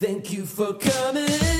Thank 0.00 0.32
you 0.32 0.46
for 0.46 0.72
coming 0.72 1.59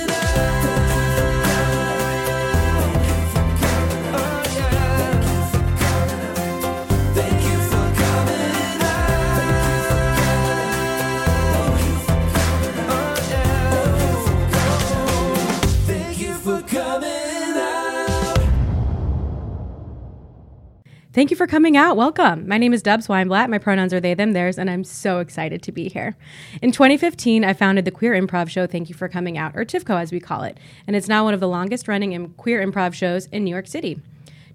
Thank 21.21 21.31
you 21.31 21.37
for 21.37 21.47
coming 21.47 21.77
out. 21.77 21.99
Welcome. 21.99 22.49
My 22.49 22.57
name 22.57 22.73
is 22.73 22.81
Dubs 22.81 23.07
Weinblatt. 23.07 23.51
My 23.51 23.59
pronouns 23.59 23.93
are 23.93 24.01
they, 24.01 24.15
them, 24.15 24.33
theirs, 24.33 24.59
and 24.59 24.71
I'm 24.71 24.83
so 24.83 25.19
excited 25.19 25.63
to 25.65 25.71
be 25.71 25.91
here. 25.91 26.17
In 26.63 26.73
2015, 26.73 27.45
I 27.45 27.53
founded 27.53 27.85
the 27.85 27.91
Queer 27.91 28.15
Improv 28.15 28.49
Show, 28.49 28.67
Thank 28.67 28.89
You 28.89 28.95
for 28.95 29.07
Coming 29.07 29.37
Out, 29.37 29.55
or 29.55 29.67
TIFCO 29.67 30.01
as 30.01 30.13
we 30.13 30.19
call 30.19 30.45
it, 30.45 30.57
and 30.87 30.97
it's 30.97 31.09
now 31.09 31.25
one 31.25 31.35
of 31.35 31.41
the 31.41 31.47
longest 31.47 31.89
running 31.89 32.33
queer 32.39 32.67
improv 32.67 32.95
shows 32.95 33.27
in 33.27 33.45
New 33.45 33.51
York 33.51 33.67
City. 33.67 34.01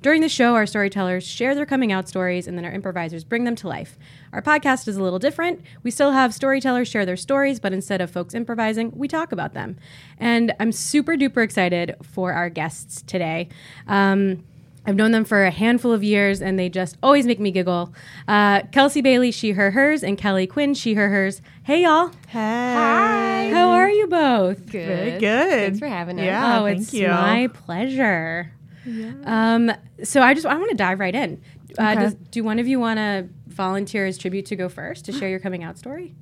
During 0.01 0.21
the 0.21 0.27
show, 0.27 0.55
our 0.55 0.65
storytellers 0.65 1.23
share 1.23 1.53
their 1.53 1.67
coming 1.67 1.91
out 1.91 2.09
stories, 2.09 2.47
and 2.47 2.57
then 2.57 2.65
our 2.65 2.71
improvisers 2.71 3.23
bring 3.23 3.43
them 3.43 3.55
to 3.57 3.67
life. 3.67 3.95
Our 4.33 4.41
podcast 4.41 4.87
is 4.87 4.97
a 4.97 5.03
little 5.03 5.19
different. 5.19 5.61
We 5.83 5.91
still 5.91 6.13
have 6.13 6.33
storytellers 6.33 6.87
share 6.87 7.05
their 7.05 7.15
stories, 7.15 7.59
but 7.59 7.73
instead 7.73 8.01
of 8.01 8.09
folks 8.09 8.33
improvising, 8.33 8.91
we 8.95 9.07
talk 9.07 9.31
about 9.31 9.53
them. 9.53 9.77
And 10.17 10.51
I'm 10.59 10.71
super 10.71 11.15
duper 11.15 11.43
excited 11.43 11.95
for 12.01 12.33
our 12.33 12.49
guests 12.49 13.03
today. 13.03 13.49
Um, 13.87 14.43
I've 14.87 14.95
known 14.95 15.11
them 15.11 15.25
for 15.25 15.43
a 15.45 15.51
handful 15.51 15.91
of 15.91 16.03
years 16.03 16.41
and 16.41 16.59
they 16.59 16.69
just 16.69 16.97
always 17.01 17.25
make 17.25 17.39
me 17.39 17.51
giggle. 17.51 17.93
Uh, 18.27 18.61
Kelsey 18.71 19.01
Bailey, 19.01 19.31
she, 19.31 19.51
her, 19.51 19.71
hers, 19.71 20.03
and 20.03 20.17
Kelly 20.17 20.45
Quinn, 20.47 20.73
she, 20.73 20.93
her, 20.93 21.09
hers. 21.09 21.41
Hey, 21.63 21.83
y'all. 21.83 22.11
Hi. 22.31 23.49
How 23.53 23.69
are 23.69 23.89
you 23.89 24.07
both? 24.07 24.65
Good. 24.67 24.87
Very 24.87 25.19
good. 25.19 25.49
Thanks 25.49 25.79
for 25.79 25.87
having 25.87 26.19
us. 26.19 26.25
Yeah, 26.25 26.59
oh, 26.61 26.65
thank 26.65 26.81
it's 26.81 26.93
you. 26.93 27.07
my 27.07 27.47
pleasure. 27.53 28.51
Um, 29.23 29.71
so 30.03 30.21
I 30.21 30.33
just 30.35 30.45
I 30.45 30.55
want 30.57 30.69
to 30.69 30.77
dive 30.77 30.99
right 30.99 31.15
in. 31.15 31.41
Uh, 31.79 31.81
Okay. 31.91 31.95
does, 32.01 32.13
do 32.13 32.43
one 32.43 32.59
of 32.59 32.67
you 32.67 32.79
want 32.79 32.97
to 32.99 33.27
volunteer 33.47 34.05
as 34.05 34.17
tribute 34.17 34.45
to 34.47 34.55
go 34.55 34.69
first 34.69 35.05
to 35.05 35.11
share 35.11 35.27
your 35.27 35.39
coming 35.39 35.63
out 35.63 35.77
story? 35.77 36.13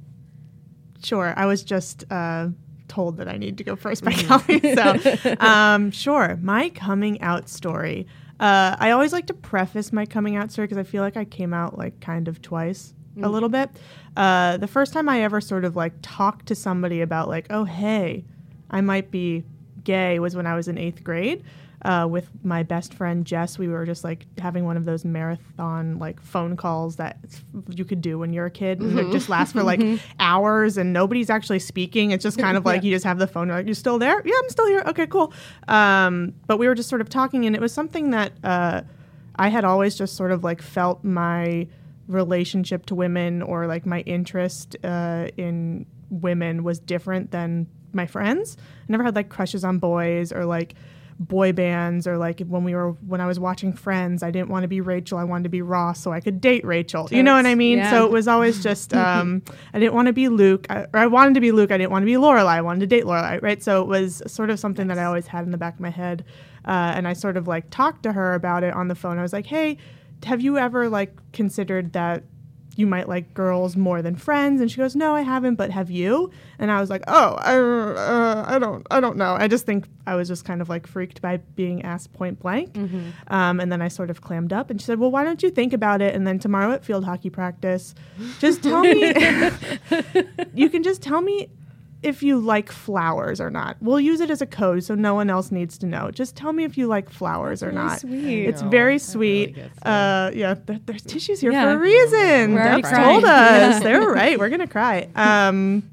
Sure. 1.03 1.33
I 1.35 1.45
was 1.45 1.63
just 1.63 2.05
uh, 2.09 2.47
told 2.87 3.17
that 3.17 3.27
I 3.27 3.35
need 3.37 3.57
to 3.57 3.63
go 3.63 3.75
first 3.75 4.03
by 4.03 4.13
Mm-hmm. 4.13 4.71
Kelly. 4.71 5.25
So, 5.27 5.35
um, 5.45 5.91
sure. 5.91 6.39
My 6.41 6.69
coming 6.69 7.21
out 7.21 7.49
story. 7.49 8.07
Uh, 8.39 8.75
I 8.79 8.91
always 8.91 9.13
like 9.13 9.27
to 9.27 9.33
preface 9.33 9.93
my 9.93 10.05
coming 10.05 10.35
out 10.35 10.51
story 10.51 10.67
because 10.67 10.77
I 10.77 10.83
feel 10.83 11.01
like 11.03 11.15
I 11.17 11.25
came 11.25 11.53
out 11.53 11.77
like 11.77 11.99
kind 11.99 12.27
of 12.27 12.41
twice 12.41 12.93
Mm. 13.15 13.25
a 13.25 13.29
little 13.29 13.49
bit. 13.49 13.69
Uh, 14.17 14.57
the 14.57 14.65
first 14.65 14.91
time 14.91 15.07
I 15.07 15.21
ever 15.21 15.39
sort 15.39 15.65
of 15.65 15.75
like 15.75 15.93
talked 16.01 16.47
to 16.47 16.55
somebody 16.55 16.99
about 17.01 17.27
like, 17.29 17.45
oh 17.51 17.63
hey, 17.63 18.25
I 18.71 18.81
might 18.81 19.11
be 19.11 19.43
gay 19.83 20.17
was 20.17 20.35
when 20.35 20.47
I 20.47 20.55
was 20.55 20.67
in 20.67 20.79
eighth 20.79 21.03
grade. 21.03 21.43
Uh, 21.83 22.07
with 22.09 22.29
my 22.43 22.63
best 22.63 22.93
friend 22.93 23.25
Jess, 23.25 23.57
we 23.57 23.67
were 23.67 23.85
just 23.85 24.05
like 24.05 24.25
having 24.37 24.63
one 24.63 24.77
of 24.77 24.85
those 24.85 25.03
marathon 25.03 25.99
like 25.99 26.21
phone 26.21 26.55
calls 26.55 26.95
that 26.95 27.17
you 27.69 27.83
could 27.83 28.01
do 28.01 28.17
when 28.17 28.31
you're 28.31 28.45
a 28.45 28.51
kid. 28.51 28.79
And 28.79 28.97
it 28.97 29.11
just 29.11 29.27
lasts 29.27 29.51
for 29.53 29.63
like 29.63 29.81
hours 30.19 30.77
and 30.77 30.93
nobody's 30.93 31.29
actually 31.29 31.59
speaking. 31.59 32.11
It's 32.11 32.23
just 32.23 32.37
kind 32.37 32.55
of 32.55 32.65
like 32.65 32.83
you 32.85 32.91
just 32.93 33.03
have 33.05 33.19
the 33.19 33.27
phone. 33.27 33.47
You're 33.47 33.57
like, 33.57 33.67
you 33.67 33.73
still 33.73 33.99
there? 33.99 34.21
Yeah, 34.25 34.35
I'm 34.41 34.49
still 34.49 34.67
here. 34.67 34.83
Okay, 34.87 35.07
cool. 35.07 35.33
Um, 35.67 36.33
but 36.47 36.57
we 36.57 36.67
were 36.67 36.75
just 36.75 36.87
sort 36.87 37.01
of 37.01 37.09
talking, 37.09 37.45
and 37.45 37.55
it 37.55 37.61
was 37.61 37.73
something 37.73 38.11
that 38.11 38.31
uh, 38.43 38.81
I 39.35 39.49
had 39.49 39.65
always 39.65 39.95
just 39.95 40.15
sort 40.15 40.31
of 40.31 40.43
like 40.43 40.61
felt 40.61 41.03
my 41.03 41.67
relationship 42.07 42.85
to 42.85 42.95
women 42.95 43.41
or 43.41 43.67
like 43.67 43.85
my 43.85 44.01
interest 44.01 44.75
uh, 44.83 45.27
in 45.37 45.85
women 46.09 46.63
was 46.63 46.79
different 46.79 47.31
than 47.31 47.67
my 47.93 48.05
friends. 48.05 48.57
I 48.59 48.85
never 48.87 49.03
had 49.03 49.15
like 49.15 49.29
crushes 49.29 49.63
on 49.63 49.79
boys 49.79 50.31
or 50.31 50.45
like 50.45 50.75
boy 51.27 51.53
bands 51.53 52.07
or 52.07 52.17
like 52.17 52.41
when 52.41 52.63
we 52.63 52.75
were 52.75 52.91
when 52.91 53.21
I 53.21 53.25
was 53.25 53.39
watching 53.39 53.73
Friends, 53.73 54.23
I 54.23 54.31
didn't 54.31 54.49
want 54.49 54.63
to 54.63 54.67
be 54.67 54.81
Rachel, 54.81 55.17
I 55.17 55.23
wanted 55.23 55.43
to 55.43 55.49
be 55.49 55.61
Ross 55.61 55.99
so 55.99 56.11
I 56.11 56.19
could 56.19 56.41
date 56.41 56.65
Rachel. 56.65 57.07
You 57.11 57.23
know 57.23 57.35
what 57.35 57.45
I 57.45 57.55
mean? 57.55 57.79
Yeah. 57.79 57.91
So 57.91 58.05
it 58.05 58.11
was 58.11 58.27
always 58.27 58.61
just 58.61 58.93
um, 58.93 59.41
I 59.73 59.79
didn't 59.79 59.93
want 59.93 60.07
to 60.07 60.13
be 60.13 60.29
Luke, 60.29 60.67
I, 60.69 60.85
or 60.93 60.99
I 60.99 61.07
wanted 61.07 61.33
to 61.35 61.41
be 61.41 61.51
Luke. 61.51 61.71
I 61.71 61.77
didn't 61.77 61.91
want 61.91 62.03
to 62.03 62.07
be 62.07 62.13
Lorelai. 62.13 62.47
I 62.47 62.61
wanted 62.61 62.81
to 62.81 62.87
date 62.87 63.05
Lorelai, 63.05 63.41
right? 63.41 63.61
So 63.61 63.81
it 63.81 63.87
was 63.87 64.21
sort 64.27 64.49
of 64.49 64.59
something 64.59 64.87
that 64.87 64.99
I 64.99 65.05
always 65.05 65.27
had 65.27 65.45
in 65.45 65.51
the 65.51 65.57
back 65.57 65.75
of 65.75 65.79
my 65.79 65.89
head, 65.89 66.25
uh, 66.65 66.93
and 66.95 67.07
I 67.07 67.13
sort 67.13 67.37
of 67.37 67.47
like 67.47 67.69
talked 67.69 68.03
to 68.03 68.13
her 68.13 68.33
about 68.33 68.63
it 68.63 68.73
on 68.73 68.87
the 68.87 68.95
phone. 68.95 69.17
I 69.17 69.21
was 69.21 69.33
like, 69.33 69.45
hey, 69.45 69.77
have 70.25 70.41
you 70.41 70.57
ever 70.57 70.89
like 70.89 71.15
considered 71.31 71.93
that 71.93 72.23
you 72.75 72.87
might 72.87 73.07
like 73.07 73.33
girls 73.33 73.75
more 73.75 74.01
than 74.01 74.15
friends. 74.15 74.61
And 74.61 74.69
she 74.71 74.77
goes 74.77 74.95
no 74.95 75.15
i 75.15 75.21
haven't 75.21 75.55
but 75.55 75.71
have 75.71 75.89
you? 75.91 76.31
And 76.59 76.71
i 76.71 76.79
was 76.81 76.89
like 76.89 77.03
oh 77.07 77.35
i, 77.39 77.55
uh, 77.57 78.45
I 78.47 78.59
don't 78.59 78.85
i 78.91 78.99
don't 78.99 79.17
know. 79.17 79.35
I 79.35 79.47
just 79.47 79.65
think 79.65 79.87
i 80.07 80.15
was 80.15 80.27
just 80.27 80.45
kind 80.45 80.61
of 80.61 80.69
like 80.69 80.87
freaked 80.87 81.21
by 81.21 81.37
being 81.37 81.83
asked 81.83 82.13
point 82.13 82.39
blank. 82.39 82.75
Um, 83.27 83.59
and 83.59 83.71
then 83.71 83.81
i 83.81 83.87
sort 83.87 84.09
of 84.09 84.21
clammed 84.21 84.53
up 84.53 84.69
and 84.69 84.79
she 84.81 84.85
said 84.85 84.99
well 84.99 85.11
why 85.11 85.23
don't 85.23 85.43
you 85.43 85.49
think 85.49 85.73
about 85.73 86.01
it? 86.01 86.15
And 86.15 86.25
then 86.27 86.39
tomorrow 86.39 86.71
at 86.71 86.83
field 86.83 87.05
hockey 87.05 87.29
practice 87.29 87.93
just 88.39 88.63
tell 88.63 88.81
me 88.81 89.01
you 90.53 90.69
can 90.69 90.83
just 90.83 91.01
tell 91.01 91.21
me 91.21 91.49
if 92.03 92.21
you 92.21 92.37
like 92.37 92.71
flowers 92.71 93.39
or 93.41 93.49
not. 93.49 93.77
We'll 93.81 93.99
use 93.99 94.19
it 94.19 94.29
as 94.29 94.41
a 94.41 94.45
code 94.45 94.83
so 94.83 94.93
no 94.95 95.15
one 95.15 95.29
else 95.29 95.51
needs 95.51 95.77
to 95.79 95.85
know. 95.85 96.11
Just 96.11 96.35
tell 96.35 96.53
me 96.53 96.63
if 96.65 96.77
you 96.77 96.87
like 96.87 97.09
flowers 97.09 97.63
or 97.63 97.71
not. 97.71 97.99
sweet. 98.01 98.45
It's 98.45 98.61
very 98.61 98.97
that's 98.97 99.15
really 99.15 99.53
sweet. 99.53 99.57
uh, 99.83 100.31
yeah, 100.33 100.55
there, 100.65 100.79
there's 100.85 101.01
tissues 101.03 101.39
here 101.41 101.51
Yeah. 101.51 101.63
for 101.65 101.71
a 101.71 101.77
reason. 101.77 102.53
We're 102.53 102.63
Dubs 102.81 102.89
told 102.91 103.23
us. 103.23 103.29
Yeah. 103.73 103.79
They 103.79 103.97
were 103.99 104.13
right. 104.13 104.37
We're 104.37 104.49
gonna 104.49 104.67
cry. 104.67 105.09
Um, 105.15 105.89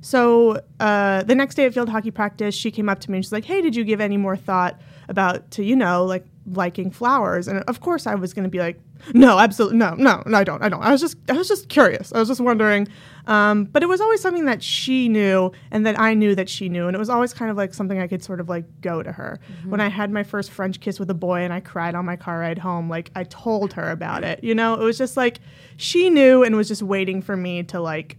so 0.00 0.60
uh, 0.80 1.22
the 1.22 1.34
next 1.34 1.54
day 1.54 1.66
at 1.66 1.74
field 1.74 1.88
hockey 1.88 2.10
practice, 2.10 2.54
she 2.54 2.70
came 2.70 2.88
up 2.88 2.98
to 3.00 3.10
me 3.10 3.18
and 3.18 3.24
she's 3.24 3.32
like, 3.32 3.44
"Hey, 3.44 3.62
did 3.62 3.76
you 3.76 3.84
give 3.84 4.00
any 4.00 4.16
more 4.16 4.36
thought 4.36 4.80
about 5.08 5.50
to 5.52 5.64
you 5.64 5.76
know 5.76 6.04
like 6.04 6.24
liking 6.46 6.90
flowers?" 6.90 7.46
And 7.48 7.60
of 7.64 7.80
course, 7.80 8.06
I 8.06 8.14
was 8.16 8.34
going 8.34 8.44
to 8.44 8.50
be 8.50 8.58
like, 8.58 8.80
"No, 9.14 9.38
absolutely 9.38 9.78
no, 9.78 9.94
no, 9.94 10.22
no, 10.26 10.38
I 10.38 10.44
don't, 10.44 10.62
I 10.62 10.68
don't." 10.68 10.82
I 10.82 10.90
was 10.90 11.00
just, 11.00 11.16
I 11.28 11.34
was 11.34 11.48
just 11.48 11.68
curious. 11.68 12.12
I 12.12 12.18
was 12.18 12.28
just 12.28 12.40
wondering. 12.40 12.88
Um, 13.26 13.64
but 13.64 13.82
it 13.82 13.86
was 13.86 14.00
always 14.00 14.20
something 14.20 14.46
that 14.46 14.62
she 14.62 15.08
knew 15.08 15.52
and 15.70 15.86
that 15.86 15.98
I 15.98 16.14
knew 16.14 16.34
that 16.34 16.48
she 16.48 16.68
knew, 16.68 16.86
and 16.86 16.96
it 16.96 16.98
was 16.98 17.08
always 17.08 17.32
kind 17.32 17.50
of 17.50 17.56
like 17.56 17.72
something 17.72 18.00
I 18.00 18.08
could 18.08 18.22
sort 18.22 18.40
of 18.40 18.48
like 18.48 18.64
go 18.80 19.02
to 19.02 19.12
her. 19.12 19.38
When 19.64 19.80
I 19.80 19.88
had 19.88 20.10
my 20.10 20.22
first 20.24 20.50
French 20.50 20.80
kiss 20.80 20.98
with 20.98 21.10
a 21.10 21.14
boy 21.14 21.40
and 21.40 21.52
I 21.52 21.60
cried 21.60 21.94
on 21.94 22.04
my 22.04 22.16
car 22.16 22.40
ride 22.40 22.58
home, 22.58 22.88
like 22.88 23.10
I 23.14 23.24
told 23.24 23.72
her 23.74 23.90
about 23.90 24.24
it. 24.24 24.42
You 24.42 24.54
know, 24.54 24.74
it 24.74 24.82
was 24.82 24.98
just 24.98 25.16
like 25.16 25.38
she 25.76 26.10
knew 26.10 26.42
and 26.42 26.56
was 26.56 26.68
just 26.68 26.82
waiting 26.82 27.22
for 27.22 27.36
me 27.36 27.62
to 27.64 27.80
like 27.80 28.18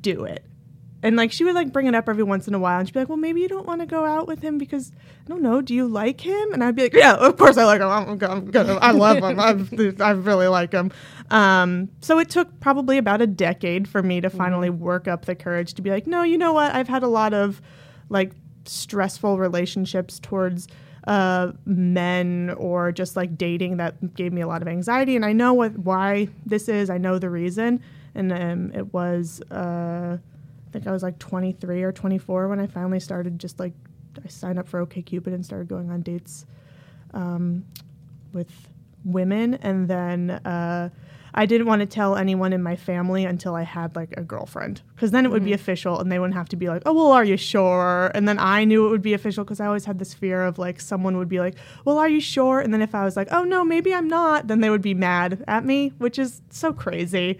do 0.00 0.24
it. 0.24 0.44
And 1.02 1.16
like 1.16 1.32
she 1.32 1.44
would 1.44 1.54
like 1.54 1.72
bring 1.72 1.86
it 1.86 1.94
up 1.94 2.08
every 2.08 2.22
once 2.22 2.46
in 2.46 2.54
a 2.54 2.58
while, 2.58 2.78
and 2.78 2.86
she'd 2.86 2.92
be 2.92 3.00
like, 3.00 3.08
"Well, 3.08 3.16
maybe 3.16 3.40
you 3.40 3.48
don't 3.48 3.66
want 3.66 3.80
to 3.80 3.86
go 3.86 4.04
out 4.04 4.26
with 4.26 4.42
him 4.42 4.58
because 4.58 4.92
I 5.24 5.28
don't 5.28 5.40
know. 5.40 5.62
Do 5.62 5.74
you 5.74 5.88
like 5.88 6.20
him?" 6.20 6.52
And 6.52 6.62
I'd 6.62 6.76
be 6.76 6.82
like, 6.82 6.94
"Yeah, 6.94 7.14
of 7.14 7.36
course 7.38 7.56
I 7.56 7.64
like 7.64 7.80
him. 7.80 7.88
I'm, 7.88 8.08
I'm 8.22 8.50
good. 8.50 8.68
I 8.68 8.90
love 8.90 9.18
him. 9.18 9.40
I've, 9.40 10.00
I 10.00 10.10
really 10.10 10.48
like 10.48 10.72
him." 10.72 10.92
Um, 11.30 11.88
so 12.00 12.18
it 12.18 12.28
took 12.28 12.60
probably 12.60 12.98
about 12.98 13.22
a 13.22 13.26
decade 13.26 13.88
for 13.88 14.02
me 14.02 14.20
to 14.20 14.28
finally 14.28 14.68
work 14.68 15.08
up 15.08 15.24
the 15.24 15.34
courage 15.34 15.74
to 15.74 15.82
be 15.82 15.90
like, 15.90 16.06
"No, 16.06 16.22
you 16.22 16.36
know 16.36 16.52
what? 16.52 16.74
I've 16.74 16.88
had 16.88 17.02
a 17.02 17.08
lot 17.08 17.32
of 17.32 17.62
like 18.08 18.32
stressful 18.64 19.38
relationships 19.38 20.18
towards." 20.18 20.68
uh, 21.06 21.52
men 21.64 22.54
or 22.58 22.92
just 22.92 23.16
like 23.16 23.38
dating 23.38 23.78
that 23.78 24.14
gave 24.14 24.34
me 24.34 24.42
a 24.42 24.46
lot 24.46 24.60
of 24.60 24.68
anxiety 24.68 25.16
and 25.16 25.24
i 25.24 25.32
know 25.32 25.54
what 25.54 25.76
why 25.78 26.28
this 26.44 26.68
is 26.68 26.90
i 26.90 26.98
know 26.98 27.18
the 27.18 27.30
reason 27.30 27.80
and 28.14 28.32
um, 28.32 28.70
it 28.74 28.92
was 28.92 29.40
uh, 29.50 30.18
i 30.70 30.72
think 30.72 30.86
i 30.86 30.92
was 30.92 31.02
like 31.02 31.18
23 31.18 31.82
or 31.82 31.92
24 31.92 32.48
when 32.48 32.60
i 32.60 32.66
finally 32.66 33.00
started 33.00 33.38
just 33.38 33.58
like 33.58 33.72
i 34.24 34.28
signed 34.28 34.58
up 34.58 34.68
for 34.68 34.84
okcupid 34.86 35.34
and 35.34 35.44
started 35.44 35.68
going 35.68 35.90
on 35.90 36.00
dates 36.00 36.46
um, 37.12 37.64
with 38.32 38.50
women. 39.04 39.54
And 39.54 39.88
then 39.88 40.30
uh, 40.30 40.90
i 41.32 41.46
didn't 41.46 41.68
want 41.68 41.78
to 41.78 41.86
tell 41.86 42.16
anyone 42.16 42.52
in 42.52 42.60
my 42.60 42.74
family 42.74 43.24
until 43.24 43.54
i 43.54 43.62
had 43.62 43.94
like 43.94 44.12
a 44.16 44.20
girlfriend 44.20 44.82
because 44.96 45.12
then 45.12 45.24
it 45.24 45.30
would 45.30 45.44
be 45.44 45.52
official 45.52 46.00
and 46.00 46.10
they 46.10 46.18
wouldn't 46.18 46.34
have 46.34 46.48
to 46.48 46.56
be 46.56 46.68
like 46.68 46.82
oh 46.86 46.92
well 46.92 47.12
are 47.12 47.24
you 47.24 47.36
sure? 47.36 48.10
And 48.16 48.26
then 48.26 48.36
i 48.40 48.64
knew 48.64 48.84
it 48.86 48.90
would 48.90 49.00
be 49.00 49.14
official 49.14 49.44
because 49.44 49.60
i 49.60 49.66
always 49.66 49.84
had 49.84 50.00
this 50.00 50.12
fear 50.12 50.42
of 50.42 50.58
like 50.58 50.80
someone 50.80 51.16
would 51.18 51.28
be 51.28 51.38
like 51.38 51.54
well 51.84 51.98
are 51.98 52.08
you 52.08 52.20
sure? 52.20 52.58
And 52.58 52.74
then 52.74 52.82
if 52.82 52.96
i 52.96 53.04
was 53.04 53.16
like 53.16 53.28
oh 53.30 53.44
no 53.44 53.64
maybe 53.64 53.94
i'm 53.94 54.08
not 54.08 54.48
then 54.48 54.60
they 54.60 54.70
would 54.70 54.82
be 54.82 54.92
mad 54.92 55.44
at 55.46 55.64
me 55.64 55.92
which 55.98 56.18
is 56.18 56.42
so 56.50 56.72
crazy 56.72 57.38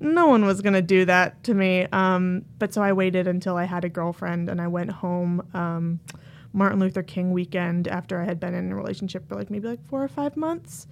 no 0.00 0.26
one 0.26 0.44
was 0.44 0.60
going 0.60 0.74
to 0.74 0.82
do 0.82 1.04
that 1.04 1.42
to 1.44 1.54
me 1.54 1.86
um, 1.92 2.44
but 2.58 2.72
so 2.72 2.82
i 2.82 2.92
waited 2.92 3.26
until 3.26 3.56
i 3.56 3.64
had 3.64 3.84
a 3.84 3.88
girlfriend 3.88 4.48
and 4.48 4.60
i 4.60 4.66
went 4.66 4.90
home 4.90 5.46
um, 5.54 6.00
martin 6.52 6.78
luther 6.78 7.02
king 7.02 7.32
weekend 7.32 7.88
after 7.88 8.20
i 8.20 8.24
had 8.24 8.38
been 8.40 8.54
in 8.54 8.72
a 8.72 8.76
relationship 8.76 9.28
for 9.28 9.34
like 9.34 9.50
maybe 9.50 9.68
like 9.68 9.84
four 9.88 10.02
or 10.02 10.08
five 10.08 10.36
months 10.36 10.86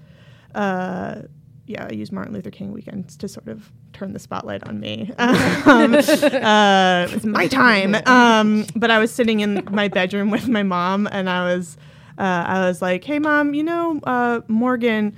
uh, 0.55 1.23
yeah, 1.67 1.89
I 1.91 1.95
used 1.95 2.13
Martin 2.13 2.33
Luther 2.33 2.51
King 2.51 2.73
weekends 2.73 3.17
to 3.17 3.29
sort 3.29 3.49
of 3.49 3.73
turn 3.93 4.13
the 4.13 4.19
spotlight 4.19 4.67
on 4.69 4.79
me. 4.79 5.11
um, 5.19 5.95
uh, 5.95 7.07
it's 7.11 7.25
my 7.25 7.49
time. 7.49 7.97
Um, 8.07 8.67
but 8.77 8.91
I 8.91 8.99
was 8.99 9.13
sitting 9.13 9.41
in 9.41 9.67
my 9.71 9.89
bedroom 9.89 10.31
with 10.31 10.49
my 10.49 10.63
mom, 10.63 11.09
and 11.11 11.29
I 11.29 11.55
was, 11.55 11.77
uh, 12.19 12.45
I 12.47 12.67
was 12.67 12.81
like, 12.81 13.03
"Hey, 13.05 13.19
mom, 13.19 13.53
you 13.55 13.65
know, 13.65 14.01
uh, 14.05 14.41
Morgan, 14.49 15.17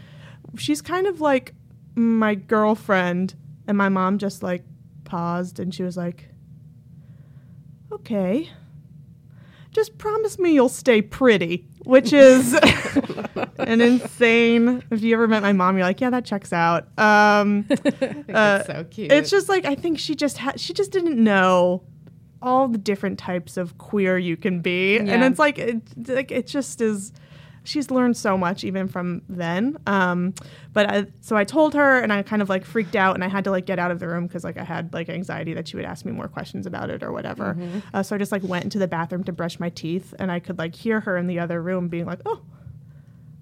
she's 0.57 0.81
kind 0.81 1.07
of 1.07 1.21
like 1.21 1.55
my 1.95 2.35
girlfriend." 2.35 3.35
And 3.69 3.79
my 3.79 3.91
mom 3.91 4.19
just 4.19 4.43
like 4.43 4.65
paused, 5.05 5.61
and 5.61 5.73
she 5.73 5.83
was 5.85 5.97
like, 5.97 6.31
okay, 7.93 8.51
just 9.73 9.99
promise 9.99 10.39
me 10.39 10.55
you'll 10.55 10.69
stay 10.71 11.03
pretty, 11.03 11.69
which 11.85 12.13
is 12.13 12.55
an 13.59 13.81
insane. 13.81 14.83
If 14.91 15.03
you 15.03 15.15
ever 15.15 15.29
met 15.29 15.43
my 15.43 15.53
mom, 15.53 15.77
you're 15.77 15.87
like, 15.87 16.01
yeah, 16.01 16.11
that 16.11 16.25
checks 16.25 16.53
out. 16.53 16.89
Um, 16.99 17.67
uh, 17.71 17.77
it's 17.91 18.67
so 18.67 18.87
cute. 18.91 19.13
it's 19.13 19.31
just 19.31 19.49
like 19.49 19.67
I 19.67 19.75
think 19.75 19.99
she 19.99 20.15
just 20.15 20.39
had 20.39 20.59
she 20.59 20.73
just 20.73 20.91
didn't 20.91 21.23
know 21.23 21.85
all 22.41 22.69
the 22.69 22.79
different 22.79 23.19
types 23.19 23.57
of 23.57 23.79
queer 23.79 24.17
you 24.17 24.37
can 24.37 24.61
be, 24.61 24.97
and 24.99 25.23
it's 25.25 25.39
like 25.39 25.59
it, 25.59 25.83
like 26.09 26.31
it 26.31 26.47
just 26.47 26.81
is. 26.81 27.13
She's 27.69 27.91
learned 27.91 28.17
so 28.17 28.39
much 28.39 28.65
even 28.65 28.89
from 28.89 29.23
then. 29.29 29.77
Um, 29.87 30.35
but 30.73 30.91
I, 30.91 31.07
so 31.21 31.37
I 31.37 31.45
told 31.45 31.75
her, 31.75 32.01
and 32.01 32.13
I 32.13 32.23
kind 32.23 32.41
of 32.41 32.49
like 32.49 32.65
freaked 32.65 32.97
out, 32.97 33.15
and 33.15 33.23
I 33.23 33.29
had 33.29 33.45
to 33.45 33.51
like 33.51 33.67
get 33.67 33.79
out 33.79 33.91
of 33.91 33.99
the 33.99 34.09
room 34.09 34.27
because 34.27 34.43
like 34.43 34.57
I 34.57 34.65
had 34.65 34.95
like 34.95 35.09
anxiety 35.09 35.53
that 35.55 35.69
she 35.69 35.77
would 35.77 35.85
ask 35.85 36.05
me 36.05 36.13
more 36.13 36.29
questions 36.29 36.67
about 36.67 36.89
it 36.89 37.03
or 37.03 37.13
whatever. 37.13 37.55
Mm-hmm. 37.55 37.81
Uh, 37.93 38.03
so 38.03 38.17
I 38.17 38.19
just 38.19 38.33
like 38.33 38.43
went 38.43 38.65
into 38.65 38.79
the 38.79 38.89
bathroom 38.89 39.23
to 39.25 39.33
brush 39.33 39.61
my 39.61 39.69
teeth, 39.69 40.15
and 40.19 40.33
I 40.33 40.41
could 40.41 40.59
like 40.59 40.75
hear 40.75 41.01
her 41.01 41.19
in 41.19 41.27
the 41.27 41.39
other 41.39 41.61
room 41.61 41.89
being 41.89 42.07
like, 42.07 42.21
"Oh, 42.25 42.41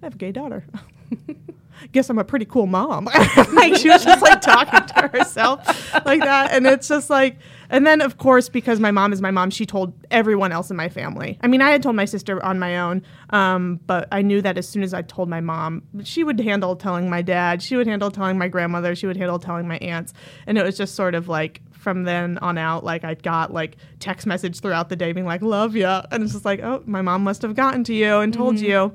I 0.02 0.06
have 0.06 0.14
a 0.14 0.19
gay 0.19 0.32
daughter." 0.32 0.64
guess 1.93 2.11
I'm 2.11 2.19
a 2.19 2.25
pretty 2.25 2.46
cool 2.46 2.67
mom. 2.67 3.05
like 3.52 3.76
she 3.76 3.88
was 3.88 4.05
just 4.05 4.22
like 4.22 4.40
talking 4.40 4.87
to 4.87 5.08
herself 5.08 5.94
like 6.05 6.20
that. 6.20 6.52
And 6.52 6.67
it's 6.67 6.88
just 6.88 7.11
like, 7.11 7.38
and 7.71 7.87
then 7.87 8.01
of 8.01 8.19
course, 8.19 8.49
because 8.49 8.81
my 8.81 8.91
mom 8.91 9.13
is 9.13 9.21
my 9.21 9.31
mom, 9.31 9.51
she 9.51 9.67
told 9.67 9.93
everyone 10.11 10.53
else 10.53 10.71
in 10.71 10.77
my 10.77 10.89
family. 10.89 11.39
I 11.43 11.47
mean, 11.47 11.63
I 11.63 11.71
had 11.71 11.83
told 11.83 11.97
my 11.97 12.05
sister 12.05 12.45
on 12.45 12.59
my 12.59 12.79
own, 12.79 13.03
um, 13.31 13.81
but 13.87 14.09
I 14.13 14.23
knew 14.23 14.43
that 14.43 14.59
as 14.59 14.69
soon 14.69 14.83
as 14.83 14.95
I 14.95 15.03
told 15.03 15.29
my 15.29 15.41
mom, 15.41 15.83
she 16.05 16.25
would 16.25 16.41
handle 16.41 16.77
telling 16.77 17.11
my 17.11 17.23
dad, 17.23 17.63
she 17.63 17.77
would 17.77 17.87
handle 17.87 18.11
telling 18.11 18.39
my 18.39 18.49
grandmother, 18.49 18.95
she 18.95 19.07
would 19.07 19.17
handle 19.17 19.39
telling 19.39 19.67
my 19.69 19.79
aunts. 19.79 20.13
And 20.47 20.59
it 20.59 20.65
was 20.65 20.77
just 20.77 20.95
sort 20.95 21.15
of 21.15 21.29
like, 21.29 21.61
from 21.73 22.03
then 22.03 22.37
on 22.39 22.59
out, 22.59 22.83
like 22.83 23.05
I 23.05 23.15
got 23.15 23.53
like 23.53 23.77
text 24.01 24.27
message 24.27 24.59
throughout 24.59 24.89
the 24.89 24.97
day 24.97 25.13
being 25.13 25.27
like, 25.27 25.41
love 25.41 25.77
ya. 25.77 26.03
And 26.11 26.25
it's 26.25 26.33
just 26.33 26.45
like, 26.45 26.61
oh, 26.61 26.83
my 26.85 27.01
mom 27.01 27.23
must 27.23 27.43
have 27.43 27.55
gotten 27.55 27.85
to 27.85 27.95
you 27.95 28.17
and 28.17 28.35
told 28.35 28.59
you. 28.59 28.93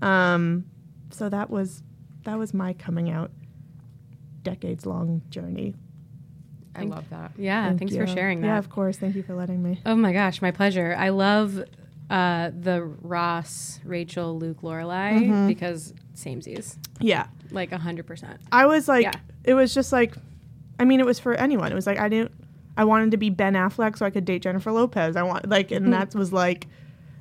Um, 0.00 0.64
so 1.10 1.28
that 1.28 1.50
was 1.50 1.84
that 2.24 2.38
was 2.38 2.52
my 2.52 2.72
coming 2.72 3.10
out 3.10 3.30
decades 4.42 4.86
long 4.86 5.22
journey. 5.28 5.74
I 6.74 6.84
love 6.84 7.08
that. 7.10 7.32
Yeah, 7.36 7.66
Thank 7.68 7.78
thanks 7.80 7.96
for 7.96 8.06
sharing 8.06 8.40
that. 8.40 8.46
Yeah, 8.46 8.58
of 8.58 8.70
course. 8.70 8.96
Thank 8.96 9.14
you 9.14 9.22
for 9.22 9.34
letting 9.34 9.62
me. 9.62 9.80
Oh 9.84 9.94
my 9.94 10.12
gosh, 10.12 10.40
my 10.40 10.50
pleasure. 10.50 10.94
I 10.98 11.10
love 11.10 11.62
uh, 12.10 12.50
the 12.58 12.82
Ross, 12.82 13.78
Rachel, 13.84 14.38
Luke, 14.38 14.62
Lorelai 14.62 15.20
Mm-hmm. 15.20 15.46
because 15.48 15.92
samesies, 16.14 16.76
Yeah. 17.00 17.26
like 17.50 17.72
hundred 17.72 18.06
percent. 18.06 18.40
I 18.50 18.66
was 18.66 18.88
like 18.88 19.04
Yeah. 19.04 19.12
it 19.44 19.54
was 19.54 19.74
just 19.74 19.92
like 19.92 20.14
I 20.78 20.84
mean 20.84 21.00
it 21.00 21.06
was 21.06 21.18
for 21.18 21.34
anyone. 21.34 21.72
It 21.72 21.74
was 21.74 21.86
like 21.86 21.98
I 21.98 22.08
didn't 22.08 22.32
I 22.76 22.84
wanted 22.84 23.10
to 23.10 23.16
be 23.18 23.28
Ben 23.30 23.54
Affleck 23.54 23.98
so 23.98 24.06
I 24.06 24.10
could 24.10 24.24
date 24.24 24.42
Jennifer 24.42 24.72
Lopez. 24.72 25.14
I 25.16 25.22
want 25.22 25.48
like 25.48 25.70
and 25.70 25.92
that 25.92 26.14
was 26.14 26.32
like 26.32 26.66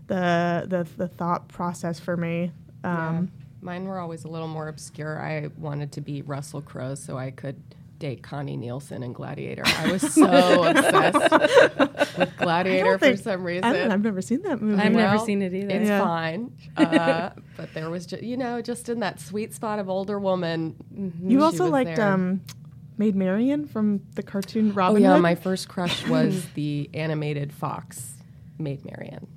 the 0.08 0.66
the 0.68 0.88
the 0.98 1.08
thought 1.08 1.48
process 1.50 2.00
for 2.00 2.16
me. 2.18 2.52
Yeah. 2.84 3.08
Um 3.10 3.32
Mine 3.64 3.86
were 3.86 4.00
always 4.00 4.24
a 4.24 4.28
little 4.28 4.48
more 4.48 4.68
obscure. 4.70 5.22
I 5.22 5.50
wanted 5.58 5.92
to 5.92 6.02
be 6.02 6.24
Russell 6.24 6.62
Crowe 6.64 6.96
so 6.96 7.18
I 7.18 7.30
could 7.30 7.62
date 8.02 8.22
Connie 8.24 8.58
Nielsen 8.58 9.04
in 9.04 9.14
Gladiator. 9.14 9.64
I 9.66 9.92
was 9.92 10.02
so 10.14 10.64
obsessed 10.64 12.18
with 12.18 12.38
Gladiator 12.38 12.98
for 12.98 13.06
think- 13.06 13.20
some 13.20 13.44
reason. 13.44 13.64
I 13.64 13.74
don't, 13.74 13.92
I've 13.92 14.04
never 14.04 14.22
seen 14.22 14.42
that 14.42 14.62
movie. 14.62 14.82
I've 14.82 14.92
never 14.92 15.20
seen 15.20 15.42
it 15.42 15.54
either. 15.54 15.70
It's 15.70 15.88
Yeah. 15.88 16.04
fine, 16.04 16.52
uh, 16.78 17.30
but 17.56 17.74
there 17.74 17.90
was, 17.90 18.06
just, 18.06 18.24
you 18.24 18.36
know, 18.36 18.62
just 18.62 18.90
in 18.90 19.00
that 19.00 19.20
sweet 19.20 19.54
spot 19.54 19.80
of 19.80 19.90
older 19.90 20.20
woman. 20.20 20.76
you 21.24 21.42
also 21.44 21.68
liked 21.70 22.00
um 22.00 22.42
Maid 22.98 23.16
Marian 23.16 23.66
from 23.68 24.02
the 24.16 24.24
cartoon 24.24 24.74
Robin. 24.74 25.02
Oh 25.02 25.06
yeah, 25.08 25.14
Hood. 25.14 25.22
my 25.22 25.36
first 25.36 25.70
crush 25.70 26.06
was 26.16 26.46
the 26.56 26.90
animated 26.94 27.54
Fox 27.54 28.16
Maid 28.60 28.84
Marian. 28.86 29.28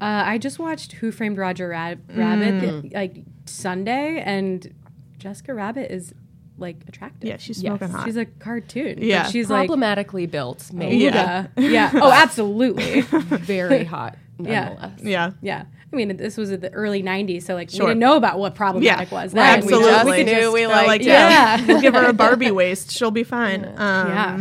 Uh, 0.00 0.22
I 0.26 0.38
just 0.38 0.58
watched 0.58 0.92
Who 0.92 1.10
Framed 1.12 1.38
Roger 1.38 1.68
Rab- 1.68 2.02
Rabbit 2.14 2.54
Mm. 2.62 2.94
like 2.94 3.24
Sunday, 3.46 4.22
and 4.24 4.72
Jessica 5.18 5.52
Rabbit 5.54 5.90
is 5.90 6.14
like 6.58 6.76
attractive. 6.88 7.28
yeah, 7.28 7.36
she's 7.38 7.62
Yes. 7.62 7.70
smoking 7.78 7.94
hot. 7.94 8.04
she's 8.04 8.16
a 8.16 8.24
cartoon. 8.26 8.94
but 8.96 9.04
Yeah. 9.04 9.26
she's 9.28 9.48
like 9.48 9.68
Problematically 9.68 10.26
built, 10.26 10.72
maid, 10.72 11.00
Yeah. 11.00 11.46
yeah, 11.56 11.68
yeah. 11.68 11.90
Oh, 11.94 12.10
absolutely. 12.12 13.00
very 13.38 13.84
hot 13.84 14.16
Yeah. 14.38 14.64
nonetheless. 14.70 15.00
yeah. 15.02 15.30
Yeah. 15.42 15.64
I 15.90 15.96
mean, 15.96 16.16
this 16.18 16.36
was 16.36 16.50
the 16.50 16.70
early 16.74 17.02
'90s, 17.02 17.44
so 17.44 17.54
like 17.54 17.70
Sure. 17.70 17.86
we 17.86 17.90
didn't 17.92 18.00
know 18.00 18.16
about 18.16 18.38
what 18.38 18.54
problematic 18.54 19.10
was. 19.10 19.32
Then. 19.32 19.42
Right, 19.42 19.64
We 19.64 19.70
just- 19.70 19.88
absolutely. 19.88 20.10
we 20.12 20.24
could 20.24 20.26
knew 20.32 20.40
just- 20.42 20.52
we 20.52 20.60
They're 20.60 20.68
liked 20.68 20.86
like, 20.88 21.02
yeah, 21.04 21.56
Yeah. 21.58 21.66
we'll 21.66 21.80
give 21.80 21.94
her 21.94 22.04
a 22.06 22.12
Barbie 22.24 22.50
waist. 22.50 22.90
She'll 22.90 23.10
be 23.10 23.24
fine. 23.24 23.64
Um, 23.64 24.08
Yeah. 24.08 24.40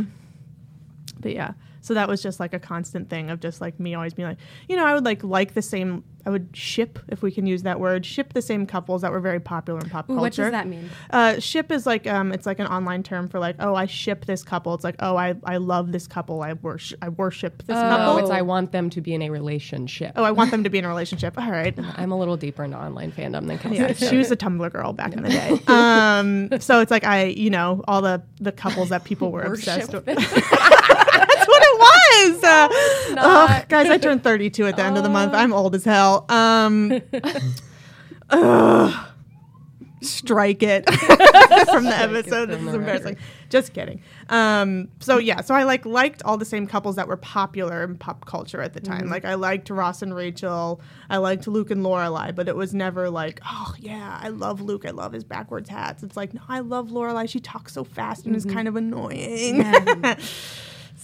But 1.21 1.33
yeah, 1.33 1.51
so 1.87 1.93
that 1.93 2.09
was 2.09 2.21
just 2.21 2.37
like 2.41 2.53
a 2.53 2.59
constant 2.59 3.09
thing 3.09 3.29
of 3.29 3.39
just 3.39 3.61
like 3.61 3.79
me 3.79 3.95
always 3.95 4.13
being 4.13 4.27
like, 4.27 4.37
you 4.67 4.75
know, 4.75 4.85
I 4.85 4.93
would 4.93 5.05
like 5.05 5.23
like 5.23 5.53
the 5.53 5.61
same. 5.61 6.03
I 6.25 6.29
would 6.29 6.49
ship, 6.51 6.99
if 7.07 7.21
we 7.21 7.31
can 7.31 7.47
use 7.47 7.63
that 7.63 7.79
word, 7.79 8.05
ship 8.05 8.33
the 8.33 8.41
same 8.41 8.65
couples 8.65 9.01
that 9.03 9.13
were 9.13 9.21
very 9.21 9.39
popular 9.39 9.79
in 9.79 9.89
pop 9.89 10.09
Ooh, 10.09 10.15
culture. 10.15 10.21
what 10.21 10.33
does 10.33 10.51
that 10.51 10.67
mean? 10.67 10.89
Uh, 11.09 11.39
ship 11.39 11.71
is 11.71 11.85
like 11.85 12.05
um, 12.05 12.33
it's 12.33 12.45
like 12.45 12.59
an 12.59 12.67
online 12.67 13.01
term 13.01 13.29
for 13.29 13.39
like, 13.39 13.55
oh, 13.59 13.75
I 13.75 13.85
ship 13.85 14.25
this 14.25 14.43
couple. 14.43 14.73
It's 14.73 14.83
like, 14.83 14.97
oh, 14.99 15.15
I, 15.15 15.35
I 15.45 15.55
love 15.55 15.93
this 15.93 16.05
couple. 16.05 16.41
I 16.43 16.51
worship 16.53 16.99
I 17.01 17.07
worship 17.07 17.59
this 17.65 17.77
Oh, 17.77 17.81
couple. 17.81 18.17
it's 18.17 18.29
I 18.29 18.41
want 18.41 18.73
them 18.73 18.89
to 18.89 18.99
be 18.99 19.13
in 19.13 19.21
a 19.21 19.29
relationship. 19.29 20.11
oh, 20.17 20.23
I 20.25 20.31
want 20.31 20.51
them 20.51 20.65
to 20.65 20.69
be 20.69 20.79
in 20.79 20.83
a 20.83 20.89
relationship. 20.89 21.37
All 21.39 21.49
right. 21.49 21.73
I'm 21.95 22.11
a 22.11 22.19
little 22.19 22.35
deeper 22.35 22.65
into 22.65 22.77
online 22.77 23.13
fandom 23.13 23.47
than 23.47 23.57
Kelsey. 23.59 23.77
Yeah, 23.77 23.93
she 23.93 24.17
was 24.17 24.29
a 24.29 24.35
Tumblr 24.35 24.69
girl 24.73 24.91
back 24.91 25.13
in 25.13 25.23
the 25.23 25.29
day. 25.29 25.57
Um, 25.67 26.49
so 26.59 26.81
it's 26.81 26.91
like 26.91 27.05
I, 27.05 27.25
you 27.27 27.49
know, 27.49 27.85
all 27.87 28.01
the 28.01 28.21
the 28.41 28.51
couples 28.51 28.89
that 28.89 29.05
people 29.05 29.31
were 29.31 29.43
obsessed 29.53 29.93
with. 29.93 30.05
Worship 32.27 32.41
That's 32.41 32.73
what 32.73 33.11
it 33.11 33.15
was. 33.15 33.17
Uh, 33.17 33.59
oh, 33.61 33.65
guys, 33.69 33.89
I 33.89 33.97
turned 33.97 34.23
32 34.23 34.67
at 34.67 34.75
the 34.75 34.83
end 34.83 34.97
of 34.97 35.03
the 35.03 35.09
month. 35.09 35.33
I'm 35.33 35.53
old 35.53 35.75
as 35.75 35.85
hell. 35.85 36.25
Um, 36.29 37.01
ugh. 38.29 39.05
strike 40.01 40.61
it 40.63 40.85
from 41.71 41.85
the 41.85 41.95
episode. 41.95 42.49
This 42.49 42.61
is 42.61 42.73
embarrassing. 42.73 43.17
Just 43.49 43.73
kidding. 43.73 44.01
Um, 44.29 44.89
so 44.99 45.17
yeah, 45.17 45.41
so 45.41 45.55
I 45.55 45.63
like 45.63 45.85
liked 45.85 46.21
all 46.23 46.37
the 46.37 46.45
same 46.45 46.67
couples 46.67 46.97
that 46.97 47.07
were 47.07 47.17
popular 47.17 47.83
in 47.83 47.97
pop 47.97 48.25
culture 48.25 48.61
at 48.61 48.73
the 48.73 48.81
time. 48.81 49.03
Mm-hmm. 49.03 49.11
Like 49.11 49.25
I 49.25 49.35
liked 49.35 49.69
Ross 49.69 50.01
and 50.01 50.13
Rachel. 50.13 50.81
I 51.09 51.17
liked 51.17 51.47
Luke 51.47 51.71
and 51.71 51.83
Lorelai, 51.83 52.35
but 52.35 52.47
it 52.49 52.55
was 52.55 52.73
never 52.73 53.09
like, 53.09 53.39
oh 53.45 53.73
yeah, 53.79 54.19
I 54.21 54.29
love 54.29 54.61
Luke. 54.61 54.85
I 54.85 54.91
love 54.91 55.13
his 55.13 55.23
backwards 55.23 55.69
hats. 55.69 56.03
It's 56.03 56.17
like, 56.17 56.33
no, 56.33 56.41
I 56.49 56.59
love 56.59 56.89
Lorelai. 56.89 57.29
She 57.29 57.39
talks 57.39 57.73
so 57.73 57.83
fast 57.83 58.25
and 58.25 58.35
is 58.35 58.45
kind 58.45 58.67
of 58.67 58.75
annoying. 58.75 59.63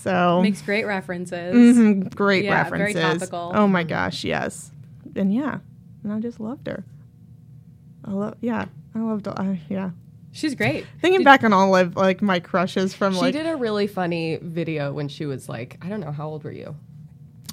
So 0.04 0.42
Makes 0.42 0.62
great 0.62 0.86
references. 0.86 1.78
Mhm, 1.78 2.14
great 2.14 2.44
Yeah, 2.44 2.70
very 2.70 2.94
topical. 2.94 3.54
Oh 3.56 3.68
my 3.68 3.84
gosh, 3.84 4.24
yes. 4.24 4.72
And 5.16 5.34
yeah, 5.34 5.60
and 6.04 6.12
I 6.12 6.20
just 6.20 6.40
loved 6.40 6.68
her. 6.68 6.84
I 8.04 8.12
love, 8.12 8.36
yeah, 8.42 8.66
I 8.94 9.00
loved, 9.00 9.28
uh, 9.28 9.56
yeah. 9.70 9.92
She's 10.34 10.56
great. 10.56 10.86
Thinking 11.00 11.24
back 11.24 11.44
on 11.44 11.54
all 11.54 11.76
of 11.76 11.96
like 11.96 12.22
my 12.22 12.40
crushes 12.40 12.94
from 12.94 13.14
She 13.14 13.20
like 13.20 13.34
did 13.34 13.46
a 13.48 13.56
really 13.56 13.88
funny 13.88 14.38
video 14.42 14.92
when 14.92 15.08
she 15.08 15.26
was 15.26 15.48
like, 15.48 15.78
I 15.82 15.88
don't 15.90 16.02
know, 16.02 16.12
how 16.12 16.28
old 16.28 16.44
were 16.44 16.52
you? 16.52 16.76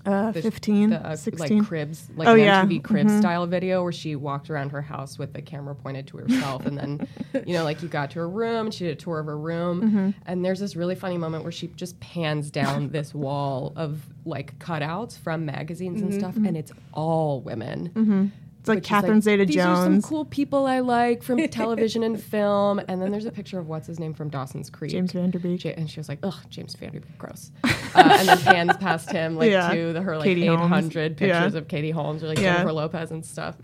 Uh, 0.07 0.33
The- 0.33 0.43
15, 0.43 0.91
the, 0.91 1.07
uh, 1.07 1.17
16. 1.17 1.59
like 1.59 1.67
cribs, 1.69 2.09
like 2.17 2.27
Oh, 2.29 2.35
an 2.35 2.41
yeah. 2.41 2.63
MTV 2.65 2.79
cribs 2.83 3.13
Mhm. 3.13 3.19
style 3.21 3.47
video 3.47 3.83
where 3.83 3.93
she 3.93 4.17
walked 4.17 4.49
around 4.51 4.71
her 4.71 4.83
house 4.83 5.19
with 5.19 5.33
the 5.35 5.43
camera 5.43 5.75
pointed 5.75 6.07
to 6.09 6.17
herself, 6.19 6.65
and 6.67 6.79
then, 6.79 7.07
you 7.47 7.53
know, 7.55 7.65
like 7.65 7.83
you 7.83 7.89
got 7.89 8.11
to 8.13 8.21
her 8.21 8.29
room, 8.29 8.67
and 8.67 8.75
she 8.75 8.85
did 8.85 8.93
a 8.93 9.01
tour 9.01 9.19
of 9.19 9.27
her 9.27 9.39
room, 9.39 9.83
Mm-hmm. 9.83 10.11
and 10.27 10.45
there's 10.45 10.61
this 10.61 10.75
really 10.77 10.95
funny 10.95 11.19
moment 11.19 11.43
where 11.45 11.53
she 11.53 11.69
just 11.77 11.99
pans 12.01 12.51
down 12.51 12.89
this 12.93 13.15
wall 13.15 13.73
of 13.77 14.07
like 14.25 14.59
cutouts 14.59 15.19
from 15.19 15.45
magazines 15.47 16.01
and 16.03 16.13
stuff, 16.15 16.37
and 16.37 16.57
it's 16.57 16.73
all 16.93 17.41
women. 17.41 18.33
It's 18.61 18.69
like 18.69 18.83
Catherine 18.83 19.23
Zeta 19.23 19.47
These 19.47 19.57
are 19.57 19.75
some 19.85 20.03
cool 20.03 20.27
people 20.27 20.67
I 20.67 20.81
like 20.81 21.23
from 21.23 21.49
television 21.49 22.03
and 22.03 22.23
film. 22.23 22.79
And 22.89 23.01
then 23.01 23.11
there's 23.11 23.25
a 23.25 23.33
picture 23.33 23.59
of 23.59 23.69
what's 23.69 23.87
his 23.87 23.99
name 23.99 24.13
from 24.15 24.29
Dawson's 24.29 24.69
Creek. 24.69 24.91
James 24.93 25.13
Van 25.13 25.31
Der 25.31 25.39
Beek. 25.39 25.65
Ja- 25.65 25.73
and 25.77 25.91
she 25.91 25.99
was 25.99 26.09
like, 26.11 26.19
"Ugh, 26.23 26.35
James 26.51 26.75
Van 26.75 26.93
Der 26.93 27.01
Beek, 27.01 27.17
gross." 27.19 27.51
Uh, 27.65 27.71
and 27.95 28.29
then 28.29 28.39
pans 28.39 28.77
past 28.77 29.11
him 29.11 29.37
like 29.37 29.51
Yeah. 29.51 29.73
to 29.73 29.93
the, 29.95 30.03
her 30.03 30.17
like 30.19 30.25
Katie 30.25 30.47
Holmes. 30.47 30.63
800 30.65 31.17
pictures 31.17 31.53
Yeah. 31.55 31.59
of 31.59 31.69
Katie 31.69 31.91
Holmes 31.91 32.23
or 32.23 32.29
like 32.29 32.39
Yeah. 32.39 32.49
Mm-hmm. 32.49 32.57
Jennifer 32.59 32.73
Lopez 32.73 33.11
and 33.11 33.25
stuff. 33.25 33.57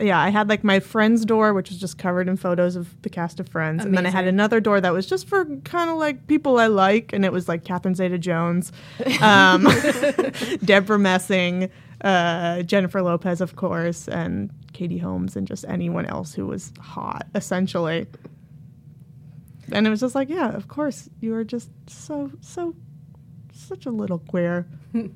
yeah, 0.00 0.18
I 0.18 0.30
had 0.30 0.48
like 0.48 0.64
my 0.64 0.80
friend's 0.80 1.26
door, 1.26 1.52
which 1.52 1.68
was 1.68 1.78
just 1.78 1.98
covered 1.98 2.26
in 2.26 2.38
photos 2.38 2.74
of 2.76 3.00
the 3.02 3.10
cast 3.10 3.38
of 3.38 3.50
Friends, 3.50 3.84
and 3.84 3.94
then 3.94 4.06
I 4.06 4.10
had 4.10 4.26
another 4.26 4.58
door 4.60 4.80
that 4.80 4.94
was 4.94 5.04
just 5.06 5.28
for 5.28 5.44
kind 5.64 5.90
of 5.90 5.96
like 5.98 6.26
people 6.26 6.58
I 6.58 6.68
like, 6.68 7.12
and 7.12 7.22
it 7.22 7.32
was 7.32 7.48
like 7.48 7.64
Catherine 7.64 7.94
Zeta-Jones, 7.94 8.72
um, 9.20 9.68
Debra 10.64 10.98
Messing, 10.98 11.70
uh, 12.02 12.62
Jennifer 12.62 13.02
Lopez, 13.02 13.40
of 13.40 13.56
course, 13.56 14.08
and 14.08 14.50
Katie 14.72 14.98
Holmes, 14.98 15.36
and 15.36 15.46
just 15.46 15.64
anyone 15.68 16.06
else 16.06 16.32
who 16.34 16.46
was 16.46 16.72
hot, 16.80 17.26
essentially. 17.34 18.06
And 19.72 19.86
it 19.86 19.90
was 19.90 20.00
just 20.00 20.14
like, 20.14 20.28
yeah, 20.28 20.50
of 20.50 20.68
course, 20.68 21.08
you 21.20 21.34
are 21.34 21.44
just 21.44 21.70
so 21.86 22.30
so 22.40 22.74
such 23.70 23.86
a 23.86 23.90
little 23.90 24.18
queer. 24.18 24.66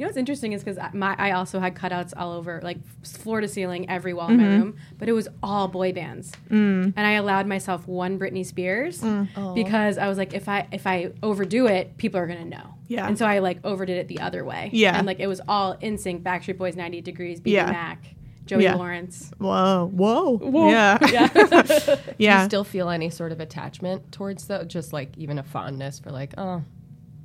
You 0.00 0.06
know 0.06 0.08
what's 0.08 0.16
interesting 0.16 0.52
is 0.52 0.64
because 0.64 0.78
my 0.94 1.14
I 1.18 1.32
also 1.32 1.60
had 1.60 1.74
cutouts 1.74 2.14
all 2.16 2.32
over, 2.32 2.58
like 2.62 2.78
floor 3.04 3.42
to 3.42 3.48
ceiling, 3.48 3.88
every 3.90 4.14
wall 4.14 4.30
in 4.30 4.38
my 4.38 4.44
mm-hmm. 4.44 4.58
room, 4.58 4.76
but 4.98 5.10
it 5.10 5.12
was 5.12 5.28
all 5.42 5.68
boy 5.68 5.92
bands, 5.92 6.32
mm. 6.48 6.94
and 6.96 7.06
I 7.06 7.12
allowed 7.12 7.46
myself 7.46 7.86
one 7.86 8.18
Britney 8.18 8.46
Spears 8.46 9.02
mm. 9.02 9.28
oh. 9.36 9.52
because 9.52 9.98
I 9.98 10.08
was 10.08 10.16
like, 10.16 10.32
if 10.32 10.48
I 10.48 10.66
if 10.72 10.86
I 10.86 11.12
overdo 11.22 11.66
it, 11.66 11.98
people 11.98 12.18
are 12.18 12.26
gonna 12.26 12.46
know. 12.46 12.76
Yeah. 12.88 13.06
and 13.06 13.18
so 13.18 13.26
I 13.26 13.40
like 13.40 13.58
overdid 13.62 13.98
it 13.98 14.08
the 14.08 14.20
other 14.20 14.42
way. 14.42 14.70
Yeah. 14.72 14.96
and 14.96 15.06
like 15.06 15.20
it 15.20 15.26
was 15.26 15.42
all 15.46 15.76
NSYNC. 15.76 16.22
Backstreet 16.22 16.56
Boys, 16.56 16.76
90 16.76 17.02
Degrees, 17.02 17.38
BB 17.42 17.50
Yeah. 17.50 17.70
Mac, 17.70 18.02
Joey 18.46 18.62
Yeah. 18.62 18.76
Lawrence. 18.76 19.30
Whoa, 19.36 19.90
whoa, 19.92 20.70
yeah, 20.70 20.98
Yeah, 22.18 22.38
Do 22.38 22.42
you 22.42 22.48
still 22.48 22.64
feel 22.64 22.88
any 22.88 23.10
sort 23.10 23.32
of 23.32 23.40
attachment 23.40 24.12
towards 24.12 24.46
the 24.46 24.64
just 24.64 24.94
like 24.94 25.10
even 25.18 25.38
a 25.38 25.42
fondness 25.42 25.98
for 25.98 26.10
like, 26.10 26.32
oh 26.38 26.64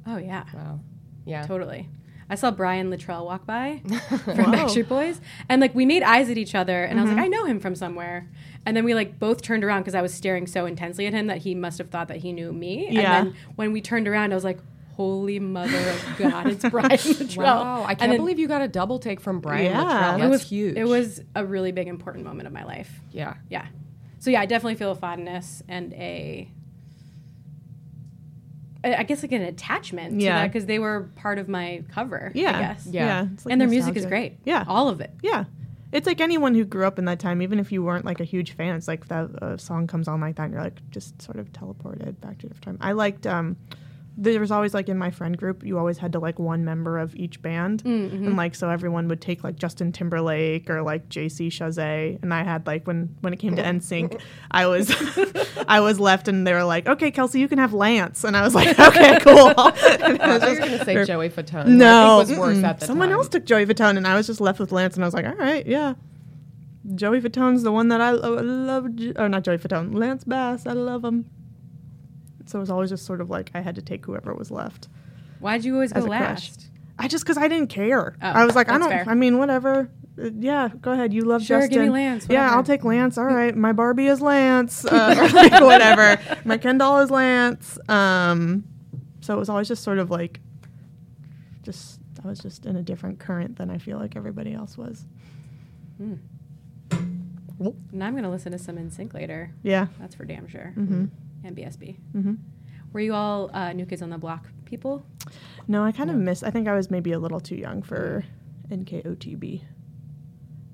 oh 0.07 0.17
yeah, 0.17 0.43
wow. 0.53 0.79
Yeah. 1.25 1.45
totally. 1.45 1.89
I 2.27 2.33
saw 2.35 2.49
Brian 2.49 2.89
Littrell 2.89 3.23
walk 3.23 3.45
by 3.45 3.81
from 4.07 4.51
Backstreet 4.51 4.87
Boys, 4.87 5.21
and 5.47 5.61
like 5.61 5.75
we 5.75 5.85
made 5.85 6.01
eyes 6.01 6.29
at 6.29 6.37
each 6.39 6.55
other, 6.55 6.83
and 6.83 6.99
I 6.99 7.03
was 7.03 7.09
Mm-hmm. 7.11 7.17
like, 7.19 7.25
I 7.25 7.27
know 7.29 7.45
him 7.45 7.59
from 7.59 7.75
somewhere. 7.75 8.27
And 8.67 8.75
then 8.75 8.83
we 8.83 8.95
like 8.95 9.19
both 9.19 9.43
turned 9.43 9.63
around 9.63 9.81
because 9.81 9.93
I 9.93 10.01
was 10.01 10.11
staring 10.11 10.47
so 10.47 10.65
intensely 10.65 11.05
at 11.05 11.13
him 11.13 11.27
that 11.27 11.37
he 11.39 11.53
must 11.53 11.77
have 11.77 11.91
thought 11.91 12.07
that 12.07 12.17
he 12.17 12.33
knew 12.33 12.51
me. 12.51 12.87
Yeah. 12.89 12.99
And 13.19 13.27
then 13.27 13.35
when 13.57 13.71
we 13.73 13.79
turned 13.79 14.07
around, 14.07 14.31
I 14.31 14.35
was 14.35 14.43
like, 14.43 14.57
Holy 14.93 15.37
Mother 15.39 15.77
of 15.77 16.15
God, 16.17 16.47
it's 16.47 16.67
Brian 16.67 16.89
Littrell. 16.97 17.43
Wow. 17.43 17.83
I 17.83 17.93
can't 17.93 18.09
then 18.09 18.17
believe 18.19 18.39
you 18.39 18.47
got 18.47 18.63
a 18.63 18.67
double 18.67 18.97
take 18.97 19.19
from 19.21 19.39
Brian 19.39 19.65
Yeah. 19.65 19.83
Littrell. 19.83 19.89
That's 20.17 20.23
it 20.23 20.27
was 20.29 20.41
huge. 20.49 20.77
It 20.77 20.85
was 20.85 21.21
a 21.35 21.45
really 21.45 21.71
big 21.71 21.87
important 21.87 22.25
moment 22.25 22.47
of 22.47 22.53
my 22.53 22.63
life. 22.63 22.89
yeah. 23.11 23.35
Yeah. 23.51 23.67
So 24.17 24.31
yeah, 24.31 24.41
I 24.41 24.47
definitely 24.47 24.73
feel 24.75 24.89
a 24.89 24.95
fondness 24.95 25.61
and 25.67 25.93
a 25.93 26.49
I 28.85 28.95
I 28.99 29.03
guess 29.03 29.21
like 29.23 29.31
an 29.31 29.41
attachment 29.41 30.19
to 30.19 30.25
Yeah. 30.25 30.35
that 30.41 30.53
because 30.53 30.65
they 30.67 30.79
were 30.79 31.09
part 31.15 31.39
of 31.39 31.49
my 31.49 31.83
cover. 31.91 32.31
Yeah, 32.35 32.57
I 32.57 32.61
guess. 32.61 32.85
Yeah. 32.85 33.05
yeah. 33.05 33.27
it's 33.33 33.45
like 33.45 33.51
and 33.51 33.59
their 33.59 33.67
music 33.67 33.95
is 33.97 34.05
great. 34.05 34.37
Yeah, 34.45 34.63
all 34.67 34.87
of 34.89 35.01
it. 35.01 35.11
Yeah. 35.21 35.45
It's 35.91 36.07
like 36.07 36.19
anyone 36.19 36.55
who 36.55 36.65
grew 36.65 36.85
up 36.85 36.99
in 36.99 37.05
that 37.05 37.19
time, 37.19 37.41
even 37.41 37.57
if 37.57 37.71
you 37.71 37.81
weren't 37.81 38.03
like 38.05 38.19
a 38.19 38.25
huge 38.25 38.51
fan, 38.53 38.75
it's 38.75 38.87
like 38.87 39.07
that 39.07 39.29
uh, 39.41 39.55
song 39.57 39.87
comes 39.87 40.07
on 40.09 40.19
like 40.19 40.35
that 40.35 40.43
and 40.45 40.53
you're 40.53 40.61
like 40.63 40.79
just 40.91 41.21
sort 41.21 41.37
of 41.37 41.51
teleported 41.53 42.19
back 42.19 42.37
to 42.39 42.47
a 42.47 42.49
different 42.49 42.63
time. 42.63 42.77
I 42.81 42.91
liked, 42.91 43.25
um, 43.25 43.55
there 44.17 44.39
was 44.39 44.49
always 44.49 44.73
like 44.73 44.87
in 44.87 44.97
my 44.97 45.11
friend 45.11 45.37
group, 45.37 45.61
you 45.65 45.77
always 45.77 45.97
had 45.97 46.13
to 46.13 46.19
like 46.19 46.39
one 46.39 46.63
member 46.63 46.97
of 46.99 47.13
each 47.17 47.41
band. 47.41 47.83
Mm-hmm. 47.83 48.27
And 48.27 48.37
like, 48.37 48.55
so 48.55 48.69
everyone 48.69 49.09
would 49.09 49.19
take 49.19 49.43
like 49.43 49.57
Justin 49.57 49.91
Timberlake 49.91 50.69
or 50.69 50.81
like 50.83 51.09
JC 51.09 51.47
Chasez. 51.47 52.21
And 52.23 52.33
I 52.33 52.43
had 52.43 52.65
like, 52.65 52.87
when, 52.87 53.13
when 53.19 53.33
it 53.33 53.39
came 53.39 53.57
to 53.57 53.61
NSYNC, 53.63 54.21
I 54.51 54.67
was, 54.67 54.89
I 55.67 55.81
was 55.81 55.99
left 55.99 56.29
and 56.29 56.47
they 56.47 56.53
were 56.53 56.63
like, 56.63 56.87
okay, 56.87 57.11
Kelsey, 57.11 57.41
you 57.41 57.49
can 57.49 57.57
have 57.59 57.73
Lance. 57.73 58.23
And 58.23 58.37
I 58.37 58.41
was 58.43 58.55
like, 58.55 58.79
okay, 58.79 59.19
cool. 59.19 59.49
And 60.05 60.21
I 60.21 60.33
was 60.37 60.41
just- 60.43 60.59
going 60.59 60.71
to 60.79 60.85
say 60.85 61.03
Joey 61.05 61.29
Fatone. 61.29 61.67
no, 61.67 62.17
was 62.19 62.31
worse 62.37 62.63
at 62.63 62.79
the 62.79 62.85
someone 62.85 63.09
time. 63.09 63.17
else 63.17 63.27
took 63.27 63.43
Joey 63.45 63.65
Fatone, 63.65 63.97
and 63.97 64.07
I 64.07 64.15
was 64.15 64.27
just 64.27 64.39
left 64.39 64.59
with 64.59 64.71
Lance, 64.71 64.95
and 64.95 65.03
I 65.03 65.07
was 65.07 65.13
like, 65.13 65.25
all 65.25 65.33
right, 65.35 65.65
yeah. 65.67 65.95
Joey 66.93 67.19
Fatone's 67.19 67.63
the 67.63 67.71
one 67.71 67.87
that 67.89 67.99
I 67.99 68.11
lo- 68.11 68.41
love, 68.41 68.85
or 69.17 69.27
not 69.27 69.43
Joey 69.43 69.57
Fatone, 69.57 69.93
Lance 69.95 70.23
Bass. 70.23 70.65
I 70.67 70.73
love 70.73 71.03
him. 71.03 71.25
So 72.45 72.59
it 72.59 72.61
was 72.61 72.69
always 72.69 72.89
just 72.89 73.05
sort 73.05 73.21
of 73.21 73.29
like 73.29 73.51
I 73.53 73.61
had 73.61 73.75
to 73.75 73.81
take 73.81 74.05
whoever 74.05 74.33
was 74.33 74.51
left 74.51 74.87
Why'd 75.39 75.63
you 75.65 75.73
always 75.73 75.91
go 75.93 75.99
as 75.99 76.05
a 76.05 76.07
crush. 76.07 76.21
last? 76.21 76.67
I 76.97 77.07
just 77.07 77.23
because 77.23 77.37
I 77.37 77.47
didn't 77.47 77.67
care. 77.67 78.15
Oh, 78.21 78.27
I 78.27 78.45
was 78.45 78.55
like, 78.55 78.69
I 78.69 78.77
don't. 78.77 78.89
fair. 78.89 79.03
I 79.07 79.13
mean, 79.15 79.37
whatever. 79.37 79.89
Uh, 80.19 80.29
yeah, 80.39 80.69
go 80.81 80.91
ahead. 80.93 81.13
You 81.13 81.23
love 81.25 81.43
Sure, 81.43 81.59
Justin. 81.59 81.73
give 81.73 81.83
me 81.83 81.89
Lance, 81.89 82.25
Yeah. 82.29 82.55
I'll 82.55 82.63
take 82.63 82.85
Lance. 82.85 83.17
All 83.17 83.25
right, 83.25 83.55
my 83.55 83.73
Barbie 83.73 84.07
is 84.07 84.21
Lance. 84.21 84.85
Uh, 84.89 85.15
or 85.19 85.27
like 85.33 85.61
whatever. 85.61 86.19
My 86.45 86.57
Ken 86.57 86.77
doll 86.77 86.99
is 86.99 87.11
Lance. 87.11 87.77
Um, 87.89 88.63
so 89.19 89.35
it 89.35 89.37
was 89.37 89.49
always 89.49 89.67
just 89.67 89.83
sort 89.83 89.99
of 89.99 90.09
like, 90.09 90.39
just 91.63 91.99
I 92.23 92.27
was 92.29 92.39
just 92.39 92.65
in 92.65 92.75
a 92.77 92.81
different 92.81 93.19
current 93.19 93.57
than 93.57 93.69
I 93.69 93.77
feel 93.77 93.97
like 93.99 94.15
everybody 94.15 94.53
else 94.53 94.77
was. 94.77 95.05
Now 95.99 96.17
I'm 98.07 98.13
going 98.13 98.23
to 98.23 98.29
listen 98.29 98.51
to 98.53 98.57
some 98.57 98.77
NSYNC 98.77 99.13
later. 99.13 99.51
Yeah. 99.63 99.87
That's 99.99 100.15
for 100.15 100.25
damn 100.25 100.47
sure. 100.47 100.73
Mm-hmm. 100.77 101.05
And 101.45 101.55
BSB. 101.55 101.97
Mm-hmm. 102.15 102.33
Were 102.91 102.99
you 102.99 103.13
all 103.13 103.49
uh, 103.53 103.71
New 103.73 103.85
Kids 103.85 104.01
on 104.01 104.09
the 104.09 104.17
Block 104.17 104.47
people? 104.65 105.05
No, 105.67 105.83
I 105.83 105.91
kind 105.91 106.09
of 106.09 106.15
miss. 106.15 106.41
I 106.43 106.49
think 106.49 106.67
I 106.67 106.73
was 106.75 106.89
maybe 106.89 107.11
a 107.11 107.19
little 107.19 107.39
too 107.39 107.55
young 107.55 107.81
for 107.83 108.23
NKOTB, 108.69 109.61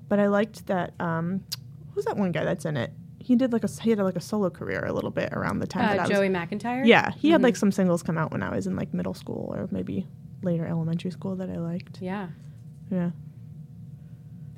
but 0.08 0.18
I 0.18 0.28
liked 0.28 0.66
that. 0.68 0.94
Um, 1.00 1.44
who's 1.92 2.04
that 2.06 2.16
one 2.16 2.32
guy 2.32 2.44
that's 2.44 2.64
in 2.64 2.76
it? 2.76 2.92
He 3.18 3.36
did 3.36 3.52
like 3.52 3.64
a 3.64 3.68
he 3.82 3.90
had 3.90 3.98
like 3.98 4.16
a 4.16 4.20
solo 4.20 4.50
career 4.50 4.84
a 4.86 4.92
little 4.92 5.10
bit 5.10 5.32
around 5.32 5.58
the 5.58 5.66
time 5.66 5.96
that 5.96 6.00
Uh, 6.00 6.04
I 6.04 6.08
Joey 6.08 6.28
was. 6.30 6.36
McIntyre? 6.38 6.86
Yeah, 6.86 7.10
he 7.12 7.30
had 7.30 7.40
Mhm. 7.40 7.44
like 7.44 7.56
some 7.56 7.70
singles 7.70 8.02
come 8.02 8.16
out 8.18 8.32
when 8.32 8.42
I 8.42 8.54
was 8.54 8.66
in 8.66 8.76
like 8.76 8.92
middle 8.94 9.14
school 9.14 9.52
or 9.54 9.68
maybe 9.70 10.06
later 10.42 10.66
elementary 10.66 11.10
school 11.10 11.36
that 11.36 11.50
I 11.50 11.56
liked. 11.58 12.00
Yeah. 12.00 12.28
Yeah. 12.90 13.10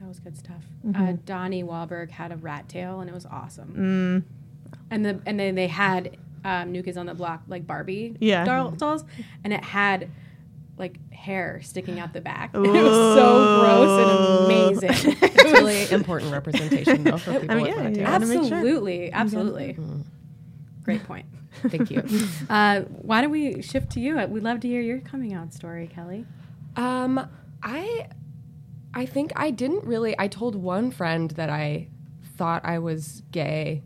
That 0.00 0.08
was 0.08 0.18
good 0.20 0.36
stuff. 0.36 0.64
Uh, 0.86 0.92
Mhm. 0.92 1.24
Donnie 1.24 1.64
Wahlberg 1.64 2.10
had 2.10 2.30
a 2.32 2.36
rat 2.36 2.68
tail, 2.68 3.00
and 3.00 3.08
it 3.10 3.14
was 3.14 3.26
awesome. 3.26 3.74
Mm, 3.76 4.22
And 4.90 5.04
the 5.04 5.20
and 5.26 5.38
then 5.40 5.54
they 5.54 5.66
had 5.68 6.16
um, 6.44 6.72
New 6.72 6.82
Kids 6.82 6.96
on 6.96 7.06
the 7.06 7.14
Block 7.14 7.42
like 7.48 7.66
Barbie 7.66 8.16
Yeah. 8.20 8.44
doll, 8.44 8.70
dolls, 8.72 9.04
and 9.42 9.52
it 9.52 9.64
had 9.64 10.10
like 10.76 10.98
hair 11.12 11.60
sticking 11.62 11.98
out 12.00 12.12
the 12.12 12.20
back. 12.20 12.50
And 12.54 12.66
it 12.76 12.82
was 12.82 13.16
so 13.16 13.60
gross 13.60 14.00
and 14.00 14.80
amazing. 14.90 15.16
It's 15.22 15.52
really 15.52 15.90
important 15.90 16.32
representation, 16.32 17.04
though, 17.04 17.16
for 17.18 17.32
people 17.40 17.50
I 17.50 17.54
mean, 17.54 17.66
with 17.66 17.76
yeah, 17.76 17.82
rat 17.82 17.90
you 17.90 17.96
tails. 17.96 18.08
gotta 18.10 18.26
make 18.26 18.48
sure. 18.48 18.54
absolutely, 18.58 19.12
absolutely. 19.12 19.76
Great 20.82 21.04
point. 21.04 21.26
Thank 21.68 21.90
you. 21.90 22.02
Uh, 22.50 22.80
why 22.82 23.20
don't 23.20 23.30
we 23.30 23.62
shift 23.62 23.90
to 23.92 24.00
you? 24.00 24.16
We'd 24.26 24.42
love 24.42 24.60
to 24.60 24.68
hear 24.68 24.80
your 24.80 24.98
coming 25.00 25.32
out 25.32 25.52
story, 25.54 25.86
Kelly. 25.86 26.26
Um, 26.76 27.28
I, 27.62 28.08
I 28.92 29.06
think 29.06 29.32
I 29.36 29.50
didn't 29.50 29.84
really. 29.84 30.14
I 30.18 30.28
told 30.28 30.56
one 30.56 30.90
friend 30.90 31.30
that 31.32 31.48
I 31.50 31.88
thought 32.36 32.64
I 32.64 32.78
was 32.80 33.22
gay. 33.30 33.82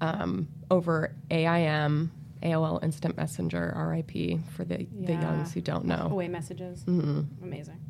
Um, 0.00 0.48
over 0.70 1.14
AIM, 1.30 2.12
AOL 2.42 2.82
Instant 2.84 3.16
Messenger, 3.16 3.74
RIP 3.76 4.40
for 4.50 4.64
the 4.64 4.86
the 4.92 5.12
youngs 5.14 5.52
who 5.52 5.60
don't 5.60 5.86
know. 5.86 6.08
Away 6.10 6.28
messages. 6.28 6.84
Mhm. 6.84 7.26
Amazing. 7.42 7.80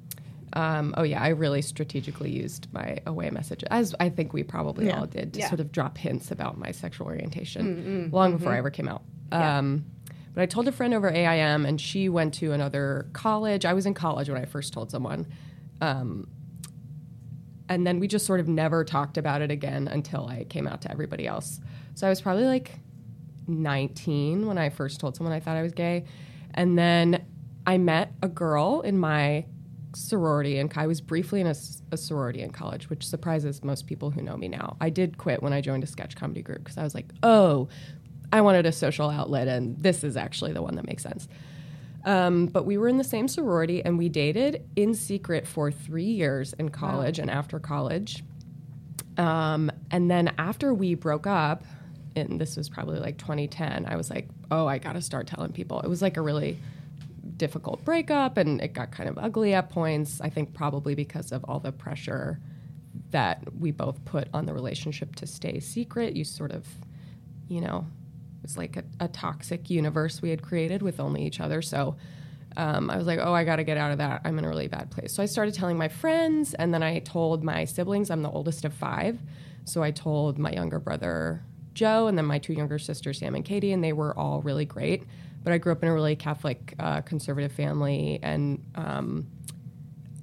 Um, 0.55 0.95
oh 0.97 1.03
yeah, 1.03 1.23
I 1.23 1.29
really 1.29 1.61
strategically 1.61 2.31
used 2.31 2.69
my 2.73 2.99
away 3.07 3.29
message, 3.29 3.63
as 3.71 3.95
I 4.01 4.09
think 4.09 4.33
we 4.33 4.43
probably 4.43 4.87
Yeah. 4.87 5.01
all 5.01 5.07
did, 5.07 5.35
to 5.35 5.41
Yeah. 5.41 5.49
sort 5.49 5.61
of 5.61 5.71
drop 5.71 5.99
hints 5.99 6.31
about 6.31 6.57
my 6.57 6.71
sexual 6.71 7.07
orientation 7.07 8.09
Mm-mm. 8.11 8.13
long 8.13 8.33
before 8.39 8.53
I 8.55 8.59
ever 8.59 8.71
came 8.71 8.89
out. 8.89 9.03
Yeah. 9.31 9.59
Um, 9.59 9.85
but 10.33 10.41
I 10.41 10.47
told 10.47 10.67
a 10.67 10.73
friend 10.73 10.95
over 10.95 11.11
AIM, 11.11 11.67
and 11.67 11.79
she 11.79 12.09
went 12.09 12.33
to 12.35 12.53
another 12.53 13.09
college. 13.13 13.67
I 13.67 13.75
was 13.75 13.85
in 13.85 13.93
college 13.93 14.31
when 14.31 14.41
I 14.41 14.47
first 14.47 14.73
told 14.73 14.91
someone. 14.91 15.27
Um, 15.83 16.29
and 17.69 17.87
then 17.87 18.01
we 18.01 18.09
just 18.09 18.25
sort 18.25 18.41
of 18.41 18.49
never 18.49 18.85
talked 18.85 19.19
about 19.19 19.43
it 19.43 19.51
again 19.51 19.89
until 19.89 20.27
I 20.27 20.45
came 20.45 20.67
out 20.67 20.81
to 20.83 20.91
everybody 20.91 21.27
else. 21.27 21.61
So 21.99 22.07
I 22.07 22.11
was 22.11 22.21
probably 22.21 22.45
like 22.45 22.79
19 23.49 24.47
when 24.47 24.57
I 24.57 24.69
first 24.69 25.01
told 25.01 25.17
someone 25.17 25.35
I 25.35 25.41
thought 25.41 25.57
I 25.57 25.63
was 25.63 25.73
gay. 25.73 26.05
And 26.55 26.79
then 26.79 27.27
I 27.67 27.77
met 27.77 28.13
a 28.23 28.29
girl 28.29 28.83
in 28.83 28.97
my 28.97 29.47
sorority, 29.97 30.59
and 30.59 30.73
I 30.77 30.87
was 30.87 31.01
briefly 31.01 31.41
in 31.41 31.49
a 31.49 31.97
sorority 31.97 32.43
in 32.43 32.53
college, 32.53 32.89
which 32.89 33.05
surprises 33.05 33.65
most 33.65 33.89
people 33.89 34.13
who 34.13 34.23
know 34.23 34.37
me 34.37 34.47
now. 34.47 34.77
I 34.81 34.91
did 34.91 35.19
quit 35.19 35.43
when 35.43 35.53
I 35.53 35.61
joined 35.61 35.83
a 35.83 35.89
sketch 35.89 36.15
comedy 36.15 36.41
group 36.41 36.59
because 36.59 36.79
I 36.79 36.85
was 36.85 36.95
like, 36.95 37.07
oh, 37.25 37.69
I 38.33 38.43
wanted 38.43 38.65
a 38.65 38.71
social 38.71 39.11
outlet, 39.11 39.49
and 39.49 39.77
this 39.77 40.05
is 40.05 40.17
actually 40.17 40.53
the 40.53 40.63
one 40.63 40.77
that 40.77 40.87
makes 40.87 41.03
sense. 41.03 41.27
Um, 42.05 42.47
but 42.47 42.65
we 42.65 42.79
were 42.79 42.87
in 42.87 42.99
the 42.99 43.03
same 43.03 43.27
sorority, 43.27 43.85
and 43.85 43.99
we 43.99 44.09
dated 44.09 44.63
in 44.77 44.95
secret 44.95 45.49
for 45.49 45.73
three 45.73 46.05
years 46.05 46.53
in 46.53 46.69
college 46.69 47.19
and 47.19 47.29
after 47.29 47.59
college. 47.59 48.23
Um, 49.17 49.73
and 49.91 50.09
then 50.09 50.33
after 50.39 50.73
we 50.73 50.95
broke 50.95 51.27
up, 51.27 51.65
and 52.17 52.41
this 52.41 52.57
was 52.57 52.69
probably 52.69 52.99
like 52.99 53.19
2010, 53.19 53.87
I 53.87 53.97
was 53.97 54.11
like, 54.11 54.29
oh, 54.51 54.67
I 54.67 54.79
got 54.79 54.95
to 54.95 55.03
start 55.03 55.27
telling 55.27 55.53
people. 55.53 55.81
It 55.81 55.89
was 55.89 56.03
like 56.03 56.17
a 56.17 56.23
really 56.23 56.59
difficult 57.37 57.85
breakup, 57.85 58.37
and 58.37 58.61
it 58.61 58.73
got 58.73 58.91
kind 58.91 59.09
of 59.09 59.19
ugly 59.19 59.55
at 59.55 59.71
points. 59.71 60.21
I 60.21 60.29
think 60.29 60.55
probably 60.55 60.95
because 60.95 61.33
of 61.33 61.45
all 61.45 61.61
the 61.61 61.73
pressure 61.73 62.41
that 63.11 63.43
we 63.59 63.71
both 63.71 64.05
put 64.05 64.29
on 64.35 64.47
the 64.47 64.53
relationship 64.53 65.15
to 65.17 65.27
stay 65.27 65.61
secret. 65.61 66.15
You 66.15 66.25
sort 66.25 66.53
of, 66.53 66.67
you 67.49 67.61
know, 67.61 67.87
it 68.39 68.43
was 68.43 68.57
like 68.57 68.77
a, 68.77 68.85
a 69.01 69.09
toxic 69.09 69.71
universe 69.71 70.21
we 70.21 70.31
had 70.31 70.43
created 70.43 70.83
with 70.83 71.01
only 71.01 71.25
each 71.25 71.41
other. 71.41 71.63
So 71.63 71.97
um, 72.57 72.91
I 72.91 72.97
was 72.97 73.07
like, 73.07 73.21
oh, 73.23 73.33
I 73.33 73.45
got 73.45 73.57
to 73.57 73.65
get 73.65 73.77
out 73.77 73.93
of 73.93 73.99
that. 73.99 74.23
I'm 74.25 74.39
in 74.39 74.45
a 74.45 74.49
really 74.49 74.69
bad 74.69 74.91
place. 74.91 75.13
So 75.13 75.23
I 75.23 75.27
started 75.27 75.55
telling 75.55 75.79
my 75.79 75.89
friends, 75.89 76.55
and 76.55 76.75
then 76.75 76.83
I 76.83 76.99
told 77.01 77.45
my 77.45 77.65
siblings. 77.65 78.11
I'm 78.11 78.23
the 78.23 78.31
oldest 78.31 78.65
of 78.65 78.75
five. 78.75 79.19
So 79.65 79.83
I 79.83 79.91
told 79.91 80.39
my 80.39 80.51
younger 80.51 80.79
brother, 80.79 81.43
Joe, 81.79 82.09
and 82.09 82.19
then 82.19 82.25
my 82.25 82.39
two 82.39 82.53
younger 82.53 82.79
sisters, 82.79 83.19
Sam 83.19 83.37
and 83.37 83.45
Katie, 83.45 83.73
and 83.73 83.83
they 83.85 83.93
were 83.93 84.19
all 84.19 84.43
really 84.43 84.65
great. 84.65 85.05
But 85.45 85.53
I 85.53 85.59
grew 85.59 85.71
up 85.71 85.83
in 85.83 85.89
a 85.89 85.95
really 85.95 86.17
Catholic, 86.17 86.75
uh, 86.81 87.03
conservative 87.03 87.53
family, 87.53 88.19
and 88.21 88.61
um, 88.75 89.29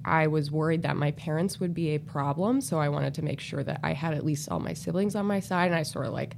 I 0.04 0.26
was 0.26 0.50
worried 0.50 0.82
that 0.82 0.96
my 0.96 1.12
parents 1.12 1.58
would 1.58 1.72
be 1.72 1.94
a 1.94 1.98
problem. 1.98 2.60
So 2.60 2.78
I 2.78 2.90
wanted 2.90 3.14
to 3.14 3.22
make 3.22 3.40
sure 3.40 3.64
that 3.64 3.80
I 3.82 3.94
had 3.94 4.12
at 4.12 4.24
least 4.24 4.50
all 4.50 4.60
my 4.60 4.74
siblings 4.74 5.16
on 5.16 5.24
my 5.24 5.40
side, 5.40 5.66
and 5.66 5.74
I 5.74 5.82
sort 5.82 6.06
of 6.06 6.12
like 6.12 6.36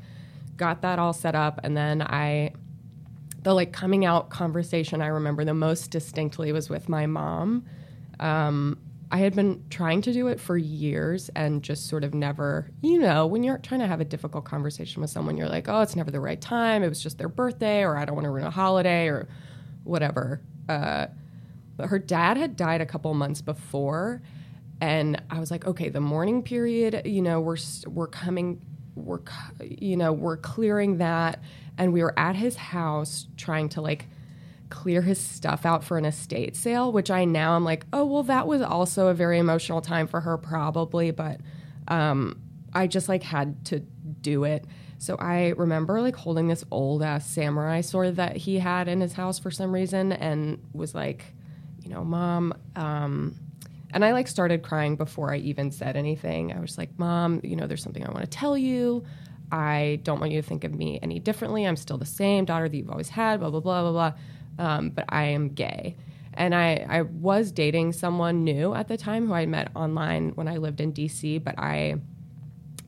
got 0.57 0.83
that 0.83 1.01
all 1.01 1.13
set 1.13 1.35
up. 1.35 1.61
And 1.65 1.77
then 1.77 2.01
I, 2.01 2.53
the 3.43 3.53
like 3.53 3.73
coming 3.73 4.05
out 4.05 4.31
conversation 4.31 5.03
I 5.03 5.09
remember 5.09 5.45
the 5.45 5.55
most 5.55 5.91
distinctly 5.91 6.53
was 6.53 6.71
with 6.71 6.89
my 6.89 7.07
mom. 7.07 7.67
Um, 8.21 8.79
I 9.11 9.19
had 9.19 9.35
been 9.35 9.65
trying 9.71 10.03
to 10.03 10.13
do 10.13 10.29
it 10.29 10.39
for 10.39 10.57
years 10.57 11.31
and 11.35 11.63
just 11.63 11.89
sort 11.89 12.05
of 12.05 12.13
never, 12.13 12.71
you 12.83 12.99
know, 12.99 13.27
when 13.27 13.43
you're 13.43 13.59
trying 13.59 13.81
to 13.81 13.87
have 13.87 14.01
a 14.01 14.05
difficult 14.05 14.45
conversation 14.45 15.01
with 15.01 15.11
someone, 15.11 15.37
you're 15.37 15.49
like, 15.49 15.69
oh, 15.69 15.81
it's 15.81 15.97
never 15.97 16.11
the 16.11 16.21
right 16.21 16.41
time. 16.41 16.83
It 16.83 16.89
was 16.89 17.03
just 17.03 17.17
their 17.17 17.29
birthday, 17.29 17.83
or 17.83 17.97
I 17.97 18.05
don't 18.05 18.15
want 18.15 18.27
to 18.27 18.31
ruin 18.31 18.47
a 18.47 18.51
holiday, 18.51 19.09
or 19.09 19.29
whatever. 19.85 20.43
Uh, 20.69 21.07
but 21.77 21.89
her 21.89 21.99
dad 21.99 22.37
had 22.37 22.57
died 22.57 22.81
a 22.83 22.87
couple 22.87 23.13
months 23.15 23.41
before, 23.41 24.21
and 24.81 25.23
I 25.31 25.41
was 25.41 25.51
like, 25.51 25.67
okay, 25.67 25.89
the 25.89 26.01
mourning 26.01 26.43
period, 26.43 27.03
you 27.07 27.23
know, 27.23 27.41
we're 27.41 27.57
we're 27.87 28.09
coming, 28.09 28.61
we're 28.95 29.21
you 29.61 29.97
know, 29.97 30.13
we're 30.13 30.37
clearing 30.37 30.99
that, 30.99 31.41
and 31.79 31.93
we 31.93 32.03
were 32.03 32.19
at 32.19 32.37
his 32.37 32.57
house 32.57 33.27
trying 33.37 33.71
to 33.71 33.81
like 33.81 34.07
clear 34.71 35.03
his 35.03 35.21
stuff 35.21 35.65
out 35.67 35.85
for 35.85 35.99
an 35.99 36.05
estate 36.05 36.57
sale, 36.57 36.93
which 36.93 37.11
I 37.11 37.25
now 37.25 37.57
I'm 37.57 37.65
like, 37.65 37.87
oh 37.93 38.05
well, 38.05 38.23
that 38.25 38.47
was 38.47 38.63
also 38.63 39.09
a 39.09 39.15
very 39.15 39.39
emotional 39.39 39.81
time 39.81 40.07
for 40.07 40.21
her, 40.21 40.37
probably, 40.39 41.11
but 41.11 41.41
um, 41.89 42.41
I 42.73 42.87
just 42.87 43.09
like 43.09 43.23
had 43.23 43.65
to 43.67 43.81
do 43.81 44.45
it. 44.45 44.65
So 44.99 45.17
I 45.17 45.51
remember 45.57 46.01
like 46.01 46.17
holding 46.17 46.49
this 46.49 46.65
old 46.71 47.03
ass 47.03 47.29
samurai 47.29 47.81
sword 47.83 48.17
that 48.17 48.37
he 48.37 48.59
had 48.59 48.89
in 48.89 49.01
his 49.01 49.13
house 49.13 49.39
for 49.39 49.51
some 49.51 49.73
reason, 49.73 50.13
and 50.13 50.63
was 50.73 50.95
like, 50.95 51.25
you 51.83 51.91
know, 51.91 52.05
mom. 52.05 52.55
Um, 52.77 53.37
and 53.93 54.05
I 54.05 54.13
like 54.13 54.29
started 54.29 54.63
crying 54.63 54.97
before 54.97 55.33
I 55.33 55.39
even 55.39 55.71
said 55.71 55.97
anything. 55.97 56.53
I 56.53 56.61
was 56.61 56.77
like, 56.77 56.91
Mom, 56.99 57.41
you 57.43 57.57
know, 57.57 57.67
there's 57.67 57.83
something 57.83 58.07
I 58.07 58.11
want 58.11 58.21
to 58.21 58.31
tell 58.31 58.57
you. 58.59 59.05
I 59.51 60.01
don't 60.03 60.21
want 60.21 60.33
you 60.33 60.43
to 60.43 60.47
think 60.47 60.65
of 60.65 60.75
me 60.75 60.99
any 61.03 61.21
differently. 61.21 61.65
I'm 61.65 61.77
still 61.77 61.97
the 61.97 62.05
same 62.05 62.45
daughter 62.45 62.69
that 62.69 62.77
you've 62.77 62.91
always 62.91 63.09
had, 63.09 63.41
blah, 63.41 63.51
blah, 63.51 63.61
blah, 63.61 63.83
blah, 63.83 63.93
blah. 63.93 64.13
Um, 64.59 64.91
but 64.91 65.05
I 65.09 65.25
am 65.25 65.49
gay. 65.51 65.97
And 66.35 66.55
I, 66.55 66.87
I 66.89 67.03
was 67.03 67.51
dating 67.51 67.93
someone 67.93 68.45
new 68.45 68.75
at 68.75 68.89
the 68.89 68.97
time 68.97 69.27
who 69.27 69.35
I 69.35 69.47
met 69.47 69.71
online 69.75 70.31
when 70.31 70.47
I 70.47 70.59
lived 70.59 70.81
in 70.81 70.93
DC, 70.93 71.43
but 71.43 71.59
I 71.59 71.97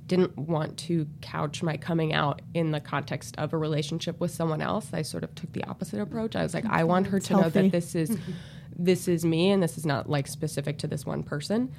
didn't 0.07 0.37
want 0.37 0.77
to 0.77 1.07
couch 1.21 1.63
my 1.63 1.77
coming 1.77 2.13
out 2.13 2.43
in 2.55 2.73
the 2.73 2.81
context 2.81 3.37
of 3.39 3.53
a 3.53 3.57
relationship 3.57 4.19
with 4.19 4.33
someone 4.33 4.61
else. 4.61 4.89
I 4.93 5.03
sort 5.03 5.23
of 5.23 5.33
took 5.37 5.53
the 5.53 5.63
opposite 5.65 6.01
approach. 6.01 6.35
I 6.35 6.43
was 6.43 6.53
like, 6.53 6.65
I 6.67 6.83
want 6.83 7.07
her 7.09 7.21
to 7.21 7.33
know 7.35 7.49
that 7.49 7.71
this 7.71 7.95
is 7.95 8.19
this 8.77 9.07
is 9.07 9.25
me 9.25 9.51
and 9.51 9.63
this 9.63 9.79
is 9.79 9.87
not 9.87 10.09
like 10.09 10.27
specific 10.27 10.79
to 10.79 10.89
this 10.89 11.07
one 11.07 11.23
person. 11.23 11.73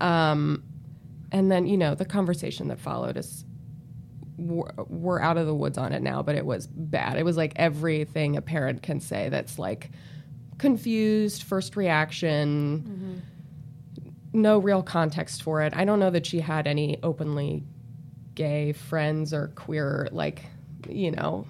Um, 0.00 0.62
and 1.32 1.50
then 1.50 1.66
you 1.66 1.76
know 1.76 1.96
the 1.96 2.04
conversation 2.04 2.68
that 2.68 2.78
followed 2.78 3.16
is 3.16 3.44
we're, 4.36 4.70
we're 4.88 5.20
out 5.20 5.36
of 5.36 5.46
the 5.46 5.54
woods 5.54 5.78
on 5.78 5.92
it 5.92 6.02
now, 6.02 6.22
but 6.22 6.34
it 6.34 6.44
was 6.44 6.66
bad. 6.66 7.16
It 7.16 7.24
was 7.24 7.36
like 7.36 7.52
everything 7.56 8.36
a 8.36 8.42
parent 8.42 8.82
can 8.82 9.00
say 9.00 9.28
that's 9.28 9.58
like 9.58 9.90
confused, 10.58 11.42
first 11.42 11.76
reaction, 11.76 13.22
no 14.32 14.58
real 14.58 14.82
context 14.82 15.42
for 15.42 15.62
it. 15.62 15.74
I 15.76 15.84
don't 15.84 15.98
know 15.98 16.10
that 16.10 16.26
she 16.26 16.40
had 16.40 16.66
any 16.66 16.98
openly 17.02 17.64
gay 18.34 18.72
friends 18.72 19.34
or 19.34 19.48
queer, 19.48 20.08
like, 20.10 20.44
you 20.88 21.10
know, 21.10 21.46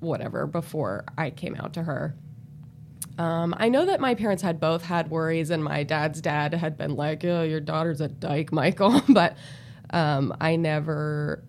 whatever 0.00 0.46
before 0.46 1.04
I 1.16 1.30
came 1.30 1.54
out 1.56 1.74
to 1.74 1.82
her. 1.82 2.14
Um, 3.18 3.54
I 3.58 3.68
know 3.70 3.86
that 3.86 4.00
my 4.00 4.14
parents 4.14 4.42
had 4.42 4.60
both 4.60 4.82
had 4.84 5.10
worries, 5.10 5.50
and 5.50 5.64
my 5.64 5.84
dad's 5.84 6.20
dad 6.20 6.52
had 6.52 6.76
been 6.76 6.96
like, 6.96 7.24
"Oh, 7.24 7.42
your 7.42 7.60
daughter's 7.60 8.00
a 8.00 8.08
dyke, 8.08 8.52
Michael." 8.52 9.00
but 9.08 9.36
um, 9.90 10.36
I 10.40 10.56
never, 10.56 11.42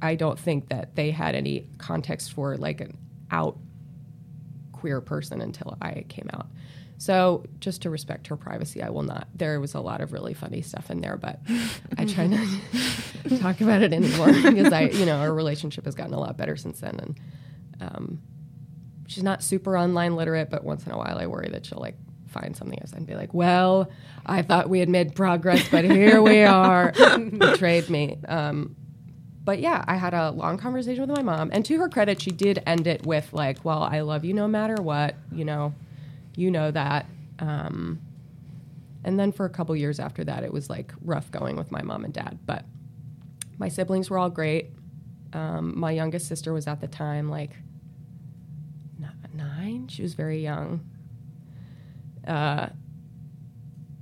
I 0.00 0.14
don't 0.14 0.38
think 0.38 0.68
that 0.68 0.94
they 0.94 1.10
had 1.10 1.34
any 1.34 1.66
context 1.78 2.32
for 2.32 2.56
like 2.56 2.80
an 2.80 2.96
out 3.30 3.58
queer 4.72 5.00
person 5.00 5.40
until 5.40 5.76
I 5.82 6.04
came 6.08 6.30
out. 6.32 6.46
So 6.98 7.44
just 7.60 7.82
to 7.82 7.90
respect 7.90 8.26
her 8.26 8.36
privacy, 8.36 8.82
I 8.82 8.90
will 8.90 9.04
not. 9.04 9.28
There 9.34 9.60
was 9.60 9.74
a 9.74 9.80
lot 9.80 10.00
of 10.00 10.12
really 10.12 10.34
funny 10.34 10.62
stuff 10.62 10.90
in 10.90 11.00
there, 11.00 11.16
but 11.16 11.40
I 11.96 12.04
try 12.04 12.26
not 12.26 12.46
to 13.28 13.38
talk 13.40 13.60
about 13.60 13.82
it 13.82 13.92
anymore 13.92 14.26
because 14.32 14.72
I, 14.72 14.82
you 14.82 15.06
know, 15.06 15.16
our 15.16 15.32
relationship 15.32 15.84
has 15.84 15.94
gotten 15.94 16.12
a 16.12 16.18
lot 16.18 16.36
better 16.36 16.56
since 16.56 16.80
then, 16.80 16.98
and 17.00 17.20
um, 17.80 18.22
she's 19.06 19.22
not 19.22 19.44
super 19.44 19.78
online 19.78 20.16
literate, 20.16 20.50
but 20.50 20.64
once 20.64 20.84
in 20.86 20.92
a 20.92 20.98
while 20.98 21.18
I 21.18 21.26
worry 21.28 21.48
that 21.50 21.66
she'll 21.66 21.78
like 21.78 21.96
find 22.26 22.56
something 22.56 22.78
else 22.80 22.92
and 22.92 23.06
be 23.06 23.14
like, 23.14 23.32
"Well, 23.32 23.90
I 24.26 24.42
thought 24.42 24.68
we 24.68 24.80
had 24.80 24.88
made 24.88 25.14
progress, 25.14 25.68
but 25.68 25.84
here 25.84 26.20
we 26.20 26.42
are." 26.42 26.92
Betrayed 27.32 27.88
me. 27.90 28.18
Um, 28.26 28.74
but 29.48 29.60
yeah, 29.60 29.82
I 29.88 29.96
had 29.96 30.12
a 30.12 30.30
long 30.30 30.58
conversation 30.58 31.00
with 31.06 31.16
my 31.16 31.22
mom, 31.22 31.48
and 31.54 31.64
to 31.64 31.78
her 31.78 31.88
credit, 31.88 32.20
she 32.20 32.30
did 32.30 32.62
end 32.66 32.86
it 32.86 33.06
with 33.06 33.32
like, 33.32 33.64
"Well, 33.64 33.82
I 33.82 34.00
love 34.00 34.22
you 34.22 34.34
no 34.34 34.46
matter 34.46 34.74
what. 34.74 35.14
You 35.32 35.46
know, 35.46 35.72
you 36.36 36.50
know 36.50 36.70
that." 36.70 37.06
Um, 37.38 37.98
and 39.04 39.18
then 39.18 39.32
for 39.32 39.46
a 39.46 39.48
couple 39.48 39.74
years 39.74 40.00
after 40.00 40.22
that, 40.24 40.44
it 40.44 40.52
was 40.52 40.68
like 40.68 40.92
rough 41.02 41.30
going 41.30 41.56
with 41.56 41.72
my 41.72 41.80
mom 41.80 42.04
and 42.04 42.12
dad. 42.12 42.38
But 42.44 42.66
my 43.56 43.68
siblings 43.68 44.10
were 44.10 44.18
all 44.18 44.28
great. 44.28 44.66
Um, 45.32 45.80
my 45.80 45.92
youngest 45.92 46.28
sister 46.28 46.52
was 46.52 46.66
at 46.66 46.82
the 46.82 46.86
time 46.86 47.30
like 47.30 47.52
nine. 49.34 49.88
She 49.88 50.02
was 50.02 50.12
very 50.12 50.42
young. 50.42 50.84
Uh, 52.26 52.68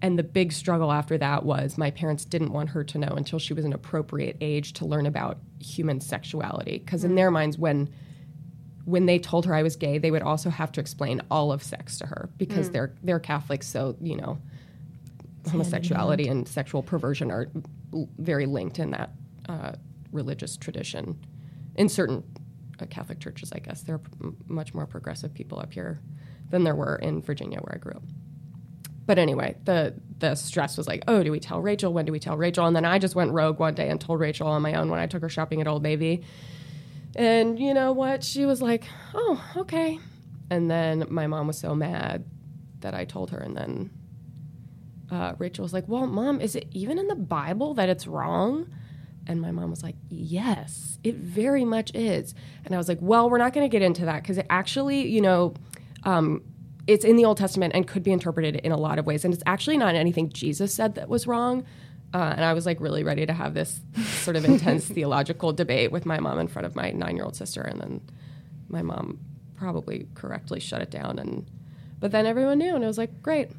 and 0.06 0.16
the 0.16 0.22
big 0.22 0.52
struggle 0.52 0.92
after 0.92 1.18
that 1.18 1.44
was 1.44 1.76
my 1.76 1.90
parents 1.90 2.24
didn't 2.24 2.52
want 2.52 2.70
her 2.70 2.84
to 2.84 2.96
know 2.96 3.08
until 3.16 3.40
she 3.40 3.52
was 3.52 3.64
an 3.64 3.72
appropriate 3.72 4.36
age 4.40 4.72
to 4.74 4.86
learn 4.86 5.04
about 5.04 5.38
human 5.58 6.00
sexuality. 6.00 6.78
Because 6.78 7.02
in 7.02 7.16
their 7.16 7.32
minds, 7.32 7.58
when 7.58 7.92
when 8.84 9.06
they 9.06 9.18
told 9.18 9.46
her 9.46 9.52
I 9.52 9.64
was 9.64 9.74
gay, 9.74 9.98
they 9.98 10.12
would 10.12 10.22
also 10.22 10.48
have 10.48 10.70
to 10.72 10.80
explain 10.80 11.20
all 11.28 11.50
of 11.50 11.60
sex 11.60 11.98
to 11.98 12.06
her 12.06 12.30
because 12.36 12.70
they're 12.70 12.94
they're 13.02 13.18
Catholics, 13.18 13.66
so 13.66 13.96
you 14.00 14.16
know 14.16 14.38
homosexuality 15.50 16.28
and 16.28 16.46
sexual 16.46 16.84
perversion 16.84 17.32
are 17.32 17.48
l- 17.92 18.08
very 18.18 18.46
linked 18.46 18.78
in 18.78 18.92
that 18.92 19.10
uh, 19.48 19.72
religious 20.12 20.56
tradition. 20.56 21.18
In 21.74 21.88
certain 21.88 22.22
uh, 22.80 22.86
Catholic 22.86 23.18
churches, 23.18 23.50
I 23.52 23.58
guess 23.58 23.82
there 23.82 23.96
are 23.96 24.02
m- 24.22 24.36
much 24.46 24.72
more 24.72 24.86
progressive 24.86 25.34
people 25.34 25.58
up 25.58 25.72
here 25.72 25.98
than 26.50 26.62
there 26.62 26.76
were 26.76 26.94
in 26.94 27.22
Virginia, 27.22 27.58
where 27.58 27.74
I 27.74 27.78
grew 27.78 27.94
up. 27.94 28.04
But 29.06 29.18
anyway, 29.18 29.56
the 29.64 29.94
the 30.18 30.34
stress 30.34 30.76
was 30.76 30.86
like, 30.86 31.04
oh, 31.08 31.22
do 31.22 31.30
we 31.30 31.40
tell 31.40 31.60
Rachel? 31.60 31.92
When 31.92 32.04
do 32.04 32.12
we 32.12 32.18
tell 32.18 32.36
Rachel? 32.36 32.66
And 32.66 32.74
then 32.74 32.84
I 32.84 32.98
just 32.98 33.14
went 33.14 33.32
rogue 33.32 33.58
one 33.58 33.74
day 33.74 33.88
and 33.88 34.00
told 34.00 34.18
Rachel 34.20 34.48
on 34.48 34.62
my 34.62 34.74
own 34.74 34.90
when 34.90 34.98
I 34.98 35.06
took 35.06 35.22
her 35.22 35.28
shopping 35.28 35.60
at 35.60 35.68
Old 35.68 35.82
Navy. 35.82 36.24
And 37.14 37.58
you 37.58 37.74
know 37.74 37.92
what? 37.92 38.24
She 38.24 38.46
was 38.46 38.60
like, 38.60 38.84
oh, 39.14 39.42
okay. 39.56 39.98
And 40.50 40.70
then 40.70 41.04
my 41.08 41.26
mom 41.26 41.46
was 41.46 41.58
so 41.58 41.74
mad 41.74 42.24
that 42.80 42.94
I 42.94 43.04
told 43.04 43.30
her, 43.30 43.38
and 43.38 43.56
then 43.56 43.90
uh, 45.10 45.34
Rachel 45.38 45.62
was 45.62 45.72
like, 45.72 45.88
Well, 45.88 46.06
mom, 46.06 46.40
is 46.40 46.56
it 46.56 46.66
even 46.72 46.98
in 46.98 47.06
the 47.08 47.16
Bible 47.16 47.74
that 47.74 47.88
it's 47.88 48.06
wrong? 48.06 48.68
And 49.26 49.40
my 49.40 49.50
mom 49.50 49.70
was 49.70 49.82
like, 49.82 49.96
Yes, 50.08 50.98
it 51.04 51.16
very 51.16 51.64
much 51.64 51.94
is. 51.94 52.34
And 52.64 52.74
I 52.74 52.78
was 52.78 52.88
like, 52.88 52.98
Well, 53.00 53.30
we're 53.30 53.38
not 53.38 53.52
going 53.52 53.68
to 53.68 53.72
get 53.72 53.82
into 53.82 54.04
that 54.06 54.22
because 54.22 54.38
it 54.38 54.46
actually, 54.50 55.08
you 55.08 55.20
know, 55.20 55.54
um, 56.04 56.42
it's 56.86 57.04
in 57.04 57.16
the 57.16 57.24
Old 57.24 57.36
Testament 57.36 57.74
and 57.74 57.86
could 57.86 58.02
be 58.02 58.12
interpreted 58.12 58.56
in 58.56 58.72
a 58.72 58.76
lot 58.76 58.98
of 58.98 59.06
ways. 59.06 59.24
And 59.24 59.34
it's 59.34 59.42
actually 59.46 59.76
not 59.76 59.94
anything 59.94 60.30
Jesus 60.30 60.72
said 60.72 60.94
that 60.94 61.08
was 61.08 61.26
wrong. 61.26 61.64
Uh, 62.14 62.32
and 62.36 62.44
I 62.44 62.52
was 62.52 62.66
like 62.66 62.80
really 62.80 63.02
ready 63.02 63.26
to 63.26 63.32
have 63.32 63.54
this 63.54 63.80
sort 64.22 64.36
of 64.36 64.44
intense 64.44 64.84
theological 64.86 65.52
debate 65.52 65.90
with 65.90 66.06
my 66.06 66.20
mom 66.20 66.38
in 66.38 66.48
front 66.48 66.66
of 66.66 66.76
my 66.76 66.90
nine 66.92 67.16
year 67.16 67.24
old 67.24 67.36
sister. 67.36 67.62
And 67.62 67.80
then 67.80 68.00
my 68.68 68.82
mom 68.82 69.18
probably 69.56 70.06
correctly 70.14 70.60
shut 70.60 70.80
it 70.80 70.90
down. 70.90 71.18
And 71.18 71.50
but 71.98 72.12
then 72.12 72.26
everyone 72.26 72.58
knew, 72.58 72.74
and 72.74 72.84
it 72.84 72.86
was 72.86 72.98
like, 72.98 73.22
great. 73.22 73.50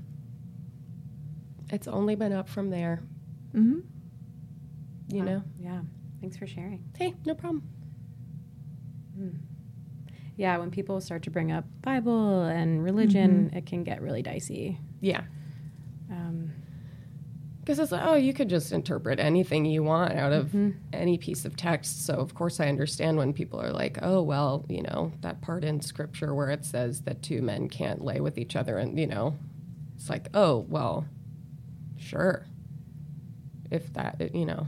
It's 1.69 1.87
only 1.87 2.15
been 2.15 2.31
up 2.31 2.47
from 2.47 2.69
there. 2.69 3.01
Mm-hmm. 3.53 3.79
You 5.09 5.23
know? 5.23 5.43
Yeah. 5.59 5.81
Thanks 6.21 6.37
for 6.37 6.47
sharing. 6.47 6.83
Hey, 6.97 7.13
no 7.25 7.33
problem. 7.33 7.63
Yeah, 10.37 10.57
when 10.59 10.71
people 10.71 11.01
start 11.01 11.23
to 11.23 11.31
bring 11.31 11.51
up 11.51 11.65
Bible 11.81 12.43
and 12.43 12.83
religion, 12.83 13.51
it 13.53 13.65
can 13.65 13.83
get 13.83 14.01
really 14.01 14.21
dicey. 14.21 14.79
Yeah. 15.01 15.23
Um, 16.11 16.51
Because 17.59 17.79
it's 17.79 17.91
like, 17.91 18.05
oh, 18.05 18.13
you 18.15 18.33
could 18.33 18.47
just 18.49 18.71
interpret 18.71 19.19
anything 19.19 19.65
you 19.65 19.83
want 19.83 20.13
out 20.13 20.31
of 20.31 20.45
Mm-hmm. 20.47 20.69
any 20.93 21.17
piece 21.17 21.43
of 21.43 21.55
text. 21.57 22.05
So, 22.05 22.13
of 22.13 22.33
course, 22.35 22.59
I 22.59 22.67
understand 22.69 23.17
when 23.17 23.33
people 23.33 23.59
are 23.61 23.71
like, 23.73 23.97
oh, 24.01 24.21
well, 24.21 24.63
you 24.69 24.83
know, 24.83 25.11
that 25.21 25.41
part 25.41 25.63
in 25.65 25.81
scripture 25.81 26.33
where 26.35 26.49
it 26.51 26.63
says 26.63 27.01
that 27.01 27.21
two 27.23 27.41
men 27.41 27.67
can't 27.67 28.03
lay 28.05 28.21
with 28.21 28.37
each 28.37 28.55
other. 28.55 28.77
And, 28.77 28.97
you 28.99 29.07
know, 29.07 29.37
it's 29.95 30.09
like, 30.09 30.27
oh, 30.33 30.65
well, 30.69 31.07
sure. 31.97 32.45
If 33.71 33.91
that, 33.93 34.33
you 34.33 34.45
know. 34.45 34.67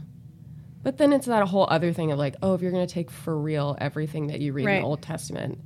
But 0.90 0.98
then 0.98 1.14
it's 1.14 1.28
that 1.28 1.48
whole 1.48 1.68
other 1.70 1.94
thing 1.94 2.12
of 2.12 2.18
like, 2.18 2.36
oh, 2.42 2.56
if 2.56 2.64
you're 2.64 2.72
going 2.72 2.88
to 2.88 2.92
take 2.92 3.12
for 3.12 3.38
real 3.40 3.78
everything 3.80 4.26
that 4.28 4.40
you 4.42 4.54
read 4.54 4.68
in 4.68 4.82
the 4.82 4.88
Old 4.88 5.04
Testament, 5.04 5.60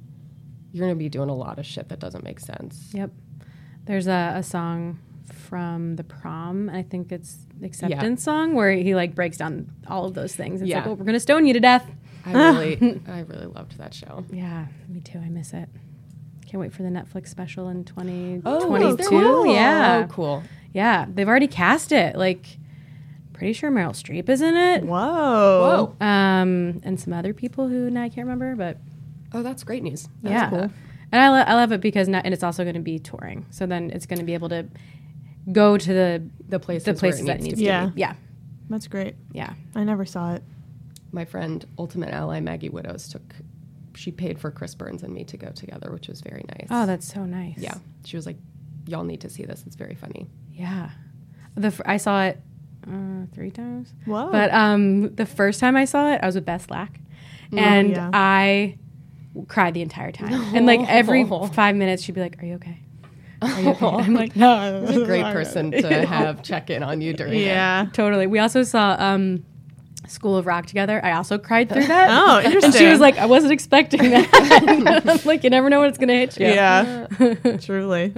you're 0.73 0.85
going 0.85 0.93
to 0.93 0.99
be 0.99 1.07
doing 1.07 1.29
a 1.29 1.33
lot 1.33 1.59
of 1.59 1.65
shit 1.65 1.87
that 1.87 1.99
doesn't 1.99 2.25
make 2.25 2.41
sense. 2.41 2.89
Yep. 2.91 3.09
There's 3.85 4.07
a, 4.07 4.33
a 4.35 4.43
song 4.43 4.99
from 5.31 5.95
the 5.95 6.03
prom. 6.03 6.69
I 6.69 6.83
think 6.83 7.13
it's 7.13 7.37
acceptance 7.63 8.21
song 8.21 8.53
where 8.53 8.73
he 8.73 8.95
like 8.95 9.15
breaks 9.15 9.37
down 9.37 9.71
all 9.87 10.03
of 10.03 10.13
those 10.13 10.35
things. 10.35 10.61
It's 10.61 10.67
Yeah. 10.69 10.79
like, 10.79 10.87
well, 10.87 10.95
we're 10.97 11.05
gonna 11.05 11.21
stone 11.21 11.45
you 11.45 11.53
to 11.53 11.61
death. 11.61 11.89
I 12.25 12.33
really, 12.33 13.01
I 13.07 13.19
really 13.21 13.45
loved 13.45 13.77
that 13.77 13.93
show. 13.93 14.25
Yeah, 14.29 14.65
me 14.89 14.99
too. 14.99 15.19
I 15.19 15.29
miss 15.29 15.53
it. 15.53 15.69
Can't 16.47 16.59
wait 16.59 16.73
for 16.73 16.83
the 16.83 16.89
Netflix 16.89 17.29
special 17.29 17.69
in 17.69 17.85
Oh, 18.45 18.75
is 18.75 18.97
2022. 18.97 19.37
one? 19.39 19.49
yeah. 19.51 20.03
Oh, 20.05 20.11
cool. 20.13 20.43
Yeah. 20.73 21.05
They've 21.07 21.29
already 21.29 21.47
cast 21.47 21.93
it. 21.93 22.17
Like, 22.17 22.57
pretty 23.33 23.53
sure 23.53 23.71
Meryl 23.71 23.91
Streep 23.91 24.29
is 24.29 24.41
in 24.41 24.55
it. 24.55 24.83
Whoa. 24.83 25.95
Whoa. 25.99 26.05
Um, 26.05 26.81
and 26.83 26.99
some 26.99 27.13
other 27.13 27.33
people 27.33 27.67
who 27.67 27.89
now 27.89 28.03
I 28.03 28.09
can't 28.09 28.25
remember, 28.27 28.55
but 28.55 28.77
Oh, 29.33 29.41
that's 29.43 29.63
great 29.63 29.81
news. 29.83 30.07
yeah. 30.21 30.49
cool. 30.49 30.69
And 31.11 31.21
I, 31.21 31.29
lo- 31.29 31.43
I 31.47 31.53
love 31.55 31.71
it 31.71 31.81
because 31.81 32.07
not, 32.07 32.25
and 32.25 32.33
it's 32.33 32.43
also 32.43 32.63
going 32.63 32.75
to 32.75 32.81
be 32.81 32.99
touring. 32.99 33.45
So 33.49 33.65
then 33.65 33.89
it's 33.91 34.05
going 34.05 34.19
to 34.19 34.25
be 34.25 34.33
able 34.33 34.49
to 34.49 34.67
go 35.51 35.77
to 35.77 35.93
the 35.93 36.23
The 36.49 36.59
places, 36.59 36.85
the 36.85 36.93
places 36.93 37.21
where 37.21 37.35
that 37.35 37.39
it 37.41 37.43
needs 37.43 37.57
needs 37.57 37.59
to 37.59 37.65
Yeah. 37.65 37.85
be. 37.87 37.99
Yeah. 38.01 38.13
That's 38.69 38.87
great. 38.87 39.15
Yeah. 39.31 39.53
I 39.75 39.83
never 39.83 40.05
saw 40.05 40.33
it. 40.35 40.43
my 41.11 41.25
friend 41.25 41.63
Ultimate 41.77 42.09
Ally 42.09 42.39
Maggie 42.39 42.69
Widows 42.69 43.07
took 43.09 43.35
she 43.95 44.11
paid 44.11 44.39
for 44.39 44.49
Chris 44.49 44.73
Burns 44.73 45.03
and 45.03 45.13
me 45.13 45.23
to 45.25 45.37
go 45.37 45.49
together, 45.49 45.91
which 45.91 46.07
was 46.07 46.21
very 46.21 46.43
nice. 46.49 46.67
Oh, 46.71 46.87
that's 46.87 47.11
so 47.13 47.25
nice. 47.25 47.57
yeah. 47.59 47.75
She 48.05 48.15
was 48.15 48.25
like, 48.25 48.37
"Y'all 48.87 49.03
need 49.03 49.21
to 49.21 49.29
see 49.29 49.45
this. 49.45 49.63
It's 49.67 49.75
very 49.75 49.93
funny." 49.93 50.25
Yeah. 50.51 50.89
The 51.53 51.69
fir- 51.69 51.83
I 51.85 51.97
saw 51.97 52.23
it 52.23 52.41
uh, 52.87 53.25
three 53.33 53.51
times. 53.51 53.93
Whoa. 54.05 54.29
But 54.31 54.53
um, 54.53 55.13
the 55.15 55.25
first 55.25 55.59
time 55.59 55.75
I 55.75 55.85
saw 55.85 56.11
it, 56.13 56.19
I 56.21 56.25
was 56.25 56.35
with 56.35 56.45
Beth 56.45 56.65
Slack, 56.67 56.99
and 57.51 57.91
yeah. 57.91 58.09
I 58.13 58.77
cried 59.47 59.73
the 59.73 59.81
entire 59.81 60.11
time. 60.11 60.33
And 60.55 60.65
like 60.65 60.81
every 60.87 61.25
five 61.53 61.75
minutes, 61.75 62.03
she'd 62.03 62.15
be 62.15 62.21
like, 62.21 62.41
"Are 62.41 62.45
you 62.45 62.55
okay? 62.55 62.79
Are 63.41 63.61
you 63.61 63.69
okay?" 63.71 63.85
I'm 63.85 64.13
like, 64.23 64.35
"No." 64.35 64.83
It's 64.87 64.97
a 64.97 65.05
great 65.05 65.23
person 65.25 65.71
to 65.71 66.05
have 66.05 66.43
check 66.43 66.69
in 66.69 66.83
on 66.83 67.01
you 67.01 67.13
during 67.13 67.33
it. 67.33 67.45
Yeah. 67.45 67.87
Totally. 67.93 68.27
We 68.27 68.39
also 68.39 68.63
saw 68.63 68.95
um, 68.99 69.45
School 70.07 70.37
of 70.37 70.45
Rock 70.45 70.65
together. 70.65 71.03
I 71.03 71.13
also 71.13 71.37
cried 71.37 71.69
through 71.69 71.87
that. 71.87 72.09
Oh, 72.09 72.37
interesting. 72.39 72.65
And 72.65 72.73
she 72.75 72.87
was 72.87 72.99
like, 72.99 73.17
"I 73.17 73.25
wasn't 73.25 73.53
expecting 73.53 74.09
that." 74.11 75.23
Like, 75.25 75.43
you 75.43 75.49
never 75.49 75.69
know 75.69 75.79
when 75.79 75.89
it's 75.89 75.97
gonna 75.97 76.13
hit 76.13 76.39
you. 76.39 76.47
Yeah. 76.47 77.07
Truly. 77.61 78.13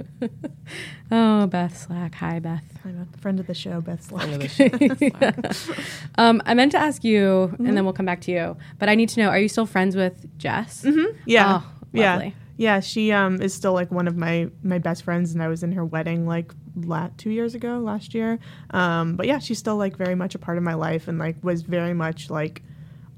Oh, 1.10 1.46
Beth 1.46 1.76
Slack. 1.78 2.16
Hi, 2.16 2.40
Beth. 2.40 2.64
I'm 2.86 3.08
a 3.14 3.18
friend 3.18 3.40
of 3.40 3.46
the 3.46 3.54
show, 3.54 3.80
Beth 3.80 4.02
Slack. 4.02 4.24
End 4.28 4.34
of 4.34 4.98
the 4.98 5.54
show. 5.54 5.72
Um, 6.18 6.40
I 6.46 6.54
meant 6.54 6.72
to 6.72 6.78
ask 6.78 7.04
you, 7.04 7.54
and 7.58 7.76
then 7.76 7.84
we'll 7.84 7.92
come 7.92 8.06
back 8.06 8.20
to 8.22 8.32
you. 8.32 8.56
But 8.78 8.88
I 8.88 8.94
need 8.94 9.08
to 9.10 9.20
know: 9.20 9.28
Are 9.28 9.38
you 9.38 9.48
still 9.48 9.66
friends 9.66 9.94
with 9.96 10.26
Jess? 10.38 10.82
Mm-hmm. 10.82 11.16
Yeah. 11.26 11.60
Oh, 11.62 11.72
yeah. 11.92 12.30
Yeah, 12.58 12.80
she 12.80 13.12
um 13.12 13.42
is 13.42 13.52
still 13.52 13.74
like 13.74 13.90
one 13.90 14.08
of 14.08 14.16
my 14.16 14.48
my 14.62 14.78
best 14.78 15.02
friends 15.02 15.32
and 15.34 15.42
I 15.42 15.48
was 15.48 15.62
in 15.62 15.72
her 15.72 15.84
wedding 15.84 16.26
like 16.26 16.54
la- 16.74 17.10
2 17.18 17.28
years 17.30 17.54
ago, 17.54 17.80
last 17.80 18.14
year. 18.14 18.38
Um 18.70 19.16
but 19.16 19.26
yeah, 19.26 19.38
she's 19.40 19.58
still 19.58 19.76
like 19.76 19.96
very 19.96 20.14
much 20.14 20.34
a 20.34 20.38
part 20.38 20.56
of 20.56 20.64
my 20.64 20.72
life 20.74 21.06
and 21.06 21.18
like 21.18 21.36
was 21.44 21.60
very 21.62 21.92
much 21.92 22.30
like 22.30 22.62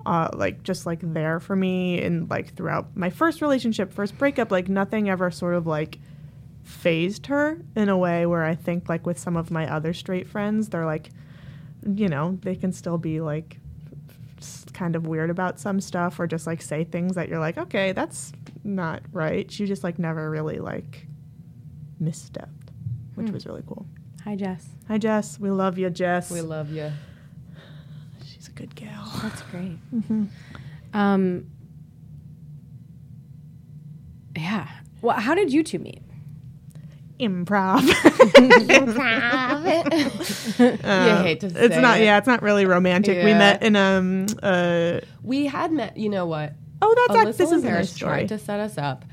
uh 0.06 0.30
like 0.34 0.64
just 0.64 0.86
like 0.86 0.98
there 1.02 1.38
for 1.38 1.54
me 1.54 2.02
and 2.02 2.28
like 2.28 2.54
throughout 2.56 2.96
my 2.96 3.10
first 3.10 3.40
relationship, 3.40 3.92
first 3.92 4.18
breakup, 4.18 4.50
like 4.50 4.68
nothing 4.68 5.08
ever 5.08 5.30
sort 5.30 5.54
of 5.54 5.68
like 5.68 6.00
phased 6.68 7.26
her 7.26 7.58
in 7.74 7.88
a 7.88 7.96
way 7.96 8.26
where 8.26 8.44
I 8.44 8.54
think 8.54 8.88
like 8.88 9.06
with 9.06 9.18
some 9.18 9.36
of 9.36 9.50
my 9.50 9.66
other 9.72 9.92
straight 9.94 10.28
friends, 10.28 10.68
they're 10.68 10.84
like 10.86 11.10
you 11.86 12.08
know, 12.08 12.38
they 12.42 12.54
can 12.56 12.72
still 12.72 12.98
be 12.98 13.20
like 13.20 13.58
kind 14.74 14.94
of 14.96 15.06
weird 15.06 15.30
about 15.30 15.58
some 15.58 15.80
stuff 15.80 16.20
or 16.20 16.26
just 16.26 16.46
like 16.46 16.60
say 16.60 16.84
things 16.84 17.14
that 17.14 17.28
you're 17.28 17.38
like, 17.38 17.56
okay, 17.56 17.92
that's 17.92 18.32
not 18.64 19.00
right. 19.12 19.50
She 19.50 19.64
just 19.66 19.82
like 19.84 19.98
never 19.98 20.28
really 20.30 20.58
like 20.58 21.06
misstepped, 22.02 22.68
which 23.14 23.28
Hmm. 23.28 23.32
was 23.32 23.46
really 23.46 23.62
cool. 23.66 23.86
Hi, 24.24 24.36
Jess. 24.36 24.66
Hi, 24.88 24.98
Jess. 24.98 25.38
We 25.40 25.50
love 25.50 25.78
you, 25.78 25.88
Jess. 25.88 26.30
we 26.30 26.40
love 26.42 26.70
you. 26.70 26.92
She's 28.24 28.48
a 28.48 28.52
good 28.52 28.74
gal. 28.74 29.10
That's 29.22 29.42
great. 29.42 29.78
Mm-hmm. 29.94 30.24
Um, 30.92 31.46
yeah. 34.36 34.68
Well, 35.00 35.18
how 35.18 35.34
did 35.34 35.52
you 35.52 35.62
two 35.62 35.78
meet? 35.78 36.02
Improv. 37.20 37.82
you 40.58 41.22
hate 41.22 41.40
to 41.40 41.50
say 41.50 41.64
it's 41.66 41.76
not. 41.76 41.98
it. 42.00 42.04
Yeah, 42.04 42.18
it's 42.18 42.26
not 42.26 42.42
really 42.42 42.64
romantic. 42.66 43.24
We 43.24 43.32
met 43.34 43.62
in 43.62 43.76
um. 43.76 44.26
Uh, 44.42 45.00
We 45.22 45.46
had 45.46 45.72
met. 45.72 45.96
You 45.96 46.08
know 46.10 46.26
what? 46.26 46.52
oh, 46.80 46.94
that's 47.08 47.18
Alyssa 47.20 47.28
act- 47.30 47.38
this 47.38 47.50
is 47.52 47.62
her 47.64 47.68
Paris 47.70 47.90
story. 47.92 48.10
tried 48.10 48.28
to 48.28 48.38
set 48.38 48.60
us 48.60 48.78
up. 48.78 49.04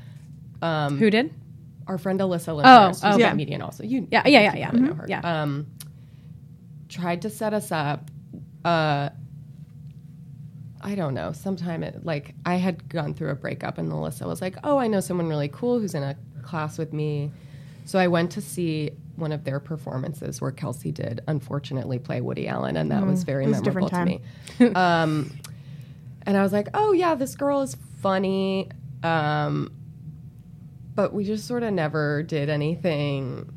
Um, 0.62 0.98
Who 0.98 1.10
did? 1.10 1.34
our 1.88 1.98
friend 1.98 2.18
Alyssa 2.20 2.48
Lynn 2.56 2.66
Oh, 2.66 2.78
Paris, 2.90 3.02
who's 3.02 3.14
okay. 3.14 3.24
a 3.24 3.30
comedian 3.30 3.62
also. 3.62 3.84
You, 3.84 4.08
Yeah, 4.10 4.22
yeah, 4.26 4.40
yeah, 4.40 4.52
you 4.54 4.58
yeah. 4.60 4.70
probably 4.70 4.88
know 4.88 4.94
Mhm. 4.94 4.98
her. 4.98 5.06
Yeah. 5.08 5.42
Um, 5.42 5.66
tried 6.88 7.22
to 7.22 7.30
set 7.30 7.54
us 7.54 7.70
up. 7.72 8.10
Uh, 8.64 9.10
I 10.80 10.94
don't 10.94 11.14
know. 11.14 11.32
Sometime 11.32 11.82
it 11.82 12.04
like 12.04 12.34
I 12.44 12.56
had 12.56 12.88
gone 12.88 13.14
through 13.14 13.30
a 13.30 13.34
breakup, 13.34 13.78
and 13.78 13.90
Alyssa 13.90 14.26
was 14.26 14.40
like, 14.40 14.56
"Oh, 14.64 14.78
I 14.78 14.86
know 14.86 15.00
someone 15.00 15.28
really 15.28 15.48
cool 15.48 15.78
who's 15.80 15.94
in 15.94 16.02
a 16.02 16.16
class 16.42 16.78
with 16.78 16.92
me." 16.92 17.30
So 17.86 17.98
I 17.98 18.08
went 18.08 18.32
to 18.32 18.40
see 18.40 18.90
one 19.14 19.32
of 19.32 19.44
their 19.44 19.60
performances 19.60 20.40
where 20.40 20.50
Kelsey 20.50 20.92
did, 20.92 21.22
unfortunately, 21.26 21.98
play 21.98 22.20
Woody 22.20 22.46
Allen, 22.48 22.76
and 22.76 22.90
that 22.90 23.06
was 23.06 23.22
very 23.22 23.46
Mm. 23.46 23.48
Was 23.48 23.62
memorable 23.62 23.88
to 23.88 24.04
me. 24.04 24.20
um, 24.74 25.30
and 26.22 26.36
I 26.36 26.42
was 26.42 26.52
like, 26.52 26.68
"Oh 26.74 26.92
yeah, 26.92 27.14
this 27.14 27.34
girl 27.36 27.62
is 27.62 27.76
funny." 28.02 28.68
Um, 29.02 29.70
but 30.94 31.14
we 31.14 31.24
just 31.24 31.46
sort 31.46 31.62
of 31.62 31.72
never 31.72 32.22
did 32.22 32.48
anything. 32.50 33.50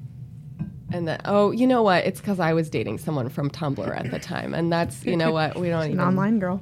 And 0.91 1.07
then, 1.07 1.21
oh, 1.25 1.51
you 1.51 1.67
know 1.67 1.83
what? 1.83 2.05
It's 2.05 2.19
because 2.19 2.39
I 2.39 2.53
was 2.53 2.69
dating 2.69 2.97
someone 2.97 3.29
from 3.29 3.49
Tumblr 3.49 3.95
at 3.95 4.09
the 4.11 4.19
time, 4.19 4.53
and 4.53 4.71
that's 4.71 5.03
you 5.05 5.17
know 5.17 5.31
what 5.39 5.57
we 5.57 5.69
don't 5.69 5.83
An 5.83 5.91
even. 5.91 5.99
online 6.01 6.39
girl. 6.39 6.61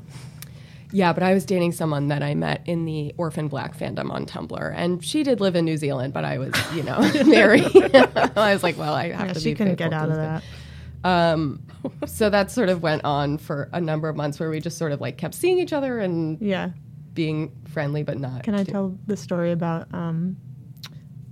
Yeah, 0.94 1.12
but 1.12 1.22
I 1.24 1.34
was 1.34 1.44
dating 1.46 1.74
someone 1.74 2.08
that 2.08 2.24
I 2.24 2.34
met 2.34 2.62
in 2.66 2.86
the 2.86 3.14
Orphan 3.18 3.50
Black 3.50 3.78
fandom 3.78 4.10
on 4.10 4.26
Tumblr, 4.26 4.74
and 4.76 5.04
she 5.04 5.24
did 5.24 5.42
live 5.42 5.56
in 5.56 5.66
New 5.66 5.76
Zealand, 5.78 6.14
but 6.14 6.24
I 6.24 6.38
was, 6.38 6.54
you 6.74 6.82
know, 6.84 7.00
married. 7.26 7.66
I 7.76 8.54
was 8.54 8.64
like, 8.64 8.78
well, 8.78 8.94
I 8.94 9.12
have 9.12 9.28
Yeah, 9.28 9.34
to 9.34 9.40
she 9.40 9.54
couldn't 9.54 9.76
get 9.76 9.92
out 9.94 10.10
of 10.10 10.16
that. 10.16 10.44
Um, 11.04 11.62
so 12.06 12.30
that 12.30 12.52
sort 12.52 12.70
of 12.70 12.82
went 12.82 13.04
on 13.06 13.38
for 13.38 13.70
a 13.74 13.82
number 13.82 14.08
of 14.10 14.16
months, 14.16 14.40
where 14.40 14.50
we 14.50 14.60
just 14.60 14.78
sort 14.78 14.92
of 14.94 15.02
like 15.02 15.18
kept 15.18 15.36
seeing 15.36 15.60
each 15.60 15.74
other 15.74 16.00
and 16.00 16.42
Yeah. 16.42 16.70
being 17.14 17.52
friendly, 17.68 18.04
but 18.04 18.18
not. 18.20 18.44
Can 18.44 18.56
I 18.56 18.64
too- 18.64 18.72
tell 18.72 18.98
the 19.08 19.18
story 19.18 19.52
about? 19.52 19.94
Um, 19.94 20.38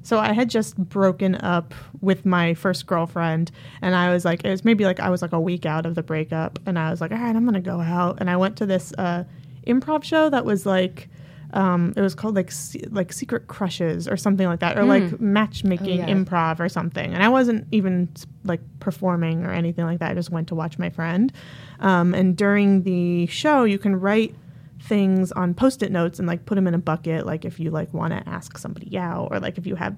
so 0.04 0.20
I 0.20 0.34
had 0.34 0.50
just 0.52 0.78
broken 0.78 1.34
up 1.36 1.74
with 2.02 2.26
my 2.26 2.54
first 2.54 2.86
girlfriend, 2.86 3.52
and 3.82 3.96
I 3.96 4.12
was 4.14 4.24
like, 4.26 4.44
it 4.46 4.50
was 4.52 4.64
maybe 4.66 4.84
like 4.86 5.00
I 5.00 5.10
was 5.10 5.22
like 5.22 5.32
a 5.34 5.40
week 5.40 5.66
out 5.66 5.86
of 5.86 5.96
the 5.96 6.04
breakup, 6.04 6.60
and 6.66 6.78
I 6.78 6.92
was 6.92 7.02
like, 7.02 7.12
all 7.12 7.18
right, 7.18 7.36
I'm 7.36 7.46
gonna 7.46 7.60
go 7.62 7.80
out, 7.82 8.18
and 8.20 8.30
I 8.30 8.36
went 8.38 8.58
to 8.58 8.66
this 8.66 8.94
uh, 8.98 9.24
improv 9.66 10.04
show 10.04 10.30
that 10.30 10.46
was 10.46 10.66
like. 10.66 11.10
Um, 11.54 11.94
it 11.96 12.02
was 12.02 12.16
called 12.16 12.36
like 12.36 12.52
like 12.90 13.14
Secret 13.14 13.48
Crushes 13.48 14.10
or 14.10 14.18
something 14.18 14.46
like 14.46 14.60
that, 14.60 14.78
or 14.78 14.84
like 14.84 15.22
matchmaking 15.22 16.02
Oh, 16.04 16.08
yeah. 16.08 16.14
improv 16.14 16.60
or 16.60 16.68
something. 16.68 17.14
And 17.14 17.24
I 17.24 17.30
wasn't 17.30 17.66
even 17.72 18.10
like 18.44 18.60
performing 18.82 19.46
or 19.46 19.52
anything 19.54 19.86
like 19.86 20.00
that. 20.00 20.12
I 20.12 20.16
just 20.16 20.32
went 20.32 20.50
to 20.50 20.56
watch 20.56 20.78
my 20.78 20.90
friend. 20.90 21.32
Um, 21.80 22.14
and 22.14 22.36
during 22.36 22.84
the 22.84 23.28
show, 23.28 23.64
you 23.64 23.78
can 23.78 23.98
write 23.98 24.36
things 24.82 25.32
on 25.32 25.54
post-it 25.54 25.92
notes 25.94 26.20
and 26.20 26.28
like 26.28 26.46
put 26.46 26.56
them 26.56 26.68
in 26.68 26.74
a 26.74 26.78
bucket 26.80 27.26
like 27.26 27.46
if 27.46 27.58
you 27.60 27.72
like 27.72 27.94
want 27.94 28.12
to 28.12 28.28
ask 28.30 28.58
somebody 28.58 28.98
out 28.98 29.30
or 29.32 29.40
like 29.40 29.58
if 29.58 29.66
you 29.66 29.76
have 29.76 29.96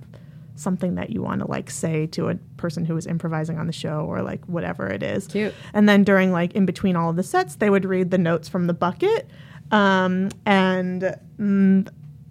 something 0.56 0.96
that 0.96 1.10
you 1.10 1.22
want 1.24 1.42
to 1.42 1.50
like 1.50 1.70
say 1.72 2.06
to 2.08 2.30
a 2.30 2.36
person 2.58 2.86
who 2.86 2.96
is 2.98 3.08
improvising 3.08 3.58
on 3.58 3.66
the 3.68 3.74
show 3.74 4.06
or 4.08 4.22
like 4.22 4.44
whatever 4.46 4.88
it 4.88 5.02
is 5.02 5.26
Cute. 5.28 5.54
and 5.74 5.90
then 5.90 6.04
during 6.04 6.32
like 6.32 6.54
in 6.54 6.66
between 6.68 6.96
all 6.96 7.10
of 7.10 7.16
the 7.16 7.24
sets 7.24 7.56
they 7.56 7.70
would 7.72 7.86
read 7.86 8.12
the 8.12 8.18
notes 8.18 8.48
from 8.48 8.68
the 8.68 8.74
bucket 8.74 9.28
um, 9.72 10.30
and 10.46 11.18
mm, 11.40 11.88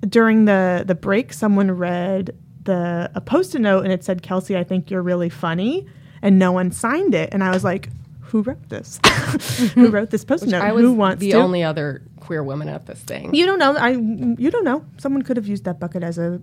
during 0.09 0.45
the 0.45 0.85
the 0.87 0.95
break 0.95 1.33
someone 1.33 1.71
read 1.71 2.37
the 2.65 3.11
a 3.15 3.21
post-it 3.21 3.61
note 3.61 3.85
and 3.85 3.93
it 3.93 4.03
said 4.05 4.23
kelsey 4.23 4.57
i 4.57 4.65
think 4.65 4.91
you're 4.91 5.03
really 5.03 5.29
funny 5.29 5.87
and 6.23 6.39
no 6.39 6.53
one 6.53 6.71
signed 6.73 7.15
it 7.15 7.29
and 7.33 7.43
i 7.45 7.51
was 7.51 7.63
like 7.63 7.89
who 8.21 8.43
wrote 8.43 8.69
this 8.69 8.99
who 9.75 9.89
wrote 9.89 10.11
this 10.11 10.25
post-it 10.25 10.49
note 10.49 10.63
I 10.63 10.73
was 10.73 10.83
who 10.83 10.93
wants 10.93 11.21
the 11.21 11.31
to 11.31 11.39
only 11.39 11.63
other 11.63 12.03
queer 12.27 12.43
woman 12.43 12.69
at 12.69 12.87
this 12.87 13.01
thing. 13.01 13.35
you 13.35 13.47
don't 13.47 13.59
know. 13.59 13.77
I 13.77 13.91
you 13.91 14.51
don't 14.51 14.65
know. 14.65 14.85
Someone 14.99 15.23
could 15.23 15.37
have 15.37 15.47
used 15.47 15.65
that 15.65 15.79
bucket 15.79 16.03
as 16.03 16.19
a, 16.19 16.41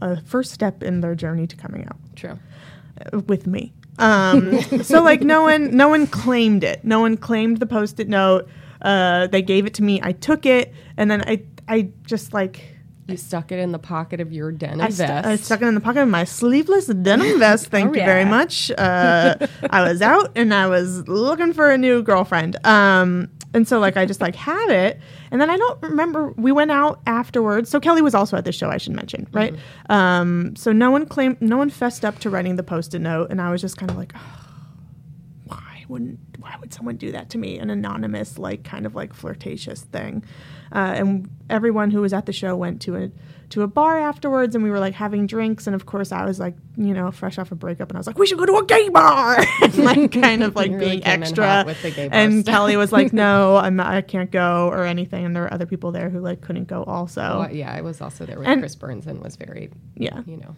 a 0.00 0.20
first 0.22 0.52
step 0.52 0.82
in 0.82 1.00
their 1.00 1.14
journey 1.14 1.46
to 1.46 1.56
coming 1.56 1.84
out 1.86 1.96
True. 2.14 2.38
uh, 3.12 3.18
with 3.20 3.46
me. 3.46 3.72
Um, 3.98 4.60
so 4.82 5.02
like 5.02 5.22
no 5.22 5.42
one 5.42 5.76
no 5.76 5.88
one 5.88 6.06
claimed 6.06 6.62
it. 6.62 6.84
No 6.84 7.00
one 7.00 7.16
claimed 7.16 7.58
the 7.58 7.66
post-it 7.66 8.08
note. 8.08 8.48
Uh, 8.82 9.26
they 9.26 9.42
gave 9.42 9.66
it 9.66 9.74
to 9.74 9.82
me. 9.82 10.00
I 10.02 10.12
took 10.12 10.46
it, 10.46 10.72
and 10.96 11.10
then 11.10 11.22
I 11.22 11.42
I 11.68 11.88
just 12.06 12.32
like 12.32 12.62
You 13.08 13.16
stuck 13.16 13.50
it 13.52 13.58
in 13.58 13.72
the 13.72 13.78
pocket 13.78 14.20
of 14.20 14.32
your 14.32 14.52
denim 14.52 14.80
I, 14.80 14.90
stu- 14.90 15.06
vest. 15.06 15.26
I 15.26 15.36
stuck 15.36 15.62
it 15.62 15.66
in 15.66 15.74
the 15.74 15.80
pocket 15.80 16.02
of 16.02 16.08
my 16.08 16.24
sleeveless 16.24 16.86
denim 16.86 17.38
vest. 17.44 17.66
Thank 17.68 17.90
Oh, 17.90 17.94
you 17.94 18.04
very 18.04 18.24
much. 18.24 18.70
Uh, 18.76 19.36
I 19.70 19.82
was 19.88 20.00
out 20.02 20.32
and 20.36 20.52
I 20.54 20.66
was 20.66 21.06
looking 21.08 21.52
for 21.52 21.70
a 21.70 21.78
new 21.78 22.02
girlfriend. 22.02 22.56
Um, 22.66 23.28
and 23.54 23.66
so 23.66 23.78
like 23.78 23.96
I 23.96 24.04
just 24.04 24.20
like 24.20 24.34
had 24.36 24.68
it, 24.70 25.00
and 25.30 25.40
then 25.40 25.48
I 25.48 25.56
don't 25.56 25.82
remember. 25.82 26.32
We 26.36 26.52
went 26.52 26.70
out 26.70 27.00
afterwards. 27.06 27.70
So 27.70 27.80
Kelly 27.80 28.02
was 28.02 28.14
also 28.14 28.36
at 28.36 28.44
the 28.44 28.52
show. 28.52 28.68
I 28.68 28.76
should 28.76 28.92
mention, 28.92 29.26
right? 29.32 29.54
Um, 29.88 30.54
so 30.54 30.70
no 30.70 30.90
one 30.90 31.06
claimed, 31.06 31.40
no 31.40 31.56
one 31.56 31.70
fessed 31.70 32.04
up 32.04 32.18
to 32.20 32.30
writing 32.30 32.56
the 32.56 32.62
post-it 32.62 32.98
note, 33.00 33.30
and 33.30 33.40
I 33.40 33.50
was 33.50 33.62
just 33.62 33.78
kind 33.78 33.90
of 33.90 33.96
like. 33.96 34.12
"Oh? 34.14 34.37
Wouldn't. 35.88 36.18
Why 36.38 36.56
would 36.60 36.72
someone 36.72 36.96
do 36.96 37.12
that 37.12 37.30
to 37.30 37.38
me? 37.38 37.58
An 37.58 37.70
anonymous, 37.70 38.38
like 38.38 38.64
kind 38.64 38.86
of 38.86 38.94
like 38.94 39.12
flirtatious 39.14 39.82
thing. 39.82 40.24
Uh, 40.72 40.78
and 40.96 41.30
everyone 41.48 41.90
who 41.90 42.00
was 42.02 42.12
at 42.12 42.26
the 42.26 42.32
show 42.32 42.54
went 42.56 42.82
to 42.82 42.96
a 42.96 43.10
to 43.50 43.62
a 43.62 43.66
bar 43.66 43.98
afterwards, 43.98 44.54
and 44.54 44.62
we 44.62 44.70
were 44.70 44.78
like 44.78 44.92
having 44.94 45.26
drinks. 45.26 45.66
And 45.66 45.74
of 45.74 45.86
course, 45.86 46.12
I 46.12 46.24
was 46.26 46.38
like, 46.38 46.54
you 46.76 46.92
know, 46.92 47.10
fresh 47.10 47.38
off 47.38 47.50
a 47.50 47.54
breakup, 47.54 47.88
and 47.88 47.96
I 47.96 48.00
was 48.00 48.06
like, 48.06 48.18
we 48.18 48.26
should 48.26 48.38
go 48.38 48.44
to 48.44 48.56
a 48.58 48.64
gay 48.66 48.88
bar, 48.90 49.38
and 49.62 49.76
like 49.78 50.12
kind 50.12 50.42
of 50.42 50.54
like 50.54 50.70
really 50.70 50.98
being 51.00 51.04
extra. 51.06 51.64
with 51.66 51.80
the 51.82 51.90
gay 51.90 52.08
and 52.12 52.42
stuff. 52.42 52.52
Kelly 52.52 52.76
was 52.76 52.92
like, 52.92 53.12
no, 53.14 53.56
I'm 53.56 53.76
not, 53.76 53.86
I 53.86 54.02
can't 54.02 54.30
go 54.30 54.68
or 54.68 54.84
anything. 54.84 55.24
And 55.24 55.34
there 55.34 55.44
were 55.44 55.52
other 55.52 55.66
people 55.66 55.92
there 55.92 56.10
who 56.10 56.20
like 56.20 56.42
couldn't 56.42 56.66
go 56.68 56.84
also. 56.84 57.20
Well, 57.40 57.50
yeah, 57.54 57.72
I 57.72 57.80
was 57.80 58.00
also 58.02 58.26
there 58.26 58.38
with 58.38 58.46
And- 58.46 58.60
Chris 58.60 58.74
Burns 58.74 59.06
and 59.06 59.22
was 59.22 59.36
very, 59.36 59.70
Yeah, 59.96 60.22
you 60.26 60.36
know, 60.36 60.54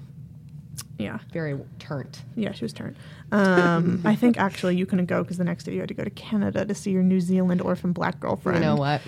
yeah. 1.01 1.19
very 1.33 1.59
turned. 1.79 2.19
Yeah, 2.37 2.53
she 2.53 2.65
was 2.65 2.73
turned. 2.73 2.97
Um, 3.33 4.03
I 4.05 4.15
think 4.15 4.39
actually 4.39 4.77
you 4.77 4.87
couldn't 4.87 5.07
go 5.07 5.23
because 5.23 5.39
the 5.39 5.45
next 5.45 5.65
day 5.65 5.73
you 5.73 5.81
had 5.81 5.89
to 5.89 5.95
go 5.95 6.05
to 6.05 6.11
Canada 6.11 6.65
to 6.65 6.75
see 6.75 6.91
your 6.91 7.03
New 7.03 7.21
Zealand 7.21 7.61
orphan 7.61 7.93
black 7.93 8.21
girlfriend. 8.21 8.59
You 8.59 8.71
know 8.71 8.77
what? 8.77 9.03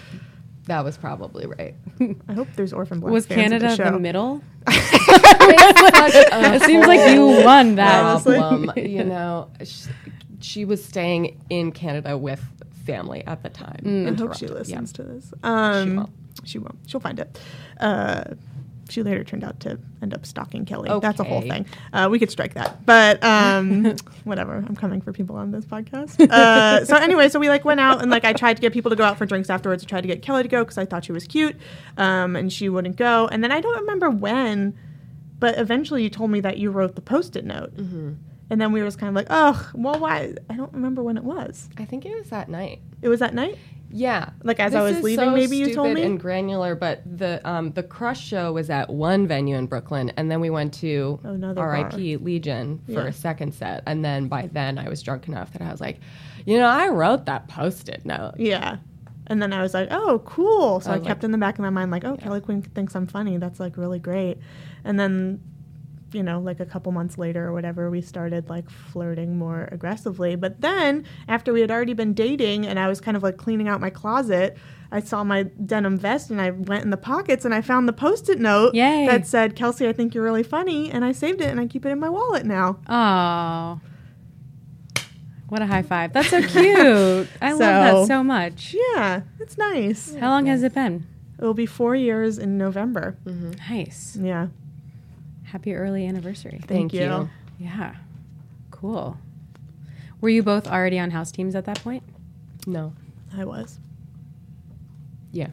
That 0.66 0.84
was 0.84 0.96
probably 0.96 1.46
right. 1.46 1.74
I 2.28 2.32
hope 2.32 2.48
there's 2.54 2.72
orphan 2.72 3.00
black. 3.00 3.12
Was 3.12 3.26
fans 3.26 3.50
Canada 3.50 3.76
the, 3.76 3.90
the, 3.90 3.98
middle? 3.98 4.42
it 4.68 6.54
It 6.54 6.62
seems 6.62 6.86
like 6.86 7.10
you 7.10 7.26
won 7.44 7.74
that. 7.76 8.22
Problem. 8.22 8.70
you 8.76 9.02
know, 9.02 9.50
she, 9.64 9.88
she 10.40 10.64
was 10.64 10.84
staying 10.84 11.40
in 11.50 11.72
Canada 11.72 12.16
with 12.16 12.40
family 12.86 13.24
at 13.26 13.42
the 13.42 13.48
time. 13.48 13.80
in 13.84 14.06
I 14.06 14.10
hope 14.10 14.34
she 14.36 14.46
Toronto. 14.46 14.46
Yeah. 14.46 14.58
listens 14.80 14.92
to 14.92 15.02
this. 15.02 15.34
Um, 15.42 15.96
won't. 15.96 16.10
She 16.44 16.58
won't. 16.58 16.78
She'll 16.86 17.00
find 17.00 17.18
it. 17.18 17.38
Uh, 17.80 18.24
she 18.92 19.02
later 19.02 19.24
turned 19.24 19.42
out 19.44 19.58
to 19.60 19.78
end 20.02 20.14
up 20.14 20.24
stalking 20.26 20.64
Kelly. 20.64 20.90
That's 21.00 21.18
a 21.20 21.24
whole 21.24 21.40
thing. 21.40 21.66
Uh, 21.92 22.08
we 22.10 22.18
could 22.18 22.30
strike 22.30 22.54
that, 22.54 22.84
but 22.86 23.22
um, 23.24 23.96
whatever. 24.24 24.56
I'm 24.68 24.76
coming 24.76 25.00
for 25.00 25.12
people 25.12 25.36
on 25.36 25.50
this 25.50 25.64
podcast. 25.64 26.20
Uh, 26.30 26.84
so 26.84 26.96
anyway, 26.96 27.28
so 27.28 27.38
we 27.40 27.48
like 27.48 27.64
went 27.64 27.80
out 27.80 28.02
and 28.02 28.10
like 28.10 28.24
I 28.24 28.32
tried 28.32 28.54
to 28.54 28.60
get 28.62 28.72
people 28.72 28.90
to 28.90 28.96
go 28.96 29.04
out 29.04 29.18
for 29.18 29.26
drinks 29.26 29.50
afterwards. 29.50 29.82
I 29.82 29.86
tried 29.86 30.02
to 30.02 30.08
get 30.08 30.22
Kelly 30.22 30.42
to 30.42 30.48
go 30.48 30.62
because 30.62 30.78
I 30.78 30.84
thought 30.84 31.04
she 31.04 31.12
was 31.12 31.26
cute, 31.26 31.56
um, 31.96 32.36
and 32.36 32.52
she 32.52 32.68
wouldn't 32.68 32.96
go. 32.96 33.26
And 33.28 33.42
then 33.42 33.50
I 33.50 33.60
don't 33.60 33.80
remember 33.80 34.10
when, 34.10 34.78
but 35.38 35.58
eventually 35.58 36.02
you 36.02 36.10
told 36.10 36.30
me 36.30 36.40
that 36.40 36.58
you 36.58 36.70
wrote 36.70 36.94
the 36.94 37.02
post-it 37.02 37.44
note, 37.44 37.74
Mm-hmm. 37.76 38.12
and 38.50 38.60
then 38.60 38.72
we 38.72 38.80
were 38.80 38.86
just 38.86 38.98
kind 38.98 39.08
of 39.08 39.14
like, 39.14 39.26
oh, 39.30 39.70
well, 39.74 39.98
why? 39.98 40.34
I 40.50 40.54
don't 40.56 40.72
remember 40.72 41.02
when 41.02 41.16
it 41.16 41.24
was. 41.24 41.68
I 41.78 41.84
think 41.84 42.04
it 42.06 42.14
was 42.16 42.28
that 42.30 42.48
night. 42.48 42.80
It 43.00 43.08
was 43.08 43.20
that 43.20 43.34
night. 43.34 43.56
Yeah, 43.92 44.30
Like, 44.42 44.58
as 44.58 44.74
I 44.74 44.82
was 44.82 45.02
leaving, 45.02 45.24
so 45.26 45.30
maybe 45.30 45.56
you 45.58 45.74
told 45.74 45.88
stupid 45.88 45.94
me? 46.00 46.02
and 46.02 46.18
granular. 46.20 46.74
But 46.74 47.02
the 47.04 47.40
um, 47.48 47.72
the 47.72 47.82
Crush 47.82 48.24
show 48.26 48.52
was 48.52 48.70
at 48.70 48.88
one 48.90 49.26
venue 49.26 49.56
in 49.56 49.66
Brooklyn, 49.66 50.10
and 50.16 50.30
then 50.30 50.40
we 50.40 50.50
went 50.50 50.72
to 50.74 51.20
Another 51.22 51.60
R.I.P. 51.60 52.16
Legion 52.16 52.80
for 52.86 52.92
Yeah. 52.92 53.06
a 53.06 53.12
second 53.12 53.52
set. 53.54 53.82
And 53.86 54.04
then 54.04 54.28
by 54.28 54.48
then, 54.50 54.78
I 54.78 54.88
was 54.88 55.02
drunk 55.02 55.28
enough 55.28 55.52
that 55.52 55.62
I 55.62 55.70
was 55.70 55.80
like, 55.80 56.00
you 56.46 56.58
know, 56.58 56.66
I 56.66 56.88
wrote 56.88 57.26
that 57.26 57.48
post-it 57.48 58.04
note. 58.04 58.34
Yeah. 58.38 58.78
And 59.28 59.40
then 59.40 59.52
I 59.52 59.62
was 59.62 59.72
like, 59.72 59.88
oh, 59.92 60.20
cool. 60.24 60.80
So 60.80 60.90
I, 60.90 60.94
I 60.94 60.98
kept 60.98 61.20
like- 61.20 61.24
in 61.24 61.30
the 61.32 61.38
back 61.38 61.54
of 61.54 61.60
my 61.62 61.70
mind, 61.70 61.90
like, 61.90 62.04
oh, 62.04 62.16
Kelly 62.16 62.40
Quinn 62.40 62.60
thinks 62.62 62.94
I'm 62.96 63.06
funny. 63.06 63.36
That's 63.36 63.60
like 63.60 63.76
really 63.76 63.98
great. 64.00 64.38
And 64.84 64.98
then, 64.98 65.40
you 66.14 66.22
know, 66.22 66.40
like 66.40 66.60
a 66.60 66.66
couple 66.66 66.92
months 66.92 67.18
later 67.18 67.46
or 67.46 67.52
whatever, 67.52 67.90
we 67.90 68.00
started 68.00 68.48
like 68.48 68.68
flirting 68.70 69.36
more 69.36 69.68
aggressively. 69.72 70.36
But 70.36 70.60
then 70.60 71.04
after 71.28 71.52
we 71.52 71.60
had 71.60 71.70
already 71.70 71.94
been 71.94 72.14
dating 72.14 72.66
and 72.66 72.78
I 72.78 72.88
was 72.88 73.00
kind 73.00 73.16
of 73.16 73.22
like 73.22 73.36
cleaning 73.36 73.68
out 73.68 73.80
my 73.80 73.90
closet, 73.90 74.56
I 74.90 75.00
saw 75.00 75.24
my 75.24 75.44
denim 75.44 75.96
vest 75.96 76.30
and 76.30 76.40
I 76.40 76.50
went 76.50 76.84
in 76.84 76.90
the 76.90 76.96
pockets 76.96 77.44
and 77.44 77.54
I 77.54 77.62
found 77.62 77.88
the 77.88 77.92
post 77.92 78.28
it 78.28 78.38
note 78.38 78.74
Yay. 78.74 79.06
that 79.06 79.26
said, 79.26 79.56
Kelsey, 79.56 79.88
I 79.88 79.92
think 79.92 80.14
you're 80.14 80.24
really 80.24 80.42
funny. 80.42 80.90
And 80.90 81.04
I 81.04 81.12
saved 81.12 81.40
it 81.40 81.48
and 81.48 81.58
I 81.58 81.66
keep 81.66 81.86
it 81.86 81.90
in 81.90 81.98
my 81.98 82.10
wallet 82.10 82.44
now. 82.44 82.78
Oh. 82.88 83.80
What 85.48 85.60
a 85.60 85.66
high 85.66 85.82
five. 85.82 86.12
That's 86.14 86.30
so 86.30 86.40
cute. 86.40 87.28
I 87.42 87.52
love 87.52 87.58
that 87.58 88.06
so 88.06 88.24
much. 88.24 88.74
Yeah, 88.94 89.22
it's 89.38 89.58
nice. 89.58 90.14
How 90.14 90.30
long 90.30 90.46
has 90.46 90.62
it 90.62 90.72
been? 90.72 91.06
It 91.38 91.44
will 91.44 91.52
be 91.52 91.66
four 91.66 91.94
years 91.94 92.38
in 92.38 92.56
November. 92.56 93.18
Mm-hmm. 93.26 93.50
Nice. 93.70 94.16
Yeah. 94.18 94.46
Happy 95.52 95.74
early 95.74 96.06
anniversary. 96.06 96.62
Thank 96.66 96.94
you. 96.94 97.28
Yeah. 97.58 97.94
Cool. 98.70 99.18
Were 100.22 100.30
you 100.30 100.42
both 100.42 100.66
already 100.66 100.98
on 100.98 101.10
house 101.10 101.30
teams 101.30 101.54
at 101.54 101.66
that 101.66 101.78
point? 101.84 102.02
No, 102.66 102.94
I 103.36 103.44
was. 103.44 103.78
yeah, 105.30 105.48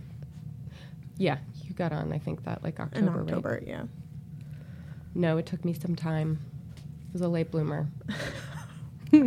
yeah. 1.17 1.39
You 1.65 1.73
got 1.73 1.91
on. 1.91 2.13
I 2.13 2.17
think 2.17 2.45
that 2.45 2.63
like 2.63 2.79
October. 2.79 3.07
in 3.07 3.13
right? 3.13 3.23
October, 3.27 3.61
yeah. 3.65 3.83
No, 5.15 5.37
it 5.37 5.45
took 5.45 5.65
me 5.65 5.73
some 5.73 5.97
time. 5.97 6.39
I 6.77 7.11
was 7.11 7.21
a 7.21 7.27
late 7.27 7.51
bloomer. 7.51 7.87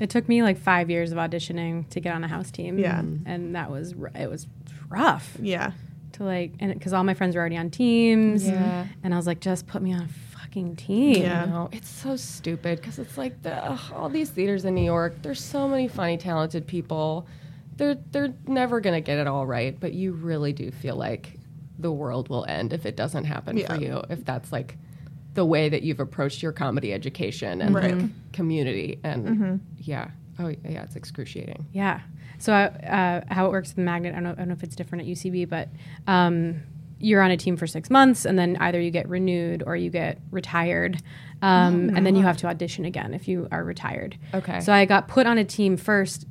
It 0.00 0.10
took 0.10 0.28
me 0.28 0.42
like 0.42 0.58
five 0.58 0.90
years 0.90 1.12
of 1.12 1.18
auditioning 1.18 1.88
to 1.90 2.00
get 2.00 2.12
on 2.16 2.24
a 2.24 2.28
house 2.28 2.50
team. 2.50 2.78
Yeah. 2.78 2.98
And 2.98 3.54
that 3.54 3.70
was, 3.70 3.94
r- 3.94 4.10
it 4.12 4.28
was 4.28 4.48
rough 4.88 5.36
yeah. 5.40 5.70
To 6.14 6.24
like, 6.24 6.52
and 6.60 6.72
because 6.72 6.92
all 6.92 7.04
my 7.04 7.14
friends 7.14 7.34
were 7.34 7.40
already 7.40 7.56
on 7.56 7.70
teams. 7.70 8.46
Yeah. 8.46 8.86
And 9.02 9.14
I 9.14 9.16
was 9.16 9.26
like, 9.26 9.40
just 9.40 9.66
put 9.66 9.82
me 9.82 9.92
on 9.92 10.02
a 10.02 10.08
fucking 10.38 10.76
team. 10.76 11.22
Yeah. 11.22 11.44
No, 11.46 11.68
it's 11.72 11.88
so 11.88 12.16
stupid 12.16 12.80
because 12.80 12.98
it's 12.98 13.16
like 13.18 13.42
the, 13.42 13.54
ugh, 13.54 13.92
all 13.94 14.08
these 14.08 14.30
theaters 14.30 14.64
in 14.64 14.74
New 14.74 14.84
York. 14.84 15.14
There's 15.22 15.42
so 15.42 15.68
many 15.68 15.88
funny, 15.88 16.16
talented 16.16 16.66
people. 16.66 17.26
They're 17.76 17.96
they're 18.12 18.32
never 18.46 18.80
gonna 18.80 19.00
get 19.00 19.18
it 19.18 19.26
all 19.26 19.46
right, 19.46 19.78
but 19.78 19.92
you 19.94 20.12
really 20.12 20.52
do 20.52 20.70
feel 20.70 20.96
like 20.96 21.38
the 21.78 21.90
world 21.90 22.28
will 22.28 22.44
end 22.48 22.72
if 22.72 22.86
it 22.86 22.96
doesn't 22.96 23.24
happen 23.24 23.56
Yeah. 23.56 23.74
for 23.74 23.80
you. 23.80 24.02
If 24.08 24.24
that's 24.24 24.52
like 24.52 24.76
the 25.34 25.44
way 25.44 25.68
that 25.68 25.82
you've 25.82 25.98
approached 25.98 26.40
your 26.40 26.52
comedy 26.52 26.92
education 26.92 27.60
and 27.60 27.74
Right. 27.74 27.96
like 27.98 28.32
community, 28.32 29.00
and 29.02 29.26
mm-hmm. 29.26 29.56
yeah, 29.78 30.10
oh 30.38 30.48
yeah, 30.48 30.84
it's 30.84 30.94
excruciating. 30.94 31.66
Yeah. 31.72 32.00
So 32.44 32.52
uh, 32.52 33.22
how 33.32 33.46
it 33.46 33.52
works 33.52 33.70
with 33.70 33.76
the 33.76 33.82
magnet, 33.82 34.12
I 34.12 34.16
don't, 34.16 34.24
know, 34.24 34.30
I 34.32 34.34
don't 34.34 34.48
know 34.48 34.52
if 34.52 34.62
it's 34.62 34.76
different 34.76 35.04
at 35.04 35.08
UCB, 35.08 35.48
but 35.48 35.70
um, 36.06 36.60
you're 36.98 37.22
on 37.22 37.30
a 37.30 37.38
team 37.38 37.56
for 37.56 37.66
six 37.66 37.88
months, 37.88 38.26
and 38.26 38.38
then 38.38 38.58
either 38.60 38.78
you 38.78 38.90
get 38.90 39.08
renewed 39.08 39.62
or 39.66 39.76
you 39.76 39.88
get 39.88 40.18
retired, 40.30 41.02
um, 41.40 41.88
and 41.96 42.04
then 42.04 42.14
you 42.14 42.22
have 42.22 42.36
to 42.38 42.46
audition 42.46 42.84
again 42.84 43.14
if 43.14 43.28
you 43.28 43.48
are 43.50 43.64
retired. 43.64 44.18
Okay. 44.34 44.60
So 44.60 44.74
I 44.74 44.84
got 44.84 45.08
put 45.08 45.26
on 45.26 45.38
a 45.38 45.44
team 45.44 45.78
first, 45.78 46.26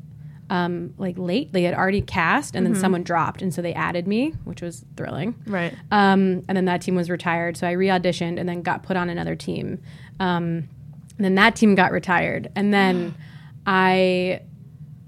um, 0.52 0.94
like 1.00 1.18
late. 1.18 1.52
They 1.52 1.64
had 1.64 1.74
already 1.74 2.02
cast, 2.02 2.56
and 2.56 2.64
then 2.64 2.76
someone 2.76 3.02
dropped, 3.02 3.42
and 3.42 3.52
so 3.52 3.64
they 3.64 3.74
added 3.74 4.08
me, 4.08 4.36
which 4.44 4.62
was 4.62 4.86
thrilling. 4.96 5.34
Right. 5.48 5.74
Um, 5.90 6.44
and 6.48 6.56
then 6.56 6.66
that 6.66 6.84
team 6.84 6.94
was 6.94 7.10
retired. 7.10 7.58
So 7.58 7.66
I 7.66 7.72
re 7.72 7.88
auditioned 7.88 8.40
and 8.40 8.48
then 8.48 8.62
got 8.62 8.84
put 8.84 8.98
on 8.98 9.10
another 9.10 9.36
team. 9.36 9.82
Um, 10.20 10.70
and 11.18 11.26
then 11.26 11.34
that 11.36 11.56
team 11.56 11.74
got 11.74 11.92
retired. 11.92 12.52
And 12.56 12.72
then 12.72 13.16
I 13.66 14.42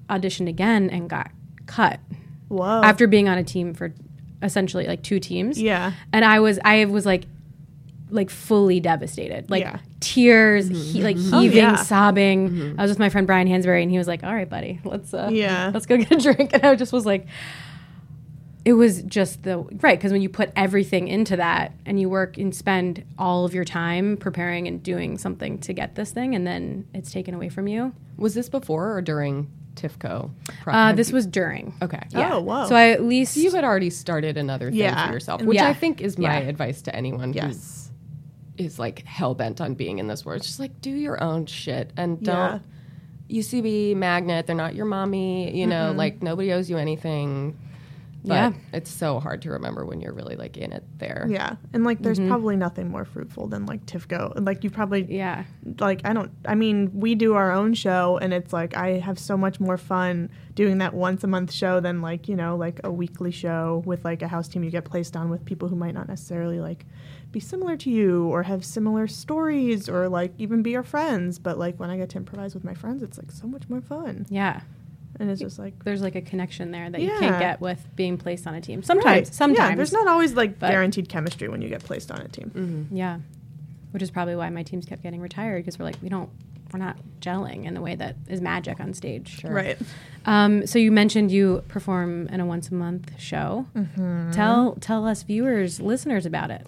auditioned 0.10 0.48
again 0.50 0.90
and 0.90 1.10
got 1.10 1.32
cut 1.66 2.00
Whoa. 2.48 2.82
after 2.84 3.08
being 3.08 3.28
on 3.28 3.38
a 3.38 3.44
team 3.44 3.74
for 3.74 3.94
essentially 4.42 4.86
like 4.88 5.02
two 5.04 5.20
teams. 5.20 5.62
Yeah. 5.62 5.94
And 6.14 6.24
I 6.24 6.40
was, 6.40 6.60
I 6.64 6.86
was 6.86 7.06
like, 7.06 7.26
like 8.12 8.30
fully 8.30 8.80
devastated, 8.80 9.50
like 9.50 9.64
Yeah. 9.64 9.80
tears, 10.00 10.70
mm-hmm. 10.70 10.82
he, 10.82 11.04
like 11.04 11.18
mm-hmm. 11.18 11.34
Oh, 11.34 11.40
heaving, 11.42 11.58
yeah. 11.58 11.76
sobbing. 11.76 12.50
Mm-hmm. 12.50 12.80
I 12.80 12.84
was 12.84 12.90
with 12.92 13.00
my 13.00 13.10
friend 13.10 13.26
Brian 13.26 13.48
Hansberry, 13.48 13.82
and 13.82 13.90
he 13.90 13.98
was 13.98 14.08
like, 14.08 14.24
"All 14.24 14.34
right, 14.34 14.48
buddy, 14.48 14.80
let's 14.84 15.12
uh, 15.14 15.30
Yeah. 15.32 15.72
let's 15.74 15.88
go 15.88 15.98
get 15.98 16.12
a 16.12 16.18
drink." 16.18 16.52
And 16.54 16.64
I 16.64 16.76
just 16.76 16.94
was 16.94 17.06
like, 17.06 17.26
it 18.66 18.74
was 18.74 19.04
just 19.04 19.44
the 19.44 19.60
right 19.82 19.98
because 19.98 20.12
when 20.12 20.22
you 20.24 20.30
put 20.30 20.52
everything 20.56 21.08
into 21.08 21.38
that 21.38 21.72
and 21.86 22.00
you 22.00 22.10
work 22.10 22.38
and 22.38 22.54
spend 22.54 23.06
all 23.18 23.46
of 23.46 23.54
your 23.54 23.64
time 23.64 24.18
preparing 24.18 24.68
and 24.68 24.82
doing 24.82 25.18
something 25.20 25.60
to 25.60 25.72
get 25.74 25.96
this 25.96 26.12
thing, 26.12 26.34
and 26.36 26.46
then 26.48 26.88
it's 26.94 27.12
taken 27.12 27.34
away 27.36 27.48
from 27.50 27.68
you. 27.68 27.94
Was 28.18 28.34
this 28.34 28.50
before 28.50 28.96
or 28.98 29.02
during 29.02 29.52
TIFCO? 29.76 30.32
Uh, 30.66 30.94
this 30.94 31.12
was 31.12 31.26
during. 31.28 31.74
okay. 31.82 32.02
Yeah. 32.10 32.34
Oh, 32.36 32.42
whoa. 32.42 32.66
So 32.68 32.76
I 32.76 32.90
at 32.90 33.04
least 33.04 33.38
You 33.38 33.52
had 33.52 33.64
already 33.64 33.90
started 33.92 34.36
another 34.38 34.72
thing 34.72 34.80
Yeah. 34.80 35.08
for 35.08 35.14
yourself, 35.14 35.42
which 35.44 35.58
Yeah. 35.58 35.68
I 35.68 35.74
think 35.74 36.02
is 36.02 36.18
my 36.18 36.40
Yeah. 36.42 36.48
advice 36.48 36.82
to 36.84 36.96
anyone 36.96 37.34
who 37.34 37.40
yes. 37.40 37.92
is 38.58 38.80
like 38.80 39.06
hell 39.06 39.36
bent 39.36 39.62
on 39.62 39.76
being 39.76 40.00
in 40.00 40.08
this 40.08 40.26
world. 40.26 40.38
It's 40.38 40.48
just 40.48 40.60
like 40.60 40.80
do 40.82 40.90
your 40.90 41.22
own 41.22 41.46
shit 41.46 41.92
and 41.98 42.22
don't 42.24 42.62
UCB 43.30 43.96
magnet. 43.96 44.48
They're 44.48 44.56
not 44.56 44.76
your 44.76 44.86
mommy. 44.86 45.56
You 45.56 45.68
know, 45.68 45.94
like 45.96 46.24
nobody 46.24 46.52
owes 46.54 46.70
you 46.70 46.78
anything. 46.78 47.58
But 48.26 48.34
Yeah. 48.34 48.54
it's 48.74 48.90
so 48.92 49.20
hard 49.20 49.42
to 49.44 49.52
remember 49.52 49.86
when 49.86 50.02
you're 50.02 50.14
really 50.14 50.36
like 50.36 50.58
in 50.58 50.72
it 50.72 50.84
there. 50.98 51.28
Yeah. 51.30 51.56
And 51.74 51.84
like 51.84 52.00
there's 52.02 52.20
Mm-hmm. 52.20 52.30
probably 52.30 52.56
nothing 52.58 52.90
more 52.90 53.06
fruitful 53.06 53.48
than 53.48 53.66
like 53.66 53.86
TIFCO. 53.86 54.36
And 54.36 54.46
like 54.46 54.64
you 54.64 54.70
probably 54.70 55.06
Yeah. 55.10 55.44
like 55.80 56.02
I 56.06 56.14
don't 56.14 56.32
I 56.46 56.56
mean, 56.56 56.92
we 56.94 57.16
do 57.16 57.34
our 57.36 57.52
own 57.52 57.74
show 57.74 58.18
and 58.22 58.34
it's 58.34 58.52
like 58.52 58.76
I 58.76 59.00
have 59.00 59.20
so 59.20 59.38
much 59.38 59.60
more 59.60 59.78
fun 59.78 60.30
doing 60.56 60.78
that 60.80 60.94
once 60.94 61.24
a 61.24 61.28
month 61.28 61.52
show 61.52 61.80
than 61.80 62.02
like, 62.02 62.28
you 62.28 62.36
know, 62.36 62.56
like 62.56 62.80
a 62.84 62.92
weekly 62.92 63.32
show 63.32 63.84
with 63.86 64.04
like 64.06 64.22
a 64.22 64.28
house 64.28 64.48
team 64.48 64.64
you 64.64 64.72
get 64.72 64.86
placed 64.86 65.16
on 65.16 65.30
with 65.30 65.44
people 65.46 65.68
who 65.68 65.76
might 65.76 65.94
not 65.94 66.08
necessarily 66.08 66.60
like 66.60 66.86
be 67.32 67.40
similar 67.42 67.76
to 67.76 67.90
you 67.90 68.28
or 68.28 68.44
have 68.44 68.64
similar 68.64 69.08
stories 69.08 69.90
or 69.90 70.08
like 70.08 70.32
even 70.38 70.64
be 70.64 70.72
your 70.72 70.84
friends. 70.84 71.38
But 71.38 71.58
like 71.60 71.78
when 71.80 71.90
I 71.90 71.98
get 71.98 72.10
to 72.12 72.18
improvise 72.18 72.54
with 72.56 72.64
my 72.64 72.74
friends, 72.74 73.04
it's 73.04 73.18
like 73.18 73.32
so 73.32 73.46
much 73.48 73.68
more 73.70 73.82
fun. 73.82 74.26
Yeah. 74.30 74.62
And 75.20 75.30
it's 75.32 75.40
just 75.42 75.58
like 75.60 75.84
There's 75.84 76.02
like 76.02 76.16
a 76.16 76.22
connection 76.22 76.72
there 76.72 76.90
that 76.90 77.02
you 77.02 77.10
can't 77.20 77.40
get 77.40 77.62
with 77.62 77.86
being 77.96 78.18
placed 78.18 78.48
on 78.48 78.56
a 78.56 78.62
team. 78.62 78.84
Sometimes, 78.84 79.06
Right. 79.06 79.28
sometimes. 79.28 79.70
Yeah, 79.72 79.76
there's 79.76 79.94
not 79.94 80.08
always 80.08 80.34
like 80.34 80.60
but- 80.60 80.70
guaranteed 80.72 81.08
chemistry 81.10 81.48
when 81.48 81.62
you 81.62 81.70
get 81.70 81.84
placed 81.84 82.12
on 82.12 82.20
a 82.22 82.28
team. 82.28 82.88
Yeah. 82.92 83.20
Which 83.92 84.04
is 84.04 84.12
probably 84.12 84.36
why 84.36 84.50
my 84.50 84.64
teams 84.64 84.86
kept 84.86 85.04
getting 85.04 85.22
retired 85.22 85.60
because 85.64 85.80
we're 85.80 85.86
like, 85.86 85.98
we 86.02 86.10
don't 86.10 86.30
we're 86.74 86.80
not 86.80 86.98
gelling 87.22 87.64
in 87.66 87.74
the 87.76 87.80
way 87.80 87.96
that 87.96 88.18
is 88.28 88.42
magic 88.42 88.82
on 88.82 88.94
stage. 88.94 89.42
Right. 89.46 89.78
Um, 90.26 90.66
so 90.68 90.78
you 90.80 90.92
mentioned 90.92 91.32
you 91.32 91.64
perform 91.70 92.28
in 92.28 92.42
a 92.42 92.46
once 92.46 92.70
a 92.70 92.74
month 92.74 93.12
show. 93.18 93.68
Tell 94.34 94.76
tell 94.82 95.06
us 95.08 95.24
viewers, 95.24 95.80
listeners 95.80 96.26
about 96.26 96.52
it. 96.52 96.68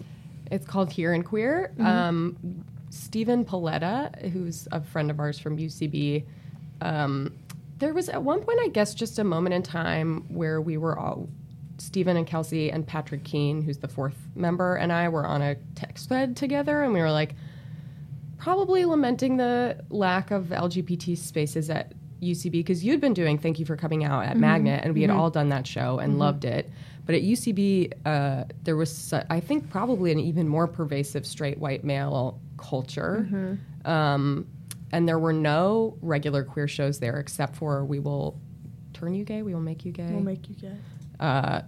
It's 0.50 0.64
called 0.66 0.92
Here 0.92 1.12
and 1.12 1.22
Queer. 1.24 1.72
Um, 1.78 2.64
Stephen 2.88 3.44
Paletta, 3.44 4.30
who's 4.30 4.66
a 4.72 4.80
friend 4.80 5.10
of 5.10 5.20
ours 5.20 5.38
from 5.38 5.58
UCB, 5.58 6.24
um, 6.80 7.34
there 7.78 7.94
was 7.94 8.08
at 8.08 8.22
one 8.22 8.40
point, 8.40 8.58
I 8.62 8.68
guess, 8.68 8.94
just 8.94 9.18
a 9.18 9.24
moment 9.24 9.54
in 9.54 9.62
time 9.62 10.24
where 10.28 10.60
we 10.60 10.76
were 10.76 10.98
all, 10.98 11.28
Stephen 11.78 12.16
and 12.16 12.26
Kelsey 12.26 12.70
and 12.72 12.86
Patrick 12.86 13.24
Keene, 13.24 13.62
who's 13.62 13.78
the 13.78 13.88
fourth 13.88 14.16
member, 14.34 14.74
and 14.76 14.92
I 14.92 15.08
were 15.08 15.24
on 15.24 15.42
a 15.42 15.54
text 15.76 16.08
thread 16.08 16.36
together, 16.36 16.82
and 16.82 16.92
we 16.92 17.00
were 17.00 17.12
like, 17.12 17.34
probably 18.38 18.84
lamenting 18.84 19.36
the 19.36 19.84
lack 19.90 20.30
of 20.30 20.46
LGBT 20.46 21.16
spaces 21.16 21.70
at 21.70 21.92
UCB 22.22 22.50
because 22.52 22.84
you'd 22.84 23.00
been 23.00 23.14
doing 23.14 23.38
Thank 23.38 23.58
You 23.60 23.64
for 23.66 23.76
Coming 23.76 24.02
Out 24.04 24.24
at 24.24 24.36
Magnet, 24.36 24.80
and 24.84 24.94
we 24.94 25.02
had 25.02 25.10
all 25.10 25.30
done 25.30 25.50
that 25.50 25.66
show 25.66 25.98
and 25.98 26.18
loved 26.18 26.44
it. 26.44 26.68
But 27.06 27.14
at 27.14 27.22
UCB, 27.22 27.92
uh, 28.04 28.44
there 28.64 28.76
was, 28.76 28.94
su- 28.94 29.22
I 29.30 29.40
think, 29.40 29.70
probably 29.70 30.12
an 30.12 30.18
even 30.18 30.46
more 30.48 30.66
pervasive 30.66 31.24
straight 31.26 31.58
white 31.58 31.84
male 31.84 32.40
culture. 32.58 33.26
Um, 33.88 34.46
and 34.92 35.08
there 35.08 35.18
were 35.18 35.32
no 35.32 35.96
regular 36.00 36.44
queer 36.44 36.68
shows 36.68 36.98
there 37.00 37.18
except 37.18 37.56
for 37.56 37.84
We 37.84 37.98
Will 37.98 38.40
Turn 38.92 39.14
You 39.14 39.24
Gay, 39.24 39.42
We 39.42 39.54
Will 39.54 39.60
Make 39.60 39.84
You 39.84 39.92
Gay 39.92 40.08
We'll 40.10 40.20
make 40.20 40.48
you 40.48 40.54
gay. 40.54 40.76
uh, 41.20 41.62